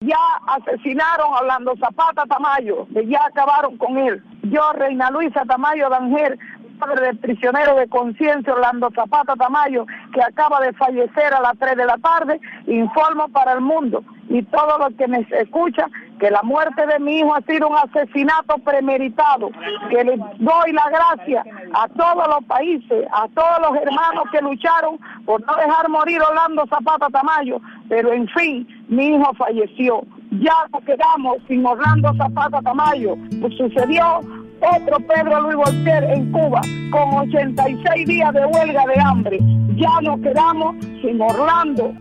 Ya 0.00 0.16
asesinaron 0.46 1.34
a 1.34 1.40
Orlando 1.40 1.74
Zapata 1.76 2.24
Tamayo, 2.24 2.86
ya 3.06 3.26
acabaron 3.26 3.76
con 3.76 3.98
él. 3.98 4.24
Yo, 4.44 4.72
Reina 4.72 5.10
Luisa 5.10 5.44
Tamayo 5.44 5.90
Danger, 5.90 6.38
padre 6.78 7.06
del 7.06 7.18
prisionero 7.18 7.76
de 7.76 7.88
conciencia 7.88 8.52
Orlando 8.52 8.90
Zapata 8.94 9.34
Tamayo, 9.36 9.86
que 10.12 10.22
acaba 10.22 10.60
de 10.60 10.72
fallecer 10.74 11.34
a 11.34 11.40
las 11.40 11.58
3 11.58 11.76
de 11.76 11.86
la 11.86 11.98
tarde, 11.98 12.40
informo 12.66 13.28
para 13.28 13.52
el 13.52 13.60
mundo 13.60 14.02
y 14.28 14.42
todo 14.42 14.78
lo 14.78 14.96
que 14.96 15.08
me 15.08 15.26
escucha 15.30 15.86
que 16.18 16.30
la 16.30 16.42
muerte 16.42 16.86
de 16.86 16.98
mi 16.98 17.18
hijo 17.18 17.34
ha 17.34 17.40
sido 17.42 17.68
un 17.68 17.76
asesinato 17.76 18.58
premeditado, 18.58 19.50
que 19.88 20.04
le 20.04 20.16
doy 20.38 20.72
la 20.72 20.88
gracia 20.90 21.44
a 21.74 21.88
todos 21.88 22.26
los 22.26 22.44
países, 22.46 23.06
a 23.12 23.28
todos 23.28 23.60
los 23.60 23.82
hermanos 23.82 24.24
que 24.32 24.40
lucharon 24.40 24.98
por 25.24 25.44
no 25.46 25.56
dejar 25.56 25.88
morir 25.88 26.20
Orlando 26.20 26.66
Zapata 26.68 27.08
Tamayo, 27.08 27.60
pero 27.88 28.12
en 28.12 28.28
fin, 28.28 28.66
mi 28.88 29.14
hijo 29.14 29.32
falleció. 29.34 30.02
Ya 30.30 30.54
nos 30.72 30.84
quedamos 30.84 31.38
sin 31.46 31.64
Orlando 31.64 32.12
Zapata 32.16 32.60
Tamayo, 32.62 33.16
pues 33.40 33.56
sucedió 33.56 34.20
otro 34.60 34.98
Pedro 35.00 35.42
Luis 35.42 35.56
Voltaire 35.56 36.14
en 36.14 36.32
Cuba 36.32 36.60
con 36.90 37.28
86 37.28 38.06
días 38.06 38.32
de 38.32 38.46
huelga 38.46 38.84
de 38.86 39.00
hambre. 39.00 39.38
Ya 39.76 40.00
nos 40.02 40.20
quedamos 40.20 40.76
sin 41.02 41.20
Orlando. 41.20 41.94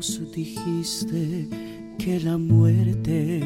Tú 0.00 0.30
dijiste 0.34 1.48
que 1.98 2.20
la 2.20 2.38
muerte 2.38 3.40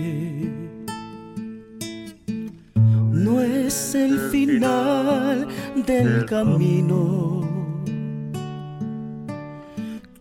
no 3.12 3.40
es 3.40 3.94
el 3.94 4.18
final 4.30 5.46
del 5.86 6.24
camino 6.26 7.51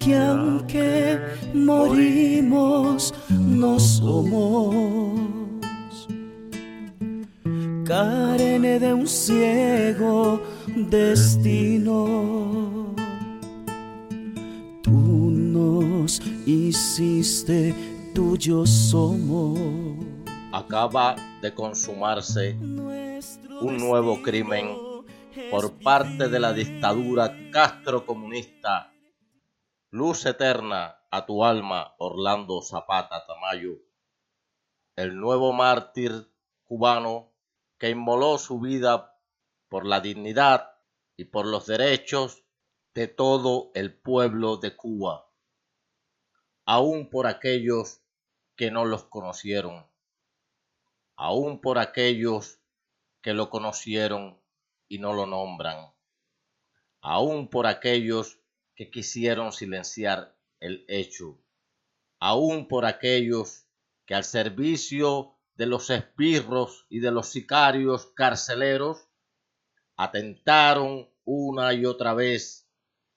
que 0.03 0.15
aunque 0.15 1.19
morimos 1.53 3.13
no 3.29 3.79
somos 3.79 5.31
carne 7.91 8.79
de 8.79 8.93
un 8.93 9.05
ciego 9.05 10.41
destino. 10.75 11.95
Tú 14.81 14.91
nos 14.91 16.21
hiciste, 16.45 17.75
tuyo 18.15 18.65
somos. 18.65 19.59
Acaba 20.53 21.17
de 21.41 21.53
consumarse 21.53 22.55
un 23.61 23.77
nuevo 23.77 24.21
crimen 24.21 24.69
por 25.49 25.71
parte 25.73 26.29
de 26.29 26.39
la 26.39 26.53
dictadura 26.53 27.35
castrocomunista 27.51 28.90
Luz 29.93 30.25
eterna 30.25 31.03
a 31.11 31.25
tu 31.25 31.43
alma, 31.43 31.95
Orlando 31.97 32.61
Zapata 32.61 33.25
Tamayo, 33.25 33.73
el 34.95 35.19
nuevo 35.19 35.51
mártir 35.51 36.33
cubano 36.63 37.33
que 37.77 37.89
inmoló 37.89 38.37
su 38.37 38.61
vida 38.61 39.19
por 39.67 39.85
la 39.85 39.99
dignidad 39.99 40.79
y 41.17 41.25
por 41.25 41.45
los 41.45 41.65
derechos 41.65 42.45
de 42.93 43.09
todo 43.09 43.71
el 43.75 43.93
pueblo 43.93 44.55
de 44.55 44.77
Cuba, 44.77 45.29
aún 46.63 47.09
por 47.09 47.27
aquellos 47.27 48.01
que 48.55 48.71
no 48.71 48.85
los 48.85 49.03
conocieron, 49.03 49.85
aún 51.17 51.59
por 51.59 51.79
aquellos 51.79 52.61
que 53.21 53.33
lo 53.33 53.49
conocieron 53.49 54.41
y 54.87 54.99
no 54.99 55.11
lo 55.11 55.25
nombran, 55.25 55.93
aún 57.01 57.49
por 57.49 57.67
aquellos 57.67 58.40
que 58.75 58.89
quisieron 58.89 59.51
silenciar 59.51 60.35
el 60.59 60.85
hecho, 60.87 61.39
aun 62.19 62.67
por 62.67 62.85
aquellos 62.85 63.65
que 64.05 64.15
al 64.15 64.23
servicio 64.23 65.37
de 65.55 65.65
los 65.65 65.89
espirros 65.89 66.85
y 66.89 66.99
de 66.99 67.11
los 67.11 67.29
sicarios 67.29 68.07
carceleros 68.15 69.07
atentaron 69.97 71.09
una 71.23 71.73
y 71.73 71.85
otra 71.85 72.13
vez 72.13 72.67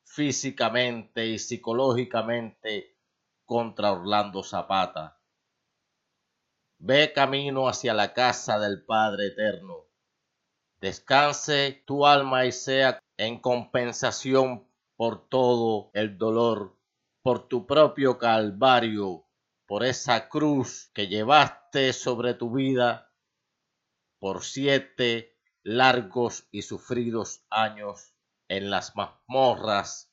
físicamente 0.04 1.26
y 1.26 1.38
psicológicamente 1.38 2.98
contra 3.44 3.92
Orlando 3.92 4.42
Zapata. 4.42 5.20
Ve 6.78 7.12
camino 7.12 7.68
hacia 7.68 7.94
la 7.94 8.12
casa 8.12 8.58
del 8.58 8.84
Padre 8.84 9.28
Eterno. 9.28 9.86
Descanse 10.80 11.82
tu 11.86 12.06
alma 12.06 12.44
y 12.44 12.52
sea 12.52 12.98
en 13.16 13.40
compensación 13.40 14.68
por 14.96 15.28
todo 15.28 15.90
el 15.94 16.18
dolor, 16.18 16.78
por 17.22 17.48
tu 17.48 17.66
propio 17.66 18.18
calvario, 18.18 19.26
por 19.66 19.84
esa 19.84 20.28
cruz 20.28 20.90
que 20.94 21.08
llevaste 21.08 21.92
sobre 21.92 22.34
tu 22.34 22.52
vida 22.52 23.10
por 24.20 24.42
siete 24.42 25.36
largos 25.62 26.48
y 26.50 26.62
sufridos 26.62 27.44
años 27.50 28.14
en 28.48 28.70
las 28.70 28.96
mazmorras 28.96 30.10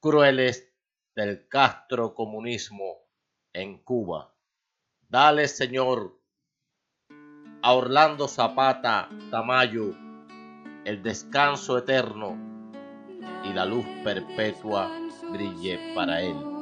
crueles 0.00 0.72
del 1.14 1.48
castro 1.48 2.14
comunismo 2.14 3.06
en 3.52 3.82
Cuba. 3.82 4.34
Dale, 5.08 5.46
Señor, 5.48 6.20
a 7.62 7.72
Orlando 7.74 8.28
Zapata 8.28 9.08
Tamayo 9.30 9.92
el 10.84 11.02
descanso 11.02 11.78
eterno 11.78 12.53
y 13.44 13.52
la 13.52 13.64
luz 13.64 13.84
perpetua 14.02 14.90
brille 15.32 15.78
para 15.94 16.20
él. 16.20 16.53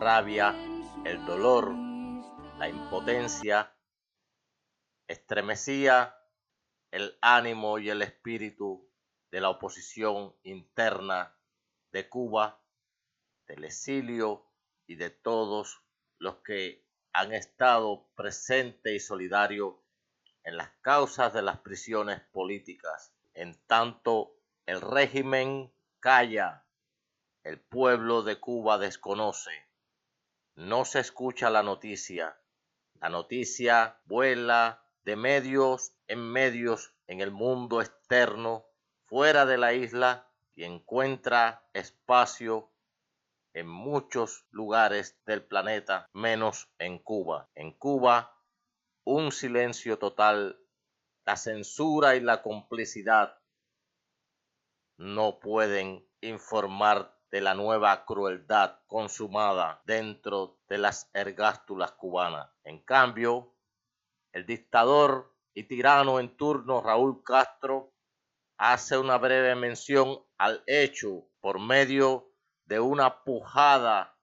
Rabia, 0.00 0.54
el 1.04 1.26
dolor, 1.26 1.74
la 2.56 2.70
impotencia, 2.70 3.76
estremecía 5.06 6.16
el 6.90 7.18
ánimo 7.20 7.78
y 7.78 7.90
el 7.90 8.00
espíritu 8.00 8.90
de 9.30 9.42
la 9.42 9.50
oposición 9.50 10.34
interna 10.42 11.38
de 11.92 12.08
Cuba, 12.08 12.64
del 13.46 13.64
exilio 13.64 14.46
y 14.86 14.94
de 14.94 15.10
todos 15.10 15.84
los 16.18 16.36
que 16.36 16.82
han 17.12 17.34
estado 17.34 18.08
presentes 18.14 18.94
y 18.94 19.00
solidarios 19.00 19.74
en 20.44 20.56
las 20.56 20.70
causas 20.80 21.34
de 21.34 21.42
las 21.42 21.58
prisiones 21.58 22.22
políticas. 22.32 23.12
En 23.34 23.54
tanto, 23.66 24.34
el 24.64 24.80
régimen 24.80 25.70
calla, 25.98 26.66
el 27.44 27.60
pueblo 27.60 28.22
de 28.22 28.40
Cuba 28.40 28.78
desconoce 28.78 29.69
no 30.56 30.84
se 30.84 31.00
escucha 31.00 31.50
la 31.50 31.62
noticia. 31.62 32.38
La 33.00 33.08
noticia 33.08 34.00
vuela 34.04 34.84
de 35.04 35.16
medios 35.16 35.94
en 36.06 36.20
medios 36.20 36.94
en 37.06 37.20
el 37.20 37.30
mundo 37.30 37.80
externo, 37.80 38.66
fuera 39.06 39.46
de 39.46 39.58
la 39.58 39.72
isla, 39.72 40.30
y 40.54 40.64
encuentra 40.64 41.68
espacio 41.72 42.70
en 43.54 43.66
muchos 43.66 44.46
lugares 44.50 45.18
del 45.24 45.44
planeta, 45.44 46.08
menos 46.12 46.70
en 46.78 46.98
Cuba. 46.98 47.48
En 47.54 47.72
Cuba, 47.72 48.36
un 49.04 49.32
silencio 49.32 49.98
total, 49.98 50.60
la 51.24 51.36
censura 51.36 52.16
y 52.16 52.20
la 52.20 52.42
complicidad 52.42 53.40
no 54.96 55.40
pueden 55.40 56.06
informar 56.20 57.18
de 57.30 57.40
la 57.40 57.54
nueva 57.54 58.04
crueldad 58.04 58.80
consumada 58.86 59.82
dentro 59.84 60.58
de 60.68 60.78
las 60.78 61.10
ergástulas 61.14 61.92
cubanas. 61.92 62.50
En 62.64 62.80
cambio, 62.80 63.54
el 64.32 64.46
dictador 64.46 65.34
y 65.54 65.64
tirano 65.64 66.20
en 66.20 66.36
turno 66.36 66.80
Raúl 66.80 67.22
Castro 67.22 67.92
hace 68.58 68.98
una 68.98 69.18
breve 69.18 69.54
mención 69.54 70.22
al 70.38 70.62
hecho 70.66 71.28
por 71.40 71.58
medio 71.58 72.32
de 72.66 72.80
una 72.80 73.22
pujada 73.24 74.16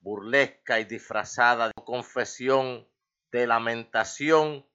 burlesca 0.00 0.80
y 0.80 0.84
disfrazada 0.84 1.68
de 1.68 1.84
confesión 1.84 2.88
de 3.32 3.46
lamentación 3.46 4.66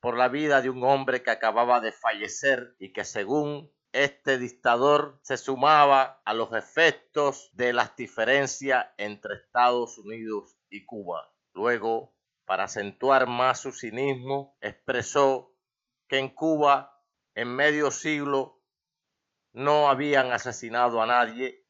por 0.00 0.16
la 0.16 0.28
vida 0.28 0.62
de 0.62 0.70
un 0.70 0.82
hombre 0.84 1.22
que 1.22 1.30
acababa 1.30 1.80
de 1.80 1.92
fallecer 1.92 2.74
y 2.78 2.92
que 2.92 3.04
según 3.04 3.70
este 3.92 4.38
dictador 4.38 5.18
se 5.22 5.36
sumaba 5.36 6.20
a 6.24 6.34
los 6.34 6.52
efectos 6.52 7.50
de 7.54 7.72
las 7.72 7.96
diferencias 7.96 8.86
entre 8.98 9.34
Estados 9.34 9.98
Unidos 9.98 10.56
y 10.68 10.84
Cuba. 10.84 11.32
Luego, 11.54 12.14
para 12.44 12.64
acentuar 12.64 13.26
más 13.26 13.60
su 13.60 13.72
cinismo, 13.72 14.56
expresó 14.60 15.54
que 16.08 16.18
en 16.18 16.28
Cuba 16.28 17.00
en 17.34 17.54
medio 17.54 17.90
siglo 17.90 18.60
no 19.52 19.88
habían 19.88 20.32
asesinado 20.32 21.02
a 21.02 21.06
nadie, 21.06 21.66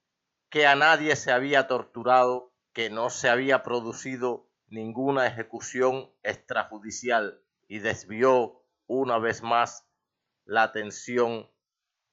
que 0.51 0.66
a 0.66 0.75
nadie 0.77 1.16
se 1.16 1.33
había 1.33 1.66
torturado, 1.66 2.53
que 2.73 2.91
no 2.91 3.11
se 3.11 3.29
había 3.29 3.62
producido 3.62 4.51
ninguna 4.68 5.27
ejecución 5.27 6.11
extrajudicial 6.23 7.43
y 7.66 7.79
desvió 7.79 8.62
una 8.87 9.18
vez 9.18 9.43
más 9.43 9.89
la 10.45 10.64
atención 10.64 11.51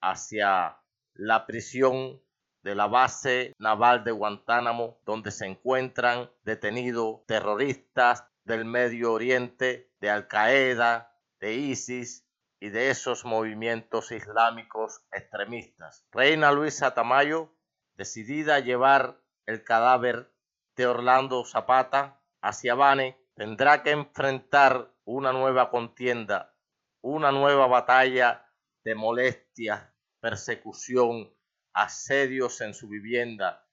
hacia 0.01 0.77
la 1.13 1.45
prisión 1.45 2.21
de 2.63 2.75
la 2.75 2.87
base 2.87 3.53
naval 3.59 4.03
de 4.03 4.11
Guantánamo, 4.11 4.99
donde 5.05 5.31
se 5.31 5.45
encuentran 5.45 6.29
detenidos 6.43 7.25
terroristas 7.25 8.25
del 8.43 8.65
Medio 8.65 9.13
Oriente, 9.13 9.91
de 9.99 10.09
Al 10.09 10.27
Qaeda, 10.27 11.13
de 11.39 11.53
ISIS 11.53 12.25
y 12.59 12.69
de 12.69 12.89
esos 12.89 13.25
movimientos 13.25 14.11
islámicos 14.11 15.01
extremistas. 15.11 16.05
Reina 16.11 16.51
Luisa 16.51 16.93
Tamayo, 16.93 17.53
decidida 17.95 18.55
a 18.55 18.59
llevar 18.59 19.21
el 19.45 19.63
cadáver 19.63 20.31
de 20.75 20.87
Orlando 20.87 21.45
Zapata 21.45 22.21
hacia 22.41 22.75
Bane, 22.75 23.17
tendrá 23.35 23.83
que 23.83 23.91
enfrentar 23.91 24.91
una 25.05 25.31
nueva 25.31 25.69
contienda, 25.69 26.53
una 27.01 27.31
nueva 27.31 27.67
batalla 27.67 28.46
de 28.87 28.95
molestia, 28.95 29.93
persecución, 30.21 31.29
asedios 31.73 32.61
en 32.61 32.73
su 32.73 32.87
vivienda. 32.87 33.67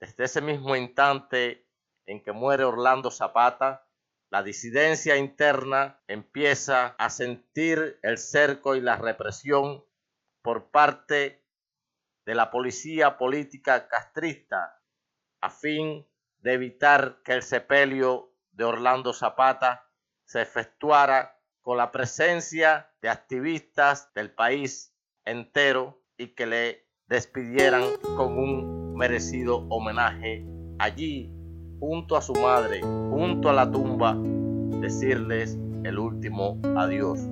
Desde 0.00 0.24
ese 0.24 0.40
mismo 0.40 0.74
instante 0.76 1.68
en 2.06 2.22
que 2.22 2.32
muere 2.32 2.64
Orlando 2.64 3.10
Zapata, 3.10 3.86
la 4.30 4.42
disidencia 4.42 5.18
interna 5.18 6.02
empieza 6.08 6.86
a 6.86 7.10
sentir 7.10 7.98
el 8.02 8.16
cerco 8.16 8.76
y 8.76 8.80
la 8.80 8.96
represión 8.96 9.84
por 10.40 10.70
parte 10.70 11.44
de 12.24 12.34
la 12.34 12.50
policía 12.50 13.18
política 13.18 13.88
castrista 13.88 14.82
a 15.42 15.50
fin 15.50 16.08
de 16.38 16.54
evitar 16.54 17.20
que 17.24 17.34
el 17.34 17.42
sepelio 17.42 18.32
de 18.52 18.64
Orlando 18.64 19.12
Zapata 19.12 19.86
se 20.24 20.40
efectuara 20.40 21.39
con 21.62 21.76
la 21.76 21.92
presencia 21.92 22.90
de 23.02 23.08
activistas 23.08 24.12
del 24.14 24.30
país 24.30 24.94
entero 25.24 26.02
y 26.16 26.28
que 26.28 26.46
le 26.46 26.86
despidieran 27.08 27.82
con 28.16 28.38
un 28.38 28.94
merecido 28.94 29.66
homenaje 29.68 30.44
allí 30.78 31.32
junto 31.78 32.16
a 32.16 32.22
su 32.22 32.34
madre, 32.34 32.80
junto 32.82 33.48
a 33.48 33.52
la 33.52 33.70
tumba, 33.70 34.16
decirles 34.80 35.58
el 35.84 35.98
último 35.98 36.60
adiós. 36.76 37.29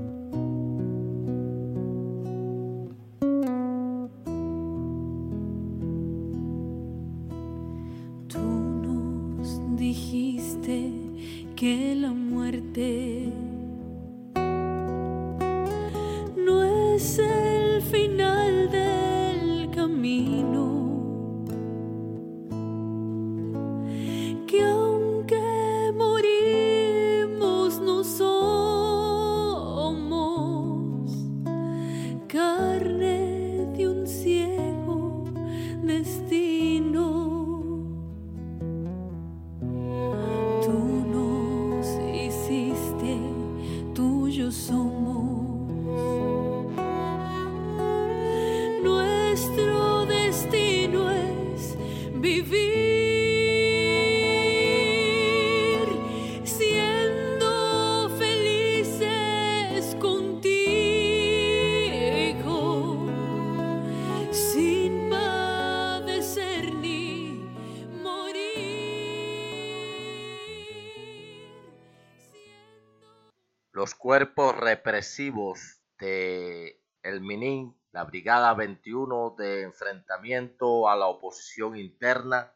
De 75.98 76.80
el 77.02 77.20
Minin, 77.20 77.76
la 77.90 78.04
Brigada 78.04 78.54
21 78.54 79.34
de 79.36 79.62
enfrentamiento 79.62 80.88
a 80.88 80.94
la 80.94 81.06
oposición 81.06 81.76
interna, 81.76 82.54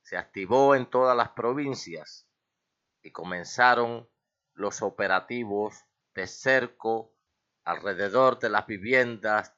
se 0.00 0.16
activó 0.16 0.76
en 0.76 0.86
todas 0.86 1.16
las 1.16 1.30
provincias 1.30 2.28
y 3.02 3.10
comenzaron 3.10 4.08
los 4.54 4.82
operativos 4.82 5.84
de 6.14 6.28
cerco 6.28 7.12
alrededor 7.64 8.38
de 8.38 8.50
las 8.50 8.68
viviendas 8.68 9.56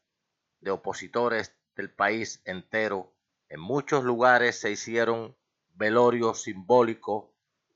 de 0.60 0.70
opositores 0.70 1.54
del 1.76 1.92
país 1.92 2.40
entero. 2.46 3.14
En 3.50 3.60
muchos 3.60 4.04
lugares 4.04 4.58
se 4.58 4.70
hicieron 4.70 5.36
velorios 5.74 6.44
simbólicos 6.44 7.26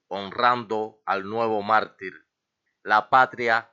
honrando 0.08 1.02
al 1.04 1.28
nuevo 1.28 1.60
mártir. 1.60 2.14
La 2.82 3.10
patria 3.10 3.70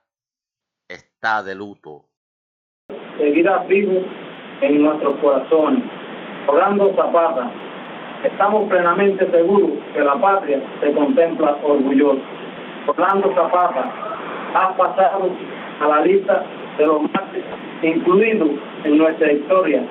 está 1.24 1.42
de 1.42 1.56
luto. 1.56 2.04
seguirá 3.18 3.60
vivo 3.70 4.02
en 4.60 4.82
nuestros 4.84 5.16
corazones. 5.22 5.82
Orlando 6.48 6.94
Zapata, 6.98 7.50
estamos 8.26 8.70
plenamente 8.70 9.32
seguros 9.32 9.72
que 9.94 10.02
la 10.02 10.16
patria 10.16 10.60
te 10.82 10.92
contempla 10.92 11.56
orgulloso. 11.64 12.20
Orlando 12.88 13.34
Zapata, 13.36 13.90
has 14.54 14.76
pasado 14.76 15.30
a 15.80 15.88
la 15.88 16.02
lista 16.02 16.44
de 16.78 16.88
los 16.88 17.04
mártires 17.04 17.46
incluidos 17.84 18.50
en 18.84 18.98
nuestra 18.98 19.32
historia 19.32 19.82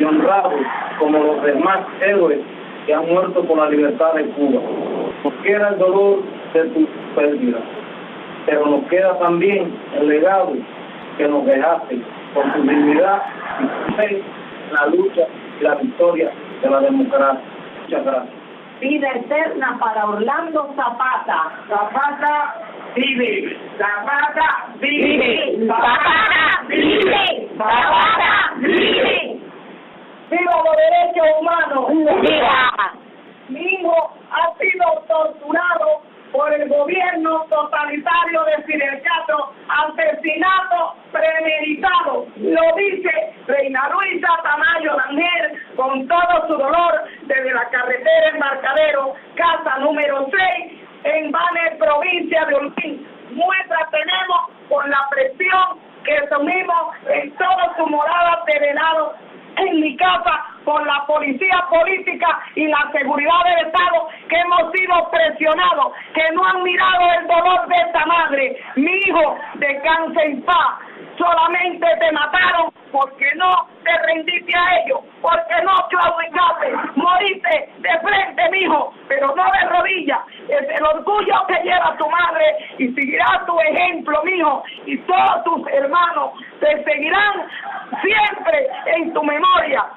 y 0.00 0.02
honrado 0.02 0.50
como 0.98 1.18
los 1.18 1.42
demás 1.44 1.86
héroes 2.00 2.40
que 2.86 2.94
han 2.94 3.06
muerto 3.06 3.44
por 3.44 3.58
la 3.58 3.70
libertad 3.70 4.14
de 4.14 4.24
Cuba. 4.30 4.60
Nos 5.22 5.34
queda 5.44 5.68
el 5.68 5.78
dolor 5.78 6.22
de 6.52 6.64
tu 6.70 6.88
pérdida, 7.14 7.58
pero 8.46 8.66
nos 8.66 8.84
queda 8.88 9.16
también 9.20 9.72
el 9.94 10.08
legado 10.08 10.54
que 11.20 11.28
nos 11.28 11.44
dejaste 11.44 12.00
por 12.32 12.50
tu 12.54 12.62
dignidad 12.62 13.22
y 13.60 13.66
tu 13.66 13.96
fe 13.96 14.22
la 14.72 14.86
lucha 14.86 15.26
y 15.60 15.64
la 15.64 15.74
victoria 15.74 16.32
de 16.62 16.70
la 16.70 16.80
democracia. 16.80 17.42
Muchas 17.82 18.04
gracias. 18.04 18.34
Vida 18.80 19.08
eterna 19.12 19.76
para 19.78 20.06
Orlando 20.06 20.72
Zapata. 20.74 21.52
Zapata 21.68 22.54
vive. 22.94 23.54
Zapata 23.76 24.68
vive. 24.80 25.66
Zapata 25.66 26.64
vive. 26.68 27.48
Zapata 27.58 28.54
vive. 28.56 29.40
Viva 30.30 30.52
los 30.64 30.76
derechos 30.76 31.26
humanos. 31.38 32.22
Viva. 32.22 32.92
Mi 33.50 33.60
hijo 33.60 34.10
ha 34.30 34.58
sido 34.58 34.86
torturado 35.06 36.02
por 36.32 36.52
el 36.52 36.68
gobierno 36.68 37.46
totalitario 37.48 38.44
de 38.44 38.62
Fidel 38.64 39.02
Castro, 39.02 39.52
asesinato 39.68 40.94
premeditado. 41.12 42.26
Lo 42.36 42.76
dice 42.76 43.34
Reina 43.46 43.88
Luisa 43.90 44.28
Tamayo 44.42 44.96
Rangel, 44.96 45.62
con 45.76 46.06
todo 46.06 46.46
su 46.46 46.54
dolor 46.54 47.04
desde 47.22 47.52
la 47.52 47.68
carretera 47.70 48.28
Embarcadero, 48.32 49.14
casa 49.34 49.78
número 49.78 50.26
6, 50.30 50.72
en 51.04 51.32
Banner, 51.32 51.78
provincia 51.78 52.44
de 52.46 52.54
Holguín. 52.54 53.06
Muestra 53.32 53.88
tenemos 53.90 54.50
por 54.68 54.88
la 54.88 55.06
presión 55.10 55.78
que 56.04 56.16
asumimos 56.16 56.94
en 57.08 57.30
toda 57.36 57.76
su 57.76 57.86
morada 57.86 58.44
terrenado 58.46 59.14
en 59.56 59.80
mi 59.80 59.96
casa 59.96 60.44
por 60.64 60.86
la 60.86 61.04
policía 61.06 61.64
política 61.70 62.40
y 62.54 62.66
la 62.66 62.90
seguridad 62.92 63.44
del 63.44 63.66
Estado 63.66 64.08
que 64.28 64.36
hemos 64.36 64.72
sido 64.72 65.10
presionados, 65.10 65.92
que 66.14 66.22
no 66.34 66.44
han 66.44 66.62
mirado 66.62 67.12
el 67.18 67.26
dolor 67.26 67.66
de 67.68 67.76
esta 67.76 68.06
madre. 68.06 68.56
Mi 68.76 68.92
hijo, 69.06 69.36
descanse 69.54 70.22
en 70.22 70.42
paz. 70.42 70.78
Solamente 71.20 71.86
te 71.98 72.12
mataron 72.12 72.72
porque 72.90 73.26
no 73.34 73.68
te 73.84 73.92
rendiste 74.06 74.56
a 74.56 74.80
ellos, 74.80 75.00
porque 75.20 75.54
no 75.62 75.76
claudicaste, 75.90 76.72
moriste 76.96 77.72
de 77.78 78.00
frente, 78.00 78.50
mi 78.50 78.60
hijo, 78.60 78.94
pero 79.06 79.34
no 79.36 79.44
de 79.44 79.68
rodillas. 79.68 80.20
Es 80.48 80.66
el 80.78 80.82
orgullo 80.82 81.34
que 81.46 81.62
lleva 81.62 81.94
tu 81.98 82.08
madre 82.08 82.56
y 82.78 82.94
seguirá 82.94 83.44
tu 83.46 83.60
ejemplo, 83.60 84.24
mi 84.24 84.32
hijo, 84.32 84.64
y 84.86 84.98
todos 85.00 85.44
tus 85.44 85.68
hermanos 85.68 86.32
te 86.58 86.84
seguirán 86.84 87.50
siempre 88.02 88.68
en 88.96 89.12
tu 89.12 89.22
memoria. 89.22 89.92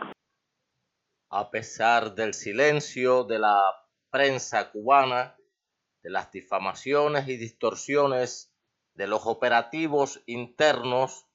A 1.30 1.50
pesar 1.50 2.16
del 2.16 2.34
silencio 2.34 3.24
de 3.24 3.40
la 3.40 3.62
prensa 4.12 4.70
cubana, 4.72 5.38
de 6.02 6.10
las 6.10 6.30
difamaciones 6.34 7.30
y 7.30 7.38
distorsiones 7.38 8.53
de 8.94 9.08
los 9.08 9.26
operativos 9.26 10.22
internos, 10.26 11.28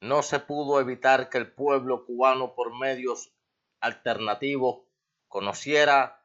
no 0.00 0.22
se 0.22 0.40
pudo 0.40 0.80
evitar 0.80 1.28
que 1.30 1.38
el 1.38 1.52
pueblo 1.52 2.04
cubano 2.06 2.54
por 2.54 2.78
medios 2.78 3.34
alternativos 3.80 4.82
conociera 5.28 6.24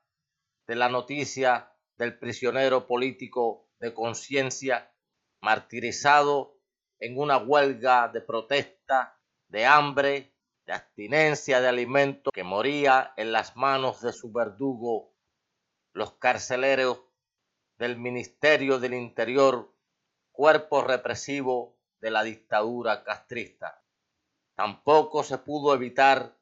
de 0.67 0.75
la 0.75 0.89
noticia 0.89 1.73
del 1.97 2.17
prisionero 2.17 2.87
político 2.87 3.69
de 3.79 3.93
conciencia 3.93 4.93
martirizado 5.41 6.59
en 6.99 7.17
una 7.17 7.37
huelga 7.37 8.09
de 8.09 8.21
protesta, 8.21 9.19
de 9.47 9.65
hambre, 9.65 10.35
de 10.65 10.73
abstinencia 10.73 11.61
de 11.61 11.67
alimentos, 11.67 12.31
que 12.33 12.43
moría 12.43 13.13
en 13.17 13.31
las 13.31 13.55
manos 13.55 14.01
de 14.01 14.13
su 14.13 14.31
verdugo, 14.31 15.15
los 15.93 16.13
carceleros 16.13 17.01
del 17.77 17.97
Ministerio 17.97 18.79
del 18.79 18.93
Interior 18.93 19.73
cuerpo 20.39 20.81
represivo 20.81 21.77
de 21.99 22.11
la 22.11 22.23
dictadura 22.23 23.03
castrista. 23.03 23.83
Tampoco 24.55 25.21
se 25.21 25.37
pudo 25.37 25.73
evitar 25.73 26.39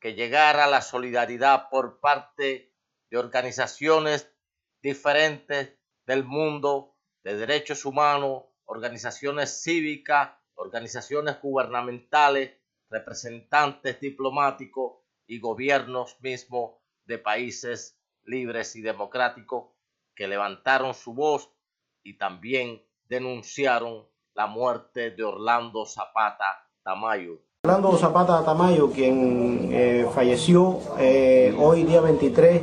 que 0.00 0.14
llegara 0.14 0.66
la 0.66 0.80
solidaridad 0.80 1.68
por 1.68 2.00
parte 2.00 2.74
de 3.10 3.18
organizaciones 3.18 4.34
diferentes 4.82 5.78
del 6.06 6.24
mundo 6.24 6.96
de 7.22 7.36
derechos 7.36 7.84
humanos, 7.84 8.44
organizaciones 8.64 9.62
cívicas, 9.62 10.30
organizaciones 10.54 11.38
gubernamentales, 11.42 12.58
representantes 12.88 14.00
diplomáticos 14.00 15.02
y 15.26 15.38
gobiernos 15.38 16.18
mismos 16.22 16.78
de 17.04 17.18
países 17.18 18.00
libres 18.22 18.74
y 18.74 18.80
democráticos 18.80 19.66
que 20.14 20.28
levantaron 20.28 20.94
su 20.94 21.12
voz 21.12 21.54
y 22.02 22.16
también 22.16 22.82
denunciaron 23.08 24.04
la 24.34 24.46
muerte 24.46 25.10
de 25.10 25.24
Orlando 25.24 25.86
Zapata 25.86 26.66
Tamayo. 26.82 27.38
Orlando 27.64 27.96
Zapata 27.96 28.44
Tamayo, 28.44 28.90
quien 28.90 29.70
eh, 29.72 30.06
falleció 30.14 30.80
eh, 30.98 31.54
hoy 31.58 31.84
día 31.84 32.00
23 32.00 32.62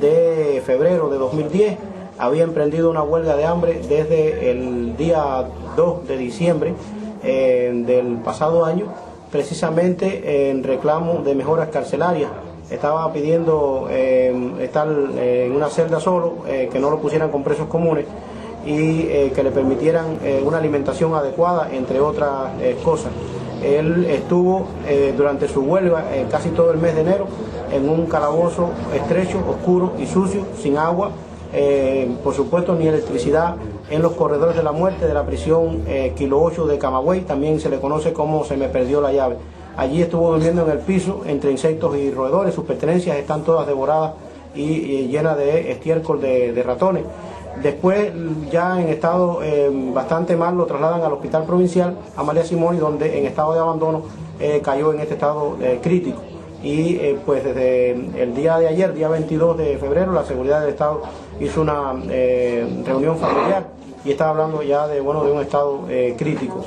de 0.00 0.62
febrero 0.64 1.10
de 1.10 1.18
2010, 1.18 1.78
había 2.18 2.44
emprendido 2.44 2.90
una 2.90 3.02
huelga 3.02 3.36
de 3.36 3.44
hambre 3.44 3.80
desde 3.86 4.50
el 4.50 4.96
día 4.96 5.46
2 5.76 6.06
de 6.06 6.16
diciembre 6.16 6.74
eh, 7.22 7.72
del 7.86 8.18
pasado 8.18 8.64
año, 8.64 8.86
precisamente 9.30 10.50
en 10.50 10.62
reclamo 10.62 11.22
de 11.22 11.34
mejoras 11.34 11.68
carcelarias. 11.68 12.30
Estaba 12.70 13.12
pidiendo 13.12 13.88
estar 13.90 14.86
en 14.86 15.50
una 15.50 15.68
celda 15.68 15.98
solo, 15.98 16.44
que 16.44 16.78
no 16.78 16.88
lo 16.88 17.00
pusieran 17.00 17.32
con 17.32 17.42
presos 17.42 17.66
comunes 17.66 18.06
y 18.64 19.02
eh, 19.02 19.32
que 19.34 19.42
le 19.42 19.50
permitieran 19.50 20.18
eh, 20.22 20.42
una 20.44 20.58
alimentación 20.58 21.14
adecuada, 21.14 21.68
entre 21.72 22.00
otras 22.00 22.52
eh, 22.60 22.76
cosas. 22.84 23.12
Él 23.62 24.06
estuvo 24.08 24.68
durante 25.18 25.46
su 25.46 25.60
huelga 25.60 26.02
casi 26.30 26.48
todo 26.48 26.70
el 26.70 26.78
mes 26.78 26.94
de 26.94 27.02
enero 27.02 27.26
en 27.70 27.90
un 27.90 28.06
calabozo 28.06 28.70
estrecho, 28.94 29.36
oscuro 29.46 29.92
y 29.98 30.06
sucio, 30.06 30.46
sin 30.58 30.78
agua, 30.78 31.10
por 32.24 32.32
supuesto 32.32 32.74
ni 32.74 32.88
electricidad, 32.88 33.56
en 33.90 34.00
los 34.00 34.12
corredores 34.12 34.56
de 34.56 34.62
la 34.62 34.72
muerte 34.72 35.06
de 35.06 35.12
la 35.12 35.26
prisión 35.26 35.84
Kilo 36.16 36.40
8 36.42 36.66
de 36.68 36.78
Camagüey, 36.78 37.20
también 37.20 37.60
se 37.60 37.68
le 37.68 37.78
conoce 37.80 38.14
como 38.14 38.44
se 38.44 38.56
me 38.56 38.70
perdió 38.70 39.02
la 39.02 39.12
llave. 39.12 39.36
Allí 39.76 40.00
estuvo 40.00 40.32
durmiendo 40.32 40.64
en 40.64 40.70
el 40.70 40.78
piso 40.78 41.20
entre 41.26 41.50
insectos 41.50 41.94
y 41.98 42.10
roedores, 42.10 42.54
sus 42.54 42.64
pertenencias 42.64 43.18
están 43.18 43.42
todas 43.42 43.66
devoradas 43.66 44.12
y, 44.54 45.08
llenas 45.08 45.36
de 45.36 45.70
estiércol 45.70 46.18
de 46.18 46.62
ratones. 46.64 47.04
Después, 47.62 48.12
ya 48.50 48.80
en 48.80 48.88
estado 48.88 49.42
eh, 49.42 49.70
bastante 49.92 50.36
mal, 50.36 50.56
lo 50.56 50.66
trasladan 50.66 51.02
al 51.02 51.12
hospital 51.12 51.44
provincial 51.44 51.96
Amalia 52.16 52.44
Simoni, 52.44 52.78
donde 52.78 53.18
en 53.18 53.26
estado 53.26 53.52
de 53.52 53.60
abandono 53.60 54.02
eh, 54.38 54.60
cayó 54.64 54.92
en 54.92 55.00
este 55.00 55.14
estado 55.14 55.56
eh, 55.60 55.78
crítico. 55.82 56.22
Y 56.62 56.98
pues 57.24 57.42
desde 57.42 57.92
el 57.92 58.34
día 58.34 58.58
de 58.58 58.68
ayer, 58.68 58.92
día 58.92 59.08
22 59.08 59.56
de 59.56 59.78
febrero, 59.78 60.12
la 60.12 60.24
seguridad 60.24 60.60
del 60.60 60.68
Estado 60.68 61.00
hizo 61.40 61.62
una 61.62 61.94
reunión 62.84 63.16
familiar 63.16 63.68
y 64.04 64.10
está 64.10 64.28
hablando 64.28 64.62
ya 64.62 64.86
de, 64.86 65.00
bueno, 65.00 65.24
de 65.24 65.32
un 65.32 65.40
estado 65.40 65.84
crítico. 66.18 66.62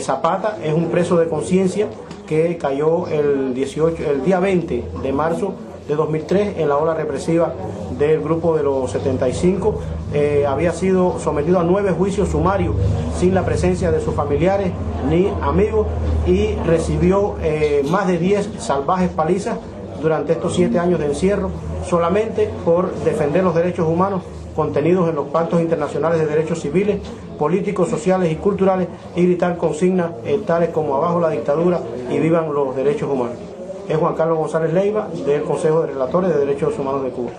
Zapata 0.00 0.56
es 0.64 0.72
un 0.72 0.86
preso 0.86 1.18
de 1.18 1.28
conciencia 1.28 1.88
que 2.26 2.56
cayó 2.56 3.06
el, 3.08 3.52
18, 3.52 4.10
el 4.12 4.24
día 4.24 4.40
20 4.40 4.84
de 5.02 5.12
marzo 5.12 5.52
de 5.88 5.94
2003 5.94 6.58
en 6.58 6.68
la 6.68 6.76
ola 6.76 6.94
represiva 6.94 7.52
del 7.98 8.20
grupo 8.20 8.56
de 8.56 8.62
los 8.62 8.90
75. 8.90 9.80
Eh, 10.12 10.44
había 10.46 10.72
sido 10.72 11.18
sometido 11.18 11.60
a 11.60 11.64
nueve 11.64 11.92
juicios 11.92 12.28
sumarios 12.28 12.74
sin 13.18 13.34
la 13.34 13.44
presencia 13.44 13.90
de 13.90 14.00
sus 14.00 14.14
familiares 14.14 14.72
ni 15.08 15.28
amigos 15.42 15.86
y 16.26 16.54
recibió 16.66 17.36
eh, 17.42 17.84
más 17.90 18.06
de 18.06 18.18
10 18.18 18.50
salvajes 18.58 19.10
palizas 19.10 19.58
durante 20.00 20.32
estos 20.32 20.54
siete 20.54 20.78
años 20.78 21.00
de 21.00 21.06
encierro 21.06 21.50
solamente 21.88 22.50
por 22.64 22.94
defender 23.04 23.44
los 23.44 23.54
derechos 23.54 23.86
humanos 23.88 24.22
contenidos 24.54 25.08
en 25.08 25.16
los 25.16 25.26
pactos 25.28 25.60
internacionales 25.60 26.20
de 26.20 26.26
derechos 26.26 26.60
civiles, 26.60 27.00
políticos, 27.38 27.88
sociales 27.88 28.30
y 28.30 28.36
culturales 28.36 28.88
y 29.16 29.24
gritar 29.24 29.56
consignas 29.56 30.12
eh, 30.24 30.40
tales 30.46 30.70
como 30.70 30.94
abajo 30.94 31.20
la 31.20 31.30
dictadura 31.30 31.80
y 32.10 32.18
vivan 32.18 32.52
los 32.54 32.76
derechos 32.76 33.10
humanos 33.10 33.36
es 33.88 33.96
Juan 33.96 34.14
Carlos 34.14 34.38
González 34.38 34.72
Leiva 34.72 35.08
del 35.26 35.42
Consejo 35.42 35.82
de 35.82 35.88
Relatores 35.88 36.32
de 36.32 36.38
Derechos 36.40 36.78
Humanos 36.78 37.02
de 37.02 37.10
Cuba. 37.10 37.30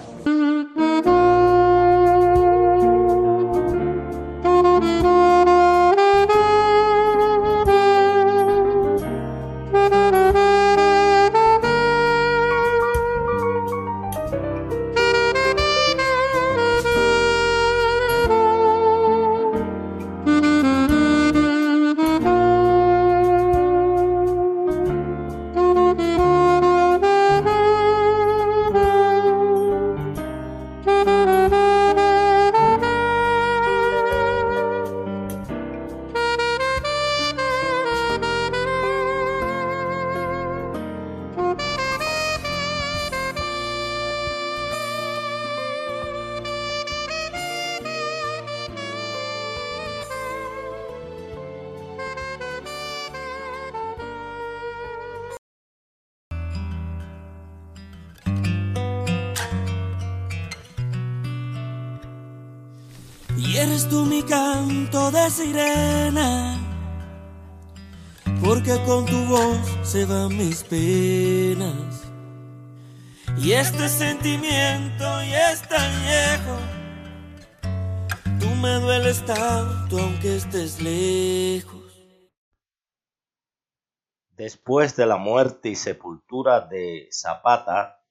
Después 84.67 84.95
de 84.95 85.05
la 85.05 85.17
muerte 85.17 85.69
y 85.69 85.75
sepultura 85.75 86.59
de 86.61 87.07
Zapata, 87.11 88.03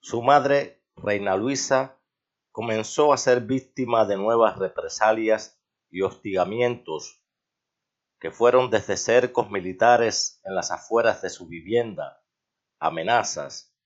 su 0.00 0.22
madre, 0.22 0.84
Reina 0.94 1.36
Luisa, 1.36 2.00
comenzó 2.52 3.12
a 3.12 3.16
ser 3.16 3.40
víctima 3.40 4.04
de 4.04 4.16
nuevas 4.16 4.60
represalias 4.60 5.60
y 5.90 6.02
hostigamientos 6.02 7.20
que 8.20 8.30
fueron 8.30 8.70
desde 8.70 8.96
cercos 8.96 9.50
militares 9.50 10.40
en 10.44 10.54
las 10.54 10.70
afueras 10.70 11.20
de 11.20 11.30
su 11.30 11.48
vivienda, 11.48 12.22
amenazas, 12.78 13.76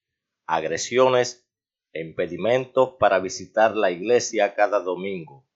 agresiones 0.47 1.49
e 1.95 2.03
impedimentos 2.03 2.97
para 3.01 3.21
visitar 3.21 3.75
la 3.75 3.91
iglesia 3.91 4.55
cada 4.55 4.81
domingo. 4.81 5.49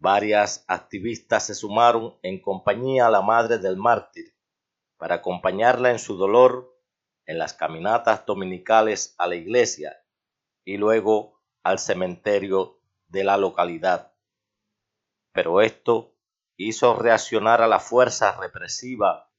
Varias 0.00 0.64
activistas 0.66 1.46
se 1.46 1.54
sumaron 1.54 2.18
en 2.22 2.42
compañía 2.42 3.06
a 3.06 3.10
la 3.12 3.22
madre 3.22 3.58
del 3.58 3.76
mártir 3.76 4.34
para 4.98 5.16
acompañarla 5.16 5.90
en 5.90 5.98
su 5.98 6.16
dolor 6.16 6.76
en 7.24 7.38
las 7.38 7.54
caminatas 7.54 8.26
dominicales 8.26 9.14
a 9.18 9.26
la 9.26 9.36
iglesia 9.36 10.02
y 10.64 10.76
luego 10.76 11.40
al 11.62 11.78
cementerio 11.78 12.80
de 13.06 13.24
la 13.24 13.36
localidad. 13.36 14.14
Pero 15.32 15.60
esto 15.60 16.16
hizo 16.56 16.96
reaccionar 16.96 17.62
a 17.62 17.68
la 17.68 17.80
fuerza 17.80 18.36
represiva 18.38 19.30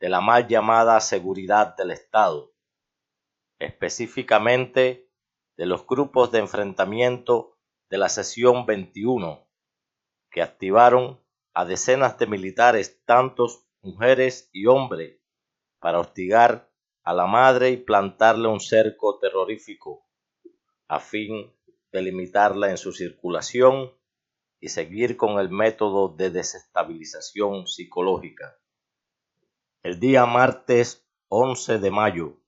de 0.00 0.08
la 0.08 0.20
mal 0.20 0.48
llamada 0.48 1.00
seguridad 1.00 1.76
del 1.76 1.90
Estado, 1.90 2.54
específicamente 3.58 5.10
de 5.56 5.66
los 5.66 5.86
grupos 5.86 6.32
de 6.32 6.38
enfrentamiento 6.40 7.58
de 7.90 7.98
la 7.98 8.08
sesión 8.08 8.66
21, 8.66 9.46
que 10.30 10.42
activaron 10.42 11.20
a 11.52 11.64
decenas 11.64 12.18
de 12.18 12.26
militares, 12.26 13.04
tantos 13.04 13.63
mujeres 13.84 14.48
y 14.52 14.66
hombres, 14.66 15.20
para 15.78 16.00
hostigar 16.00 16.70
a 17.02 17.12
la 17.12 17.26
madre 17.26 17.70
y 17.70 17.76
plantarle 17.76 18.48
un 18.48 18.60
cerco 18.60 19.18
terrorífico, 19.18 20.06
a 20.88 21.00
fin 21.00 21.54
de 21.92 22.02
limitarla 22.02 22.70
en 22.70 22.78
su 22.78 22.92
circulación 22.92 23.92
y 24.58 24.70
seguir 24.70 25.18
con 25.18 25.38
el 25.38 25.50
método 25.50 26.08
de 26.08 26.30
desestabilización 26.30 27.66
psicológica. 27.66 28.58
El 29.82 30.00
día 30.00 30.24
martes 30.24 31.06
11 31.28 31.78
de 31.78 31.90
mayo, 31.90 32.40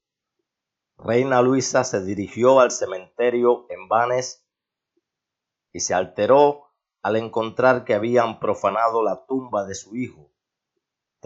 Reina 0.97 1.43
Luisa 1.43 1.85
se 1.85 2.03
dirigió 2.03 2.61
al 2.61 2.71
cementerio 2.71 3.67
en 3.69 3.89
Vanes 3.89 4.49
y 5.71 5.81
se 5.81 5.93
alteró 5.93 6.73
al 7.03 7.17
encontrar 7.17 7.85
que 7.85 7.93
habían 7.93 8.41
profanado 8.41 9.05
la 9.05 9.27
tumba 9.27 9.67
de 9.67 9.75
su 9.75 9.95
hijo, 9.97 10.33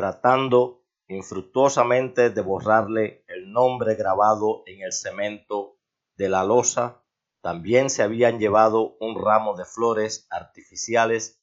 tratando 0.01 0.83
infructuosamente 1.09 2.31
de 2.31 2.41
borrarle 2.41 3.23
el 3.29 3.53
nombre 3.53 3.97
grabado 3.97 4.63
en 4.65 4.81
el 4.81 4.95
cemento 4.95 5.77
de 6.17 6.31
la 6.31 6.43
losa, 6.43 7.05
también 7.43 7.91
se 7.91 8.03
habían 8.03 8.39
llevado 8.39 8.97
un 8.99 9.23
ramo 9.23 9.59
de 9.59 9.67
flores 9.67 10.27
artificiales 10.31 11.43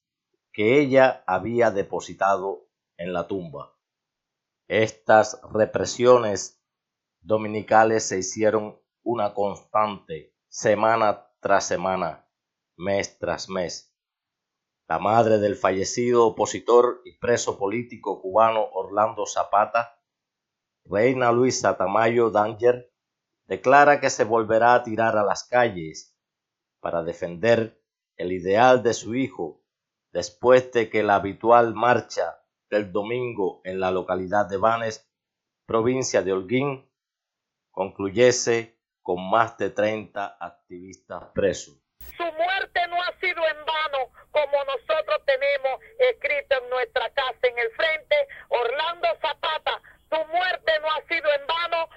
que 0.51 0.79
ella 0.79 1.23
había 1.27 1.69
depositado 1.69 2.67
en 2.97 3.13
la 3.13 3.27
tumba. 3.27 3.77
Estas 4.67 5.39
represiones 5.53 6.59
dominicales 7.21 8.07
se 8.07 8.17
hicieron 8.17 8.81
una 9.03 9.35
constante 9.35 10.33
semana 10.47 11.27
tras 11.41 11.67
semana, 11.67 12.27
mes 12.75 13.19
tras 13.19 13.49
mes 13.49 13.95
la 14.87 14.99
madre 14.99 15.37
del 15.37 15.55
fallecido 15.55 16.27
opositor 16.27 17.01
y 17.03 17.17
preso 17.17 17.57
político 17.57 18.21
cubano 18.21 18.65
Orlando 18.73 19.25
Zapata, 19.25 19.99
Reina 20.85 21.31
Luisa 21.31 21.75
Tamayo 21.75 22.29
Danger, 22.29 22.93
declara 23.47 23.99
que 23.99 24.09
se 24.09 24.23
volverá 24.23 24.75
a 24.75 24.83
tirar 24.83 25.17
a 25.17 25.23
las 25.23 25.43
calles 25.43 26.17
para 26.79 27.03
defender 27.03 27.81
el 28.15 28.31
ideal 28.31 28.81
de 28.81 28.93
su 28.93 29.15
hijo 29.15 29.61
después 30.13 30.71
de 30.71 30.89
que 30.89 31.03
la 31.03 31.15
habitual 31.15 31.73
marcha 31.73 32.41
del 32.69 32.91
domingo 32.91 33.61
en 33.63 33.79
la 33.79 33.91
localidad 33.91 34.47
de 34.47 34.57
Vanes, 34.57 35.09
provincia 35.65 36.21
de 36.21 36.33
Holguín, 36.33 36.89
concluyese 37.71 38.79
con 39.01 39.29
más 39.29 39.57
de 39.57 39.69
30 39.69 40.37
activistas 40.39 41.25
presos. 41.33 41.77
Su 42.15 42.23
muerte 42.23 42.79
no 42.89 43.01
ha 43.01 43.19
sido 43.19 43.41
en 43.47 43.65
vano 43.65 44.11
como 44.31 44.63
nosotros 44.65 45.21
tenemos 45.37 45.79
escrito 45.99 46.55
en 46.63 46.69
nuestra 46.69 47.09
casa 47.11 47.39
en 47.43 47.57
el 47.57 47.69
frente, 47.71 48.15
Orlando 48.49 49.07
Zapata, 49.21 49.81
tu 50.09 50.17
muerte 50.31 50.71
no 50.81 50.87
ha 50.91 51.01
sido 51.07 51.27
en 51.33 51.47
vano, 51.47 51.89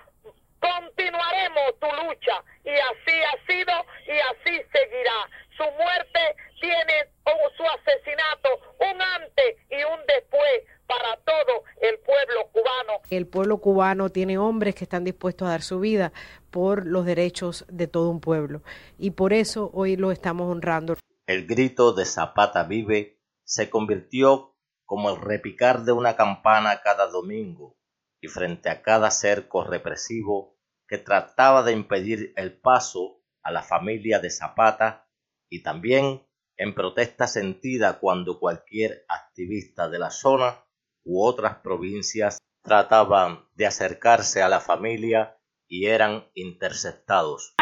continuaremos 0.61 1.79
tu 1.81 1.87
lucha 1.87 2.45
y 2.65 2.71
así 2.71 3.17
ha 3.23 3.47
sido 3.47 3.73
y 4.07 4.19
así 4.33 4.63
seguirá. 4.73 5.19
Su 5.57 5.65
muerte 5.65 6.21
tiene 6.61 7.09
o 7.25 7.51
su 7.57 7.63
asesinato 7.65 8.49
un 8.93 9.01
antes 9.01 9.57
y 9.71 9.83
un 9.85 10.01
después 10.07 10.65
para 10.87 11.17
todo 11.25 11.65
el 11.81 11.99
pueblo 12.01 12.49
cubano. 12.53 13.01
El 13.11 13.27
pueblo 13.27 13.59
cubano 13.59 14.11
tiene 14.11 14.39
hombres 14.39 14.75
que 14.75 14.85
están 14.85 15.05
dispuestos 15.05 15.47
a 15.47 15.53
dar 15.53 15.63
su 15.63 15.81
vida 15.81 16.13
por 16.51 16.87
los 16.87 17.07
derechos 17.07 17.65
de 17.69 17.87
todo 17.87 18.11
un 18.11 18.21
pueblo 18.21 18.63
y 18.99 19.13
por 19.13 19.33
eso 19.33 19.71
hoy 19.73 19.97
lo 19.97 20.11
estamos 20.11 20.51
honrando. 20.51 20.97
El 21.27 21.47
grito 21.47 21.93
de 21.93 22.05
Zapata 22.05 22.65
vive 22.65 23.20
se 23.51 23.69
convirtió 23.69 24.55
como 24.85 25.11
el 25.11 25.21
repicar 25.21 25.83
de 25.83 25.91
una 25.91 26.15
campana 26.15 26.83
cada 26.83 27.09
domingo 27.09 27.77
y 28.23 28.29
frente 28.29 28.71
a 28.71 28.81
cada 28.81 29.11
cerco 29.11 29.65
represivo 29.65 30.57
que 30.87 30.99
trataba 30.99 31.65
de 31.65 31.73
impedir 31.73 32.33
el 32.37 32.57
paso 32.61 33.21
a 33.43 33.51
la 33.51 33.63
familia 33.63 34.21
de 34.21 34.31
Zapata 34.31 35.09
y 35.51 35.65
también 35.65 36.23
en 36.57 36.75
protesta 36.75 37.27
sentida 37.27 37.99
cuando 37.99 38.39
cualquier 38.39 39.05
activista 39.09 39.89
de 39.89 39.99
la 39.99 40.11
zona 40.11 40.65
u 41.05 41.21
otras 41.25 41.57
provincias 41.57 42.39
trataban 42.63 43.47
de 43.57 43.67
acercarse 43.67 44.43
a 44.43 44.49
la 44.49 44.61
familia 44.61 45.41
y 45.67 45.87
eran 45.87 46.25
interceptados. 46.35 47.57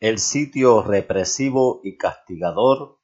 El 0.00 0.18
sitio 0.18 0.80
represivo 0.82 1.82
y 1.84 1.98
castigador 1.98 3.02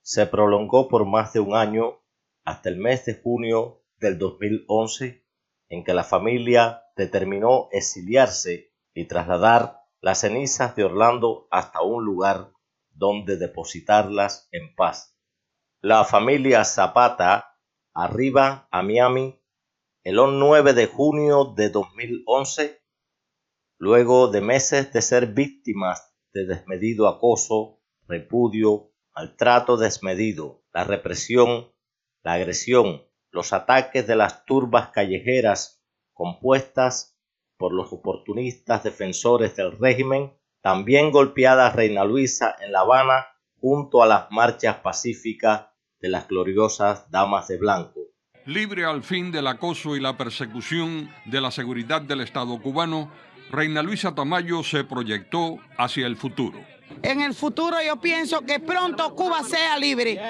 se 0.00 0.24
prolongó 0.24 0.88
por 0.88 1.04
más 1.04 1.34
de 1.34 1.40
un 1.40 1.54
año 1.54 2.00
hasta 2.44 2.70
el 2.70 2.78
mes 2.78 3.04
de 3.04 3.20
junio 3.20 3.82
del 3.98 4.18
2011 4.18 5.22
en 5.68 5.84
que 5.84 5.92
la 5.92 6.02
familia 6.02 6.84
determinó 6.96 7.68
exiliarse 7.72 8.72
y 8.94 9.06
trasladar 9.06 9.80
las 10.00 10.20
cenizas 10.20 10.74
de 10.76 10.84
Orlando 10.84 11.46
hasta 11.50 11.82
un 11.82 12.06
lugar 12.06 12.50
donde 12.88 13.36
depositarlas 13.36 14.48
en 14.50 14.74
paz. 14.74 15.14
La 15.82 16.04
familia 16.04 16.64
Zapata 16.64 17.58
arriba 17.92 18.66
a 18.70 18.80
Miami 18.80 19.38
el 20.04 20.16
9 20.16 20.72
de 20.72 20.86
junio 20.86 21.52
de 21.54 21.68
2011, 21.68 22.82
luego 23.76 24.28
de 24.28 24.40
meses 24.40 24.90
de 24.94 25.02
ser 25.02 25.26
víctimas 25.34 26.09
de 26.32 26.46
desmedido 26.46 27.08
acoso, 27.08 27.80
repudio, 28.06 28.92
maltrato 29.14 29.76
desmedido, 29.76 30.62
la 30.72 30.84
represión, 30.84 31.72
la 32.22 32.34
agresión, 32.34 33.02
los 33.30 33.52
ataques 33.52 34.06
de 34.06 34.16
las 34.16 34.44
turbas 34.44 34.90
callejeras 34.90 35.82
compuestas 36.12 37.18
por 37.56 37.72
los 37.72 37.92
oportunistas 37.92 38.82
defensores 38.84 39.56
del 39.56 39.78
régimen, 39.78 40.32
también 40.62 41.10
golpeada 41.10 41.70
Reina 41.70 42.04
Luisa 42.04 42.56
en 42.60 42.72
La 42.72 42.80
Habana 42.80 43.26
junto 43.60 44.02
a 44.02 44.06
las 44.06 44.30
marchas 44.30 44.76
pacíficas 44.76 45.66
de 46.00 46.08
las 46.08 46.28
gloriosas 46.28 47.10
damas 47.10 47.48
de 47.48 47.58
blanco. 47.58 48.00
Libre 48.46 48.84
al 48.84 49.02
fin 49.02 49.30
del 49.30 49.46
acoso 49.46 49.96
y 49.96 50.00
la 50.00 50.16
persecución 50.16 51.10
de 51.26 51.40
la 51.40 51.50
seguridad 51.50 52.00
del 52.00 52.22
Estado 52.22 52.60
cubano, 52.60 53.12
Reina 53.50 53.82
Luisa 53.82 54.14
Tamayo 54.14 54.62
se 54.62 54.84
proyectó 54.84 55.58
hacia 55.76 56.06
el 56.06 56.16
futuro. 56.16 56.60
En 57.02 57.20
el 57.20 57.34
futuro 57.34 57.76
yo 57.82 57.96
pienso 57.96 58.42
que 58.42 58.60
pronto 58.60 59.14
Cuba 59.14 59.42
sea 59.42 59.78
libre. 59.78 60.20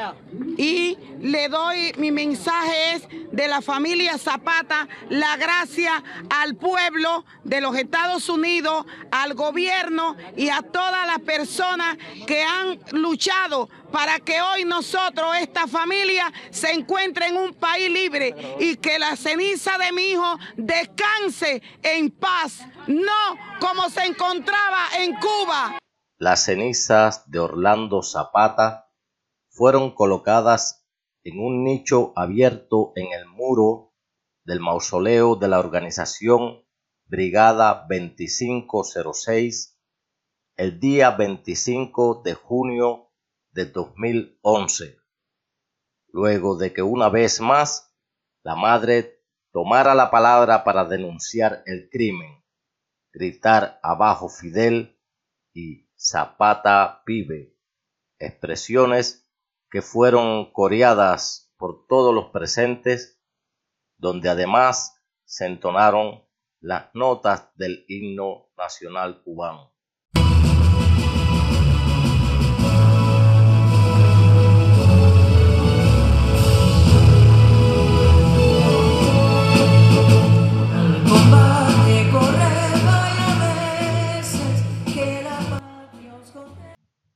Y 0.56 0.96
le 1.20 1.48
doy, 1.48 1.92
mi 1.96 2.10
mensaje 2.10 2.94
es 2.94 3.08
de 3.32 3.48
la 3.48 3.60
familia 3.60 4.18
Zapata, 4.18 4.88
la 5.08 5.36
gracia 5.36 6.02
al 6.28 6.56
pueblo 6.56 7.24
de 7.44 7.60
los 7.60 7.76
Estados 7.76 8.28
Unidos, 8.28 8.86
al 9.10 9.34
gobierno 9.34 10.16
y 10.36 10.48
a 10.48 10.62
todas 10.62 11.06
las 11.06 11.20
personas 11.20 11.96
que 12.26 12.42
han 12.42 12.78
luchado 12.92 13.68
para 13.90 14.20
que 14.20 14.40
hoy 14.40 14.64
nosotros, 14.64 15.36
esta 15.40 15.66
familia, 15.66 16.32
se 16.50 16.70
encuentre 16.70 17.26
en 17.26 17.36
un 17.36 17.54
país 17.54 17.90
libre 17.90 18.56
y 18.60 18.76
que 18.76 18.98
la 18.98 19.16
ceniza 19.16 19.78
de 19.78 19.92
mi 19.92 20.10
hijo 20.10 20.38
descanse 20.56 21.62
en 21.82 22.10
paz, 22.10 22.60
no 22.86 23.36
como 23.58 23.90
se 23.90 24.04
encontraba 24.04 24.86
en 24.98 25.14
Cuba. 25.14 25.79
Las 26.22 26.44
cenizas 26.44 27.30
de 27.30 27.38
Orlando 27.38 28.02
Zapata 28.02 28.92
fueron 29.48 29.94
colocadas 29.94 30.86
en 31.24 31.40
un 31.40 31.64
nicho 31.64 32.12
abierto 32.14 32.92
en 32.94 33.10
el 33.18 33.26
muro 33.26 33.94
del 34.44 34.60
mausoleo 34.60 35.36
de 35.36 35.48
la 35.48 35.58
organización 35.58 36.62
Brigada 37.06 37.86
2506 37.88 39.80
el 40.58 40.78
día 40.78 41.12
25 41.12 42.20
de 42.22 42.34
junio 42.34 43.14
de 43.52 43.64
2011, 43.64 44.98
luego 46.08 46.58
de 46.58 46.74
que 46.74 46.82
una 46.82 47.08
vez 47.08 47.40
más 47.40 47.96
la 48.42 48.56
madre 48.56 49.24
tomara 49.52 49.94
la 49.94 50.10
palabra 50.10 50.64
para 50.64 50.84
denunciar 50.84 51.62
el 51.64 51.88
crimen, 51.88 52.44
gritar 53.10 53.80
abajo 53.82 54.28
Fidel 54.28 55.00
y 55.54 55.89
Zapata 56.02 57.02
pibe, 57.04 57.54
expresiones 58.18 59.30
que 59.70 59.82
fueron 59.82 60.50
coreadas 60.50 61.52
por 61.58 61.86
todos 61.86 62.14
los 62.14 62.30
presentes, 62.30 63.20
donde 63.98 64.30
además 64.30 64.98
se 65.24 65.44
entonaron 65.44 66.26
las 66.58 66.86
notas 66.94 67.54
del 67.54 67.84
himno 67.86 68.48
nacional 68.56 69.22
cubano. 69.22 69.74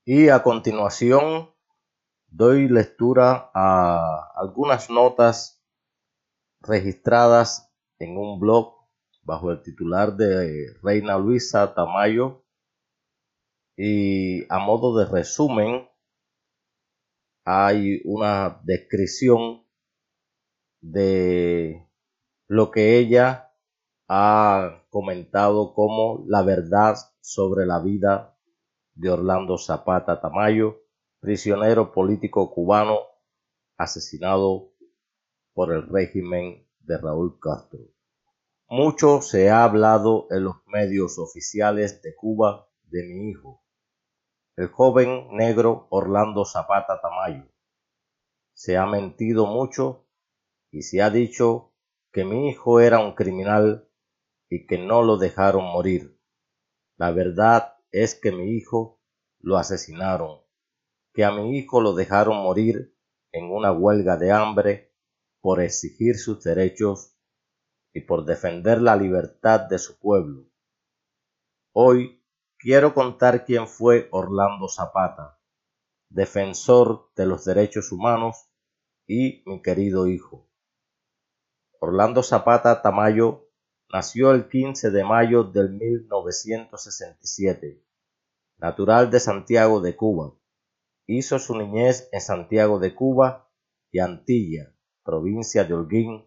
Y 0.07 0.29
a 0.29 0.43
continuación 0.43 1.51
doy 2.27 2.69
lectura 2.69 3.51
a 3.55 4.33
algunas 4.37 4.91
notas 4.91 5.65
registradas 6.61 7.73
en 7.99 8.19
un 8.19 8.39
blog 8.39 8.75
bajo 9.23 9.51
el 9.51 9.63
titular 9.63 10.15
de 10.15 10.75
Reina 10.83 11.17
Luisa 11.17 11.73
Tamayo. 11.73 12.45
Y 13.79 14.45
a 14.53 14.59
modo 14.59 14.95
de 14.99 15.07
resumen 15.07 15.89
hay 17.47 18.03
una 18.05 18.61
descripción 18.63 19.67
de 20.83 21.89
lo 22.47 22.71
que 22.71 22.99
ella 22.99 23.55
ha 24.07 24.85
comentado 24.91 25.73
como 25.73 26.27
la 26.27 26.43
verdad 26.43 26.95
sobre 27.23 27.65
la 27.65 27.81
vida 27.81 28.34
de 28.95 29.11
Orlando 29.11 29.59
Zapata 29.59 30.21
Tamayo, 30.21 30.83
prisionero 31.21 31.93
político 31.93 32.53
cubano 32.53 32.99
asesinado 33.77 34.73
por 35.53 35.73
el 35.73 35.87
régimen 35.89 36.67
de 36.81 36.99
Raúl 36.99 37.39
Castro. 37.41 37.81
Mucho 38.69 39.21
se 39.21 39.51
ha 39.51 39.65
hablado 39.65 40.27
en 40.31 40.45
los 40.45 40.57
medios 40.67 41.19
oficiales 41.19 42.03
de 42.03 42.15
Cuba 42.15 42.69
de 42.85 43.03
mi 43.05 43.31
hijo, 43.31 43.65
el 44.57 44.69
joven 44.69 45.29
negro 45.37 45.87
Orlando 45.91 46.45
Zapata 46.45 47.01
Tamayo. 47.01 47.49
Se 48.53 48.77
ha 48.77 48.87
mentido 48.87 49.47
mucho 49.47 50.07
y 50.71 50.83
se 50.83 51.03
ha 51.03 51.11
dicho 51.11 51.73
que 52.13 52.25
mi 52.25 52.49
hijo 52.49 52.81
era 52.81 53.01
un 53.01 53.15
criminal 53.15 53.89
y 54.49 54.67
que 54.67 54.79
no 54.79 55.03
lo 55.03 55.17
dejaron 55.17 55.65
morir. 55.65 56.21
La 56.97 57.11
verdad 57.11 57.74
es 57.95 58.17
que 58.17 58.33
mi 58.33 58.57
hijo 58.57 59.01
lo 59.39 59.57
asesinaron, 59.57 60.41
que 61.13 61.25
a 61.25 61.31
mi 61.31 61.57
hijo 61.57 61.81
lo 61.81 61.95
dejaron 61.95 62.43
morir 62.43 62.99
en 63.31 63.53
una 63.53 63.71
huelga 63.71 64.17
de 64.17 64.33
hambre 64.33 64.93
por 65.41 65.61
exigir 65.61 66.19
sus 66.19 66.43
derechos 66.43 67.15
y 67.93 68.01
por 68.01 68.25
defender 68.25 68.83
la 68.83 68.97
libertad 68.97 69.61
de 69.61 69.79
su 69.79 69.97
pueblo. 70.01 70.51
Hoy 71.73 72.21
quiero 72.59 72.95
contar 72.95 73.45
quién 73.45 73.69
fue 73.69 74.09
Orlando 74.11 74.69
Zapata, 74.69 75.39
defensor 76.09 77.13
de 77.15 77.27
los 77.27 77.45
derechos 77.45 77.93
humanos 77.93 78.51
y 79.07 79.45
mi 79.47 79.63
querido 79.63 80.09
hijo. 80.09 80.51
Orlando 81.79 82.25
Zapata 82.25 82.83
Tamayo 82.83 83.53
nació 83.93 84.33
el 84.33 84.49
15 84.49 84.91
de 84.91 85.05
mayo 85.05 85.45
del 85.45 85.71
1967 85.71 87.85
natural 88.59 89.11
de 89.11 89.21
Santiago 89.21 89.81
de 89.81 89.97
Cuba. 89.97 90.35
Hizo 91.07 91.39
su 91.39 91.57
niñez 91.57 92.09
en 92.13 92.21
Santiago 92.21 92.79
de 92.79 92.95
Cuba 92.95 93.51
y 93.91 93.99
Antilla, 93.99 94.75
provincia 95.03 95.65
de 95.65 95.75
Holguín, 95.75 96.27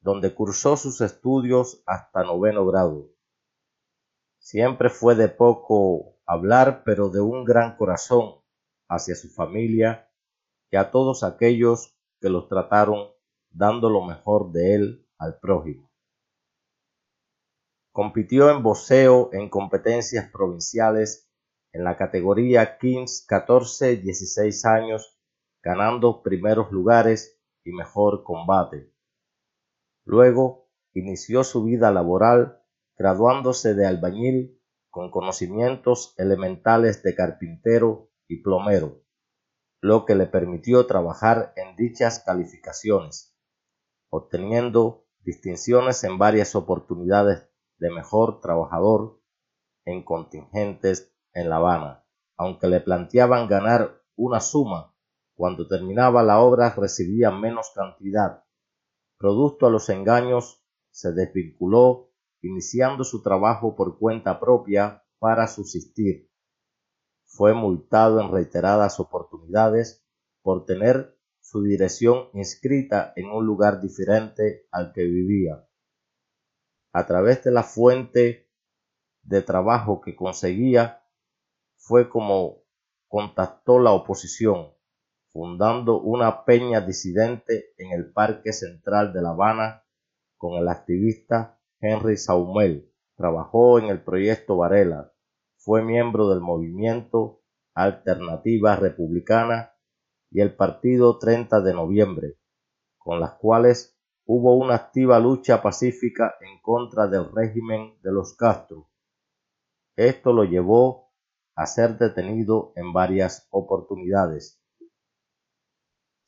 donde 0.00 0.34
cursó 0.34 0.76
sus 0.76 1.00
estudios 1.00 1.82
hasta 1.86 2.22
noveno 2.22 2.66
grado. 2.66 3.10
Siempre 4.38 4.90
fue 4.90 5.14
de 5.14 5.28
poco 5.28 6.18
hablar, 6.26 6.82
pero 6.84 7.08
de 7.08 7.20
un 7.20 7.44
gran 7.44 7.76
corazón 7.76 8.42
hacia 8.88 9.14
su 9.14 9.28
familia 9.28 10.10
y 10.70 10.76
a 10.76 10.90
todos 10.90 11.22
aquellos 11.22 11.96
que 12.20 12.28
los 12.28 12.48
trataron 12.48 13.10
dando 13.50 13.90
lo 13.90 14.04
mejor 14.04 14.52
de 14.52 14.74
él 14.74 15.08
al 15.18 15.38
prójimo. 15.38 15.89
Compitió 18.02 18.50
en 18.50 18.62
boxeo 18.62 19.28
en 19.34 19.50
competencias 19.50 20.30
provinciales 20.32 21.30
en 21.70 21.84
la 21.84 21.98
categoría 21.98 22.78
Kings 22.78 23.26
14-16 23.28 24.64
años, 24.64 25.20
ganando 25.62 26.22
primeros 26.22 26.72
lugares 26.72 27.38
y 27.62 27.72
mejor 27.72 28.24
combate. 28.24 28.90
Luego 30.06 30.70
inició 30.94 31.44
su 31.44 31.62
vida 31.62 31.92
laboral 31.92 32.62
graduándose 32.96 33.74
de 33.74 33.84
albañil 33.86 34.58
con 34.88 35.10
conocimientos 35.10 36.14
elementales 36.16 37.02
de 37.02 37.14
carpintero 37.14 38.10
y 38.26 38.42
plomero, 38.42 39.04
lo 39.82 40.06
que 40.06 40.14
le 40.14 40.24
permitió 40.24 40.86
trabajar 40.86 41.52
en 41.54 41.76
dichas 41.76 42.20
calificaciones, 42.20 43.36
obteniendo 44.08 45.06
distinciones 45.22 46.02
en 46.04 46.16
varias 46.16 46.54
oportunidades 46.54 47.49
de 47.80 47.90
mejor 47.90 48.40
trabajador 48.40 49.20
en 49.84 50.04
contingentes 50.04 51.12
en 51.32 51.48
La 51.48 51.56
Habana, 51.56 52.04
aunque 52.36 52.68
le 52.68 52.80
planteaban 52.80 53.48
ganar 53.48 54.02
una 54.16 54.40
suma, 54.40 54.94
cuando 55.34 55.66
terminaba 55.66 56.22
la 56.22 56.40
obra 56.40 56.74
recibía 56.76 57.30
menos 57.30 57.72
cantidad. 57.74 58.44
Producto 59.18 59.66
a 59.66 59.70
los 59.70 59.88
engaños, 59.88 60.62
se 60.90 61.12
desvinculó, 61.12 62.10
iniciando 62.42 63.04
su 63.04 63.22
trabajo 63.22 63.74
por 63.74 63.98
cuenta 63.98 64.38
propia 64.38 65.02
para 65.18 65.46
subsistir. 65.46 66.30
Fue 67.24 67.54
multado 67.54 68.20
en 68.20 68.30
reiteradas 68.30 69.00
oportunidades 69.00 70.04
por 70.42 70.66
tener 70.66 71.18
su 71.40 71.62
dirección 71.62 72.28
inscrita 72.34 73.12
en 73.16 73.30
un 73.30 73.46
lugar 73.46 73.80
diferente 73.80 74.66
al 74.70 74.92
que 74.92 75.04
vivía. 75.04 75.66
A 76.92 77.06
través 77.06 77.44
de 77.44 77.52
la 77.52 77.62
fuente 77.62 78.50
de 79.22 79.42
trabajo 79.42 80.00
que 80.00 80.16
conseguía, 80.16 81.04
fue 81.76 82.08
como 82.08 82.64
contactó 83.08 83.78
la 83.78 83.92
oposición, 83.92 84.72
fundando 85.32 86.00
una 86.00 86.44
peña 86.44 86.80
disidente 86.80 87.72
en 87.78 87.92
el 87.92 88.12
Parque 88.12 88.52
Central 88.52 89.12
de 89.12 89.22
La 89.22 89.30
Habana 89.30 89.84
con 90.36 90.54
el 90.54 90.68
activista 90.68 91.60
Henry 91.80 92.16
Saumel. 92.16 92.92
Trabajó 93.16 93.78
en 93.78 93.86
el 93.86 94.02
proyecto 94.02 94.56
Varela, 94.56 95.12
fue 95.56 95.82
miembro 95.82 96.28
del 96.30 96.40
movimiento 96.40 97.42
Alternativa 97.74 98.76
Republicana 98.76 99.74
y 100.30 100.40
el 100.40 100.56
Partido 100.56 101.18
30 101.18 101.60
de 101.60 101.74
Noviembre, 101.74 102.38
con 102.98 103.20
las 103.20 103.34
cuales 103.34 103.99
hubo 104.32 104.54
una 104.54 104.76
activa 104.76 105.18
lucha 105.18 105.60
pacífica 105.60 106.36
en 106.40 106.60
contra 106.62 107.08
del 107.08 107.32
régimen 107.32 108.00
de 108.00 108.12
los 108.12 108.36
Castro. 108.36 108.88
Esto 109.96 110.32
lo 110.32 110.44
llevó 110.44 111.10
a 111.56 111.66
ser 111.66 111.98
detenido 111.98 112.72
en 112.76 112.92
varias 112.92 113.48
oportunidades. 113.50 114.62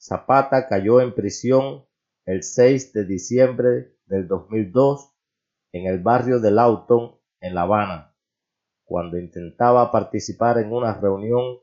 Zapata 0.01 0.67
cayó 0.67 1.01
en 1.01 1.15
prisión 1.15 1.87
el 2.25 2.43
6 2.43 2.93
de 2.93 3.05
diciembre 3.05 3.97
del 4.07 4.27
2002 4.27 5.15
en 5.71 5.87
el 5.87 6.01
barrio 6.03 6.41
de 6.41 6.51
Lawton, 6.51 7.21
en 7.39 7.55
La 7.55 7.63
Habana, 7.63 8.17
cuando 8.83 9.17
intentaba 9.17 9.93
participar 9.93 10.59
en 10.59 10.73
una 10.73 10.93
reunión 10.95 11.61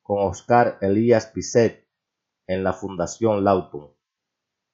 con 0.00 0.26
Oscar 0.26 0.78
Elías 0.80 1.26
Pisset 1.26 1.86
en 2.46 2.64
la 2.64 2.72
Fundación 2.72 3.44
Lawton. 3.44 3.92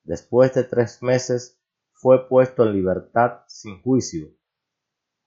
Después 0.08 0.54
de 0.54 0.64
tres 0.64 1.02
meses 1.02 1.60
fue 1.92 2.30
puesto 2.30 2.64
en 2.64 2.72
libertad 2.72 3.40
sin 3.46 3.82
juicio. 3.82 4.28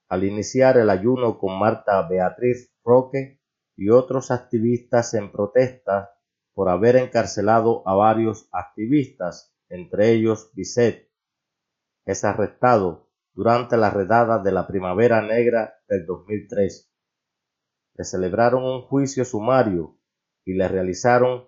Al 0.09 0.23
iniciar 0.23 0.75
el 0.77 0.89
ayuno 0.89 1.37
con 1.37 1.59
Marta 1.59 2.01
Beatriz 2.09 2.73
Roque 2.83 3.39
y 3.75 3.91
otros 3.91 4.31
activistas 4.31 5.13
en 5.13 5.31
protesta 5.31 6.15
por 6.55 6.67
haber 6.67 6.95
encarcelado 6.95 7.87
a 7.87 7.93
varios 7.93 8.49
activistas, 8.51 9.55
entre 9.69 10.13
ellos 10.13 10.49
Bisset, 10.55 11.11
es 12.03 12.23
arrestado 12.23 13.11
durante 13.33 13.77
la 13.77 13.91
redada 13.91 14.39
de 14.39 14.51
la 14.51 14.65
Primavera 14.65 15.21
Negra 15.21 15.75
del 15.87 16.07
2003. 16.07 16.91
Le 17.97 18.03
celebraron 18.03 18.63
un 18.63 18.81
juicio 18.81 19.25
sumario 19.25 19.99
y 20.43 20.55
le 20.55 20.67
realizaron 20.67 21.47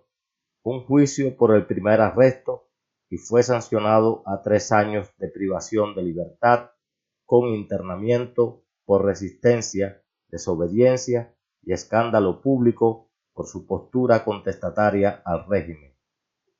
un 0.62 0.86
juicio 0.86 1.36
por 1.36 1.56
el 1.56 1.66
primer 1.66 2.00
arresto 2.00 2.70
y 3.14 3.18
fue 3.20 3.44
sancionado 3.44 4.24
a 4.26 4.42
tres 4.42 4.72
años 4.72 5.08
de 5.20 5.28
privación 5.28 5.94
de 5.94 6.02
libertad 6.02 6.72
con 7.28 7.50
internamiento 7.50 8.66
por 8.86 9.06
resistencia, 9.06 10.04
desobediencia 10.30 11.38
y 11.62 11.74
escándalo 11.74 12.42
público 12.42 13.12
por 13.34 13.46
su 13.46 13.68
postura 13.68 14.26
contestataria 14.26 15.22
al 15.26 15.46
régimen. 15.48 15.96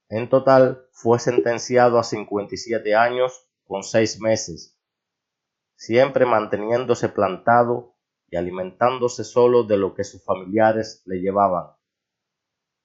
En 0.10 0.30
total 0.30 0.86
fue 0.92 1.18
sentenciado 1.18 1.98
a 1.98 2.04
57 2.04 2.94
años 2.94 3.48
con 3.64 3.82
seis 3.82 4.22
meses, 4.22 4.80
siempre 5.76 6.28
manteniéndose 6.28 7.10
plantado 7.10 7.96
y 8.28 8.36
alimentándose 8.36 9.24
solo 9.24 9.64
de 9.64 9.78
lo 9.78 9.96
que 9.96 10.04
sus 10.04 10.24
familiares 10.24 11.02
le 11.06 11.20
llevaban. 11.20 11.72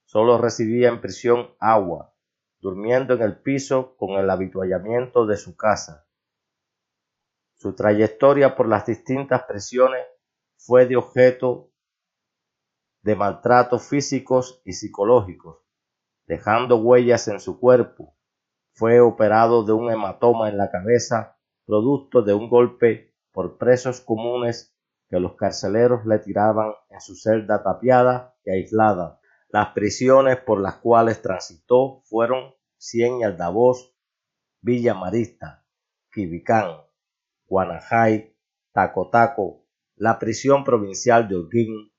Solo 0.07 0.39
recibía 0.39 0.89
en 0.89 1.03
prisión 1.03 1.51
agua, 1.59 2.15
durmiendo 2.61 3.15
en 3.15 3.23
el 3.23 3.41
piso 3.41 3.97
con 3.97 4.11
el 4.11 4.29
habituallamiento 4.31 5.27
de 5.27 5.37
su 5.37 5.57
casa. 5.57 6.07
Su 7.55 7.75
trayectoria 7.75 8.55
por 8.55 8.69
las 8.69 8.87
distintas 8.87 9.43
prisiones 9.45 10.07
fue 10.57 10.87
de 10.87 10.97
objeto 10.97 11.73
de 13.03 13.17
maltratos 13.17 13.89
físicos 13.89 14.61
y 14.65 14.73
psicológicos, 14.73 15.59
dejando 16.27 16.77
huellas 16.77 17.29
en 17.29 17.41
su 17.41 17.59
cuerpo. 17.59 18.17
Fue 18.73 19.01
operado 19.01 19.65
de 19.65 19.73
un 19.73 19.91
hematoma 19.91 20.49
en 20.49 20.59
la 20.59 20.71
cabeza, 20.71 21.39
producto 21.65 22.23
de 22.23 22.35
un 22.35 22.49
golpe 22.49 23.15
por 23.33 23.59
presos 23.59 24.01
comunes 24.01 24.75
que 25.09 25.19
los 25.19 25.35
carceleros 25.37 26.05
le 26.07 26.19
tiraban 26.19 26.73
en 26.91 27.01
su 27.01 27.17
celda 27.17 27.63
tapiada 27.63 28.37
y 28.45 28.51
aislada. 28.51 29.21
Las 29.51 29.69
prisiones 29.69 30.37
por 30.37 30.61
las 30.61 30.77
cuales 30.77 31.23
transitó 31.23 32.03
fueron 32.05 32.55
Cien 32.77 33.21
y 33.21 33.25
Aldavoz, 33.25 33.95
Villa 34.61 34.93
Marista, 34.93 35.65
Quibicán, 36.13 36.83
Guanajay, 37.47 38.37
Tacotaco, 38.73 39.65
la 39.97 40.19
prisión 40.19 40.65
provincial 40.65 41.29
de 41.29 41.37
Holguín, 41.37 41.93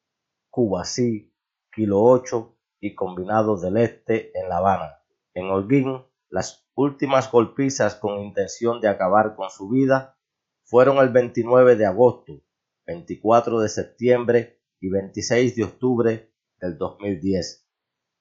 Cubasí, 0.51 1.33
Kilo 1.71 2.03
8 2.03 2.55
y 2.81 2.93
Combinado 2.93 3.57
del 3.57 3.77
Este 3.77 4.31
en 4.39 4.47
La 4.47 4.57
Habana. 4.57 5.01
En 5.33 5.49
Holguín, 5.49 6.05
las 6.29 6.69
últimas 6.75 7.31
golpizas 7.31 7.95
con 7.95 8.19
intención 8.19 8.79
de 8.79 8.89
acabar 8.89 9.35
con 9.35 9.49
su 9.49 9.69
vida 9.69 10.19
fueron 10.65 10.97
el 10.97 11.09
29 11.09 11.75
de 11.75 11.87
agosto, 11.87 12.43
24 12.85 13.59
de 13.59 13.69
septiembre 13.69 14.61
y 14.79 14.89
26 14.89 15.55
de 15.55 15.63
octubre 15.63 16.28
del 16.59 16.77
2010. 16.77 17.65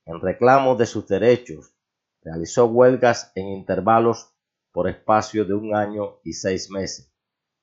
En 0.06 0.20
reclamo 0.20 0.74
de 0.76 0.86
sus 0.86 1.06
derechos, 1.06 1.74
realizó 2.22 2.66
huelgas 2.66 3.32
en 3.34 3.48
intervalos 3.48 4.32
por 4.72 4.88
espacio 4.88 5.44
de 5.44 5.54
un 5.54 5.74
año 5.74 6.18
y 6.24 6.32
seis 6.32 6.70
meses, 6.70 7.12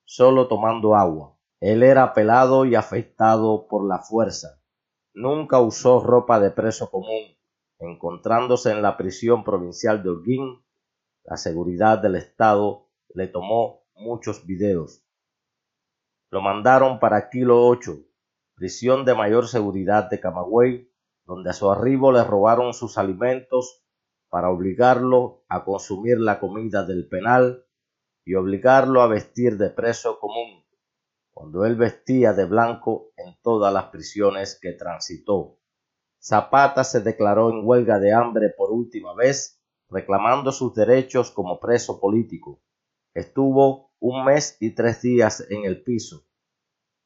solo 0.03 0.47
tomando 0.47 0.95
agua. 0.95 1.37
Él 1.59 1.83
era 1.83 2.13
pelado 2.13 2.65
y 2.65 2.75
afeitado 2.75 3.67
por 3.67 3.87
la 3.87 3.99
fuerza. 3.99 4.61
Nunca 5.13 5.59
usó 5.59 6.01
ropa 6.01 6.39
de 6.39 6.51
preso 6.51 6.91
común. 6.91 7.35
Encontrándose 7.79 8.71
en 8.71 8.81
la 8.81 8.97
prisión 8.97 9.43
provincial 9.43 10.03
de 10.03 10.09
Holguín, 10.09 10.63
la 11.23 11.37
seguridad 11.37 11.97
del 11.97 12.15
Estado 12.15 12.87
le 13.13 13.27
tomó 13.27 13.85
muchos 13.95 14.45
videos. 14.45 15.03
Lo 16.29 16.41
mandaron 16.41 16.99
para 16.99 17.29
Kilo 17.29 17.65
8, 17.65 17.97
prisión 18.55 19.05
de 19.05 19.13
mayor 19.13 19.47
seguridad 19.47 20.09
de 20.09 20.19
Camagüey, 20.19 20.89
donde 21.25 21.49
a 21.49 21.53
su 21.53 21.69
arribo 21.69 22.11
le 22.11 22.23
robaron 22.23 22.73
sus 22.73 22.97
alimentos 22.97 23.83
para 24.29 24.49
obligarlo 24.49 25.43
a 25.49 25.63
consumir 25.63 26.19
la 26.19 26.39
comida 26.39 26.85
del 26.85 27.07
penal 27.07 27.65
y 28.25 28.35
obligarlo 28.35 29.01
a 29.01 29.07
vestir 29.07 29.57
de 29.57 29.69
preso 29.69 30.19
común, 30.19 30.65
cuando 31.31 31.65
él 31.65 31.75
vestía 31.75 32.33
de 32.33 32.45
blanco 32.45 33.11
en 33.17 33.37
todas 33.41 33.73
las 33.73 33.85
prisiones 33.85 34.57
que 34.59 34.73
transitó. 34.73 35.59
Zapata 36.19 36.83
se 36.83 37.01
declaró 37.01 37.51
en 37.51 37.61
huelga 37.63 37.99
de 37.99 38.13
hambre 38.13 38.49
por 38.57 38.71
última 38.71 39.13
vez, 39.13 39.61
reclamando 39.89 40.51
sus 40.51 40.73
derechos 40.73 41.29
como 41.29 41.59
preso 41.59 41.99
político. 41.99 42.61
Estuvo 43.13 43.91
un 43.99 44.25
mes 44.25 44.57
y 44.59 44.71
tres 44.71 45.01
días 45.01 45.45
en 45.49 45.65
el 45.65 45.83
piso. 45.83 46.25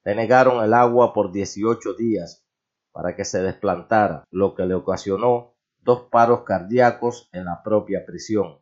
Le 0.09 0.15
negaron 0.15 0.63
el 0.63 0.73
agua 0.73 1.13
por 1.13 1.31
18 1.31 1.93
días 1.93 2.43
para 2.91 3.15
que 3.15 3.23
se 3.23 3.43
desplantara, 3.43 4.23
lo 4.31 4.55
que 4.55 4.65
le 4.65 4.73
ocasionó 4.73 5.53
dos 5.81 6.07
paros 6.09 6.41
cardíacos 6.41 7.29
en 7.31 7.45
la 7.45 7.61
propia 7.61 8.07
prisión. 8.07 8.59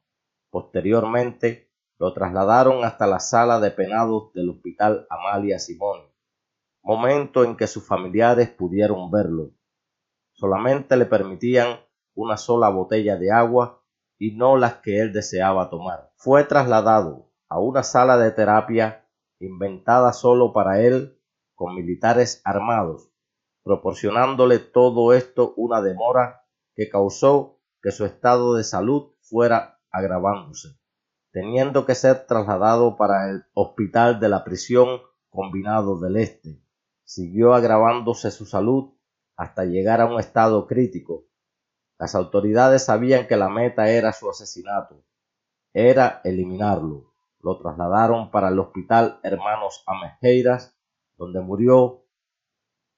Posteriormente 0.50 1.72
lo 2.00 2.12
trasladaron 2.12 2.84
hasta 2.84 3.08
la 3.08 3.22
sala 3.22 3.62
de 3.62 3.72
penados 3.72 4.34
del 4.34 4.50
hospital 4.50 5.08
Amalia 5.10 5.58
Simón, 5.58 6.12
momento 6.84 7.46
en 7.46 7.56
que 7.56 7.68
sus 7.68 7.88
familiares 7.88 8.50
pudieron 8.50 9.10
verlo. 9.10 9.54
Solamente 10.34 10.98
le 10.98 11.06
permitían 11.06 11.80
una 12.14 12.36
sola 12.36 12.68
botella 12.68 13.16
de 13.16 13.32
agua 13.32 13.86
y 14.18 14.36
no 14.36 14.58
las 14.58 14.80
que 14.82 15.00
él 15.00 15.14
deseaba 15.14 15.70
tomar. 15.70 16.12
Fue 16.18 16.44
trasladado 16.44 17.32
a 17.48 17.58
una 17.58 17.84
sala 17.84 18.18
de 18.18 18.32
terapia 18.32 19.08
inventada 19.40 20.12
solo 20.12 20.52
para 20.52 20.82
él 20.82 21.17
con 21.58 21.74
militares 21.74 22.40
armados, 22.46 23.10
proporcionándole 23.64 24.60
todo 24.60 25.12
esto 25.12 25.56
una 25.58 25.82
demora 25.82 26.46
que 26.76 26.88
causó 26.88 27.60
que 27.82 27.92
su 27.92 28.06
estado 28.06 28.54
de 28.54 28.64
salud 28.64 29.16
fuera 29.22 29.82
agravándose, 29.90 30.78
teniendo 31.32 31.88
que 31.88 31.96
ser 31.96 32.28
trasladado 32.28 32.96
para 32.96 33.32
el 33.32 33.44
hospital 33.56 34.20
de 34.20 34.30
la 34.30 34.44
prisión 34.44 35.02
combinado 35.30 36.00
del 36.00 36.18
Este. 36.18 36.62
Siguió 37.04 37.56
agravándose 37.56 38.30
su 38.30 38.46
salud 38.46 38.94
hasta 39.36 39.66
llegar 39.66 40.00
a 40.00 40.06
un 40.06 40.20
estado 40.20 40.68
crítico. 40.68 41.26
Las 41.98 42.14
autoridades 42.14 42.86
sabían 42.86 43.26
que 43.26 43.36
la 43.36 43.50
meta 43.50 43.90
era 43.90 44.14
su 44.14 44.30
asesinato, 44.30 45.04
era 45.74 46.22
eliminarlo. 46.24 47.16
Lo 47.40 47.58
trasladaron 47.58 48.30
para 48.30 48.50
el 48.50 48.60
hospital 48.60 49.20
Hermanos 49.24 49.84
Amejeiras, 49.88 50.77
donde 51.18 51.42
murió 51.42 52.06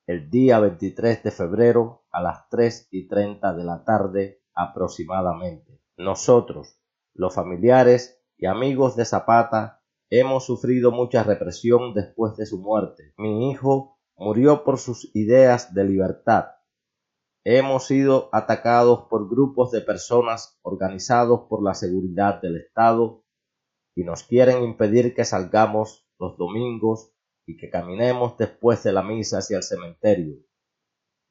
el 0.05 0.29
día 0.29 0.59
23 0.59 1.23
de 1.23 1.31
febrero 1.31 2.03
a 2.11 2.21
las 2.21 2.49
3 2.49 2.87
y 2.91 3.07
30 3.07 3.53
de 3.53 3.63
la 3.63 3.83
tarde 3.83 4.43
aproximadamente. 4.53 5.81
Nosotros, 5.97 6.79
los 7.13 7.35
familiares 7.35 8.19
y 8.37 8.45
amigos 8.47 8.95
de 8.95 9.05
Zapata, 9.05 9.83
hemos 10.09 10.45
sufrido 10.45 10.91
mucha 10.91 11.23
represión 11.23 11.93
después 11.93 12.35
de 12.37 12.45
su 12.45 12.59
muerte. 12.59 13.13
Mi 13.17 13.51
hijo 13.51 13.99
murió 14.15 14.63
por 14.63 14.79
sus 14.79 15.15
ideas 15.15 15.73
de 15.73 15.83
libertad. 15.85 16.47
Hemos 17.45 17.85
sido 17.85 18.29
atacados 18.33 19.07
por 19.09 19.29
grupos 19.29 19.71
de 19.71 19.81
personas 19.81 20.59
organizados 20.61 21.41
por 21.49 21.63
la 21.63 21.73
seguridad 21.73 22.41
del 22.41 22.57
Estado 22.57 23.23
y 23.95 24.03
nos 24.03 24.23
quieren 24.23 24.63
impedir 24.63 25.13
que 25.13 25.23
salgamos 25.23 26.07
los 26.19 26.37
domingos 26.37 27.13
y 27.49 27.57
que 27.57 27.71
caminemos 27.71 28.37
después 28.37 28.83
de 28.83 28.93
la 28.93 29.01
misa 29.01 29.39
hacia 29.39 29.57
el 29.57 29.63
cementerio. 29.63 30.35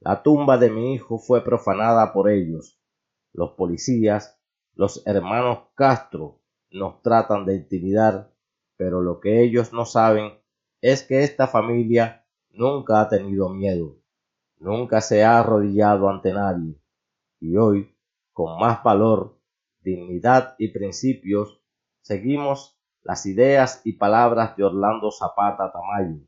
La 0.00 0.20
tumba 0.24 0.58
de 0.58 0.68
mi 0.68 0.94
hijo 0.94 1.18
fue 1.18 1.44
profanada 1.44 2.12
por 2.12 2.28
ellos. 2.28 2.80
Los 3.32 3.52
policías, 3.52 4.36
los 4.74 5.06
hermanos 5.06 5.68
Castro, 5.76 6.40
nos 6.72 7.02
tratan 7.02 7.46
de 7.46 7.54
intimidar, 7.54 8.34
pero 8.76 9.00
lo 9.00 9.20
que 9.20 9.42
ellos 9.44 9.72
no 9.72 9.84
saben 9.84 10.32
es 10.80 11.04
que 11.04 11.22
esta 11.22 11.46
familia 11.46 12.26
nunca 12.50 13.00
ha 13.00 13.08
tenido 13.08 13.48
miedo. 13.48 13.96
nunca 14.58 15.00
se 15.00 15.22
ha 15.22 15.38
arrodillado 15.38 16.10
ante 16.10 16.32
nadie 16.32 16.80
y 17.38 17.56
hoy, 17.56 17.94
con 18.32 18.58
más 18.58 18.82
valor, 18.82 19.38
dignidad 19.82 20.56
y 20.58 20.72
principios, 20.72 21.62
seguimos 22.00 22.77
las 23.08 23.24
ideas 23.24 23.80
y 23.84 23.94
palabras 23.94 24.54
de 24.58 24.64
Orlando 24.64 25.10
Zapata 25.10 25.72
Tamayo, 25.72 26.20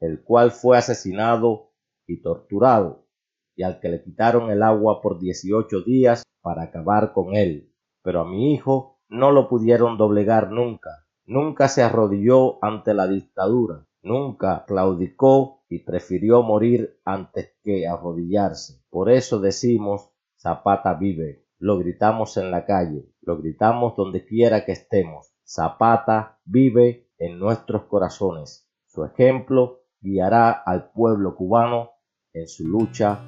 el 0.00 0.24
cual 0.24 0.50
fue 0.50 0.78
asesinado 0.78 1.74
y 2.06 2.22
torturado 2.22 3.06
y 3.54 3.64
al 3.64 3.80
que 3.80 3.90
le 3.90 4.02
quitaron 4.02 4.50
el 4.50 4.62
agua 4.62 5.02
por 5.02 5.18
18 5.18 5.82
días 5.82 6.22
para 6.40 6.62
acabar 6.62 7.12
con 7.12 7.36
él. 7.36 7.70
Pero 8.02 8.22
a 8.22 8.24
mi 8.24 8.54
hijo 8.54 9.02
no 9.10 9.30
lo 9.30 9.46
pudieron 9.46 9.98
doblegar 9.98 10.50
nunca, 10.50 11.06
nunca 11.26 11.68
se 11.68 11.82
arrodilló 11.82 12.64
ante 12.64 12.94
la 12.94 13.06
dictadura, 13.06 13.86
nunca 14.00 14.64
claudicó 14.66 15.64
y 15.68 15.80
prefirió 15.80 16.42
morir 16.42 16.98
antes 17.04 17.52
que 17.62 17.86
arrodillarse. 17.86 18.82
Por 18.88 19.10
eso 19.10 19.38
decimos 19.38 20.10
Zapata 20.38 20.94
vive. 20.94 21.44
Lo 21.58 21.76
gritamos 21.76 22.38
en 22.38 22.50
la 22.50 22.64
calle, 22.64 23.12
lo 23.20 23.36
gritamos 23.36 23.94
donde 23.96 24.24
quiera 24.24 24.64
que 24.64 24.72
estemos. 24.72 25.29
Zapata 25.52 26.38
vive 26.44 27.10
en 27.18 27.40
nuestros 27.40 27.82
corazones. 27.86 28.68
Su 28.86 29.04
ejemplo 29.04 29.80
guiará 30.00 30.52
al 30.52 30.92
pueblo 30.92 31.34
cubano 31.34 31.90
en 32.32 32.46
su 32.46 32.68
lucha 32.68 33.18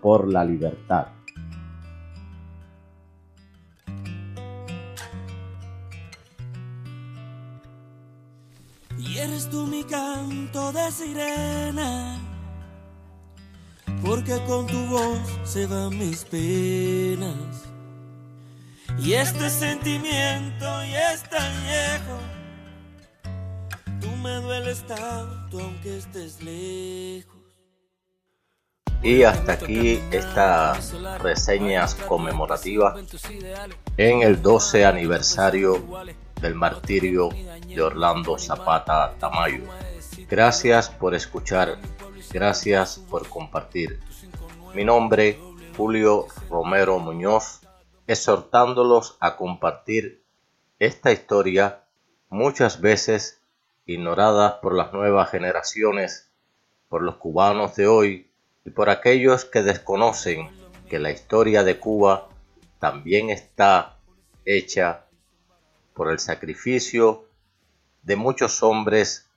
por 0.00 0.26
la 0.26 0.42
libertad. 0.42 1.08
Y 8.98 9.18
eres 9.18 9.50
tú 9.50 9.66
mi 9.66 9.84
canto 9.84 10.72
de 10.72 10.90
sirena, 10.90 12.18
porque 14.02 14.42
con 14.46 14.66
tu 14.66 14.82
voz 14.86 15.20
se 15.44 15.66
van 15.66 15.90
mis 15.98 16.24
penas. 16.24 17.75
Y 18.98 19.12
este 19.12 19.50
sentimiento 19.50 20.64
ya 20.64 21.12
es 21.12 21.22
tan 21.24 21.52
viejo, 21.64 22.18
tú 24.00 24.08
me 24.16 24.36
dueles 24.36 24.82
tanto 24.86 25.60
aunque 25.60 25.98
estés 25.98 26.42
lejos. 26.42 27.36
Y 29.02 29.22
hasta 29.22 29.52
aquí 29.52 30.00
estas 30.10 30.94
reseñas 31.20 31.94
conmemorativas 31.94 32.96
en 33.98 34.22
el 34.22 34.40
12 34.40 34.86
aniversario 34.86 35.84
del 36.40 36.54
martirio 36.54 37.28
de 37.66 37.82
Orlando 37.82 38.38
Zapata 38.38 39.14
Tamayo. 39.20 39.64
Gracias 40.28 40.88
por 40.88 41.14
escuchar, 41.14 41.78
gracias 42.32 42.98
por 43.10 43.28
compartir. 43.28 44.00
Mi 44.74 44.84
nombre, 44.84 45.38
Julio 45.76 46.26
Romero 46.50 46.98
Muñoz, 46.98 47.60
exhortándolos 48.06 49.16
a 49.20 49.36
compartir 49.36 50.22
esta 50.78 51.10
historia 51.10 51.82
muchas 52.28 52.80
veces 52.80 53.40
ignorada 53.86 54.60
por 54.60 54.74
las 54.74 54.92
nuevas 54.92 55.30
generaciones, 55.30 56.30
por 56.88 57.02
los 57.02 57.16
cubanos 57.16 57.74
de 57.76 57.86
hoy 57.86 58.30
y 58.64 58.70
por 58.70 58.90
aquellos 58.90 59.44
que 59.44 59.62
desconocen 59.62 60.50
que 60.88 60.98
la 60.98 61.10
historia 61.10 61.64
de 61.64 61.78
Cuba 61.78 62.28
también 62.78 63.30
está 63.30 63.96
hecha 64.44 65.06
por 65.94 66.10
el 66.10 66.18
sacrificio 66.18 67.24
de 68.02 68.16
muchos 68.16 68.62
hombres 68.62 69.28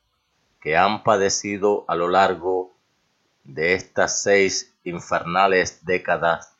que 0.61 0.77
han 0.77 1.03
padecido 1.03 1.85
a 1.87 1.95
lo 1.95 2.07
largo 2.07 2.75
de 3.43 3.73
estas 3.73 4.21
seis 4.21 4.75
infernales 4.83 5.85
décadas 5.85 6.58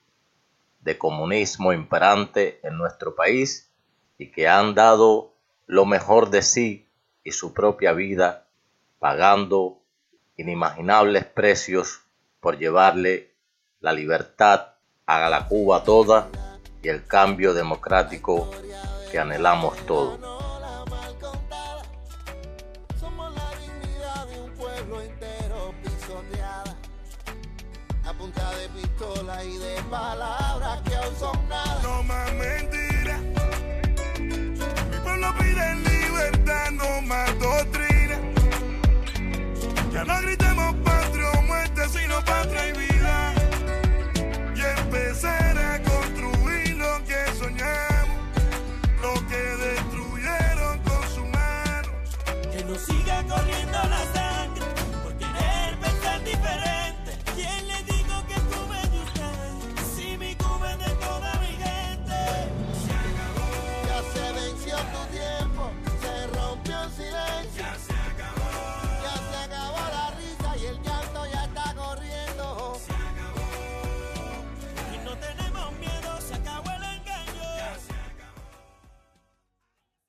de 0.90 0.98
comunismo 0.98 1.72
imperante 1.72 2.60
en 2.64 2.76
nuestro 2.76 3.14
país 3.14 3.70
y 4.18 4.32
que 4.32 4.48
han 4.48 4.74
dado 4.74 5.36
lo 5.68 5.86
mejor 5.86 6.32
de 6.32 6.42
sí 6.42 6.88
y 7.24 7.32
su 7.32 7.54
propia 7.54 7.94
vida 7.94 8.48
pagando 8.98 9.84
inimaginables 10.36 11.26
precios 11.26 12.02
por 12.40 12.58
llevarle 12.58 13.36
la 13.82 13.94
libertad 13.94 14.70
a 15.06 15.30
la 15.30 15.46
Cuba 15.46 15.84
toda 15.84 16.28
y 16.82 16.88
el 16.88 17.06
cambio 17.06 17.54
democrático 17.54 18.50
que 19.12 19.20
anhelamos 19.20 19.78
todos. 19.86 20.20
A 28.06 28.14
punta 28.14 28.52
de 28.56 28.70
pistola 28.70 29.44
y 29.44 29.58
de 29.60 29.84
palabras 29.84 30.49
creando 36.70 37.02
más 37.08 37.40
doctrina. 37.40 38.20
Ya 39.92 40.04
no 40.04 40.22
gritemos 40.22 40.76
patria 40.84 41.32
o 41.38 41.42
muerte, 41.44 41.82
sino 41.90 42.24
patria 42.26 42.68
y 42.68 42.72
vida. 42.74 42.89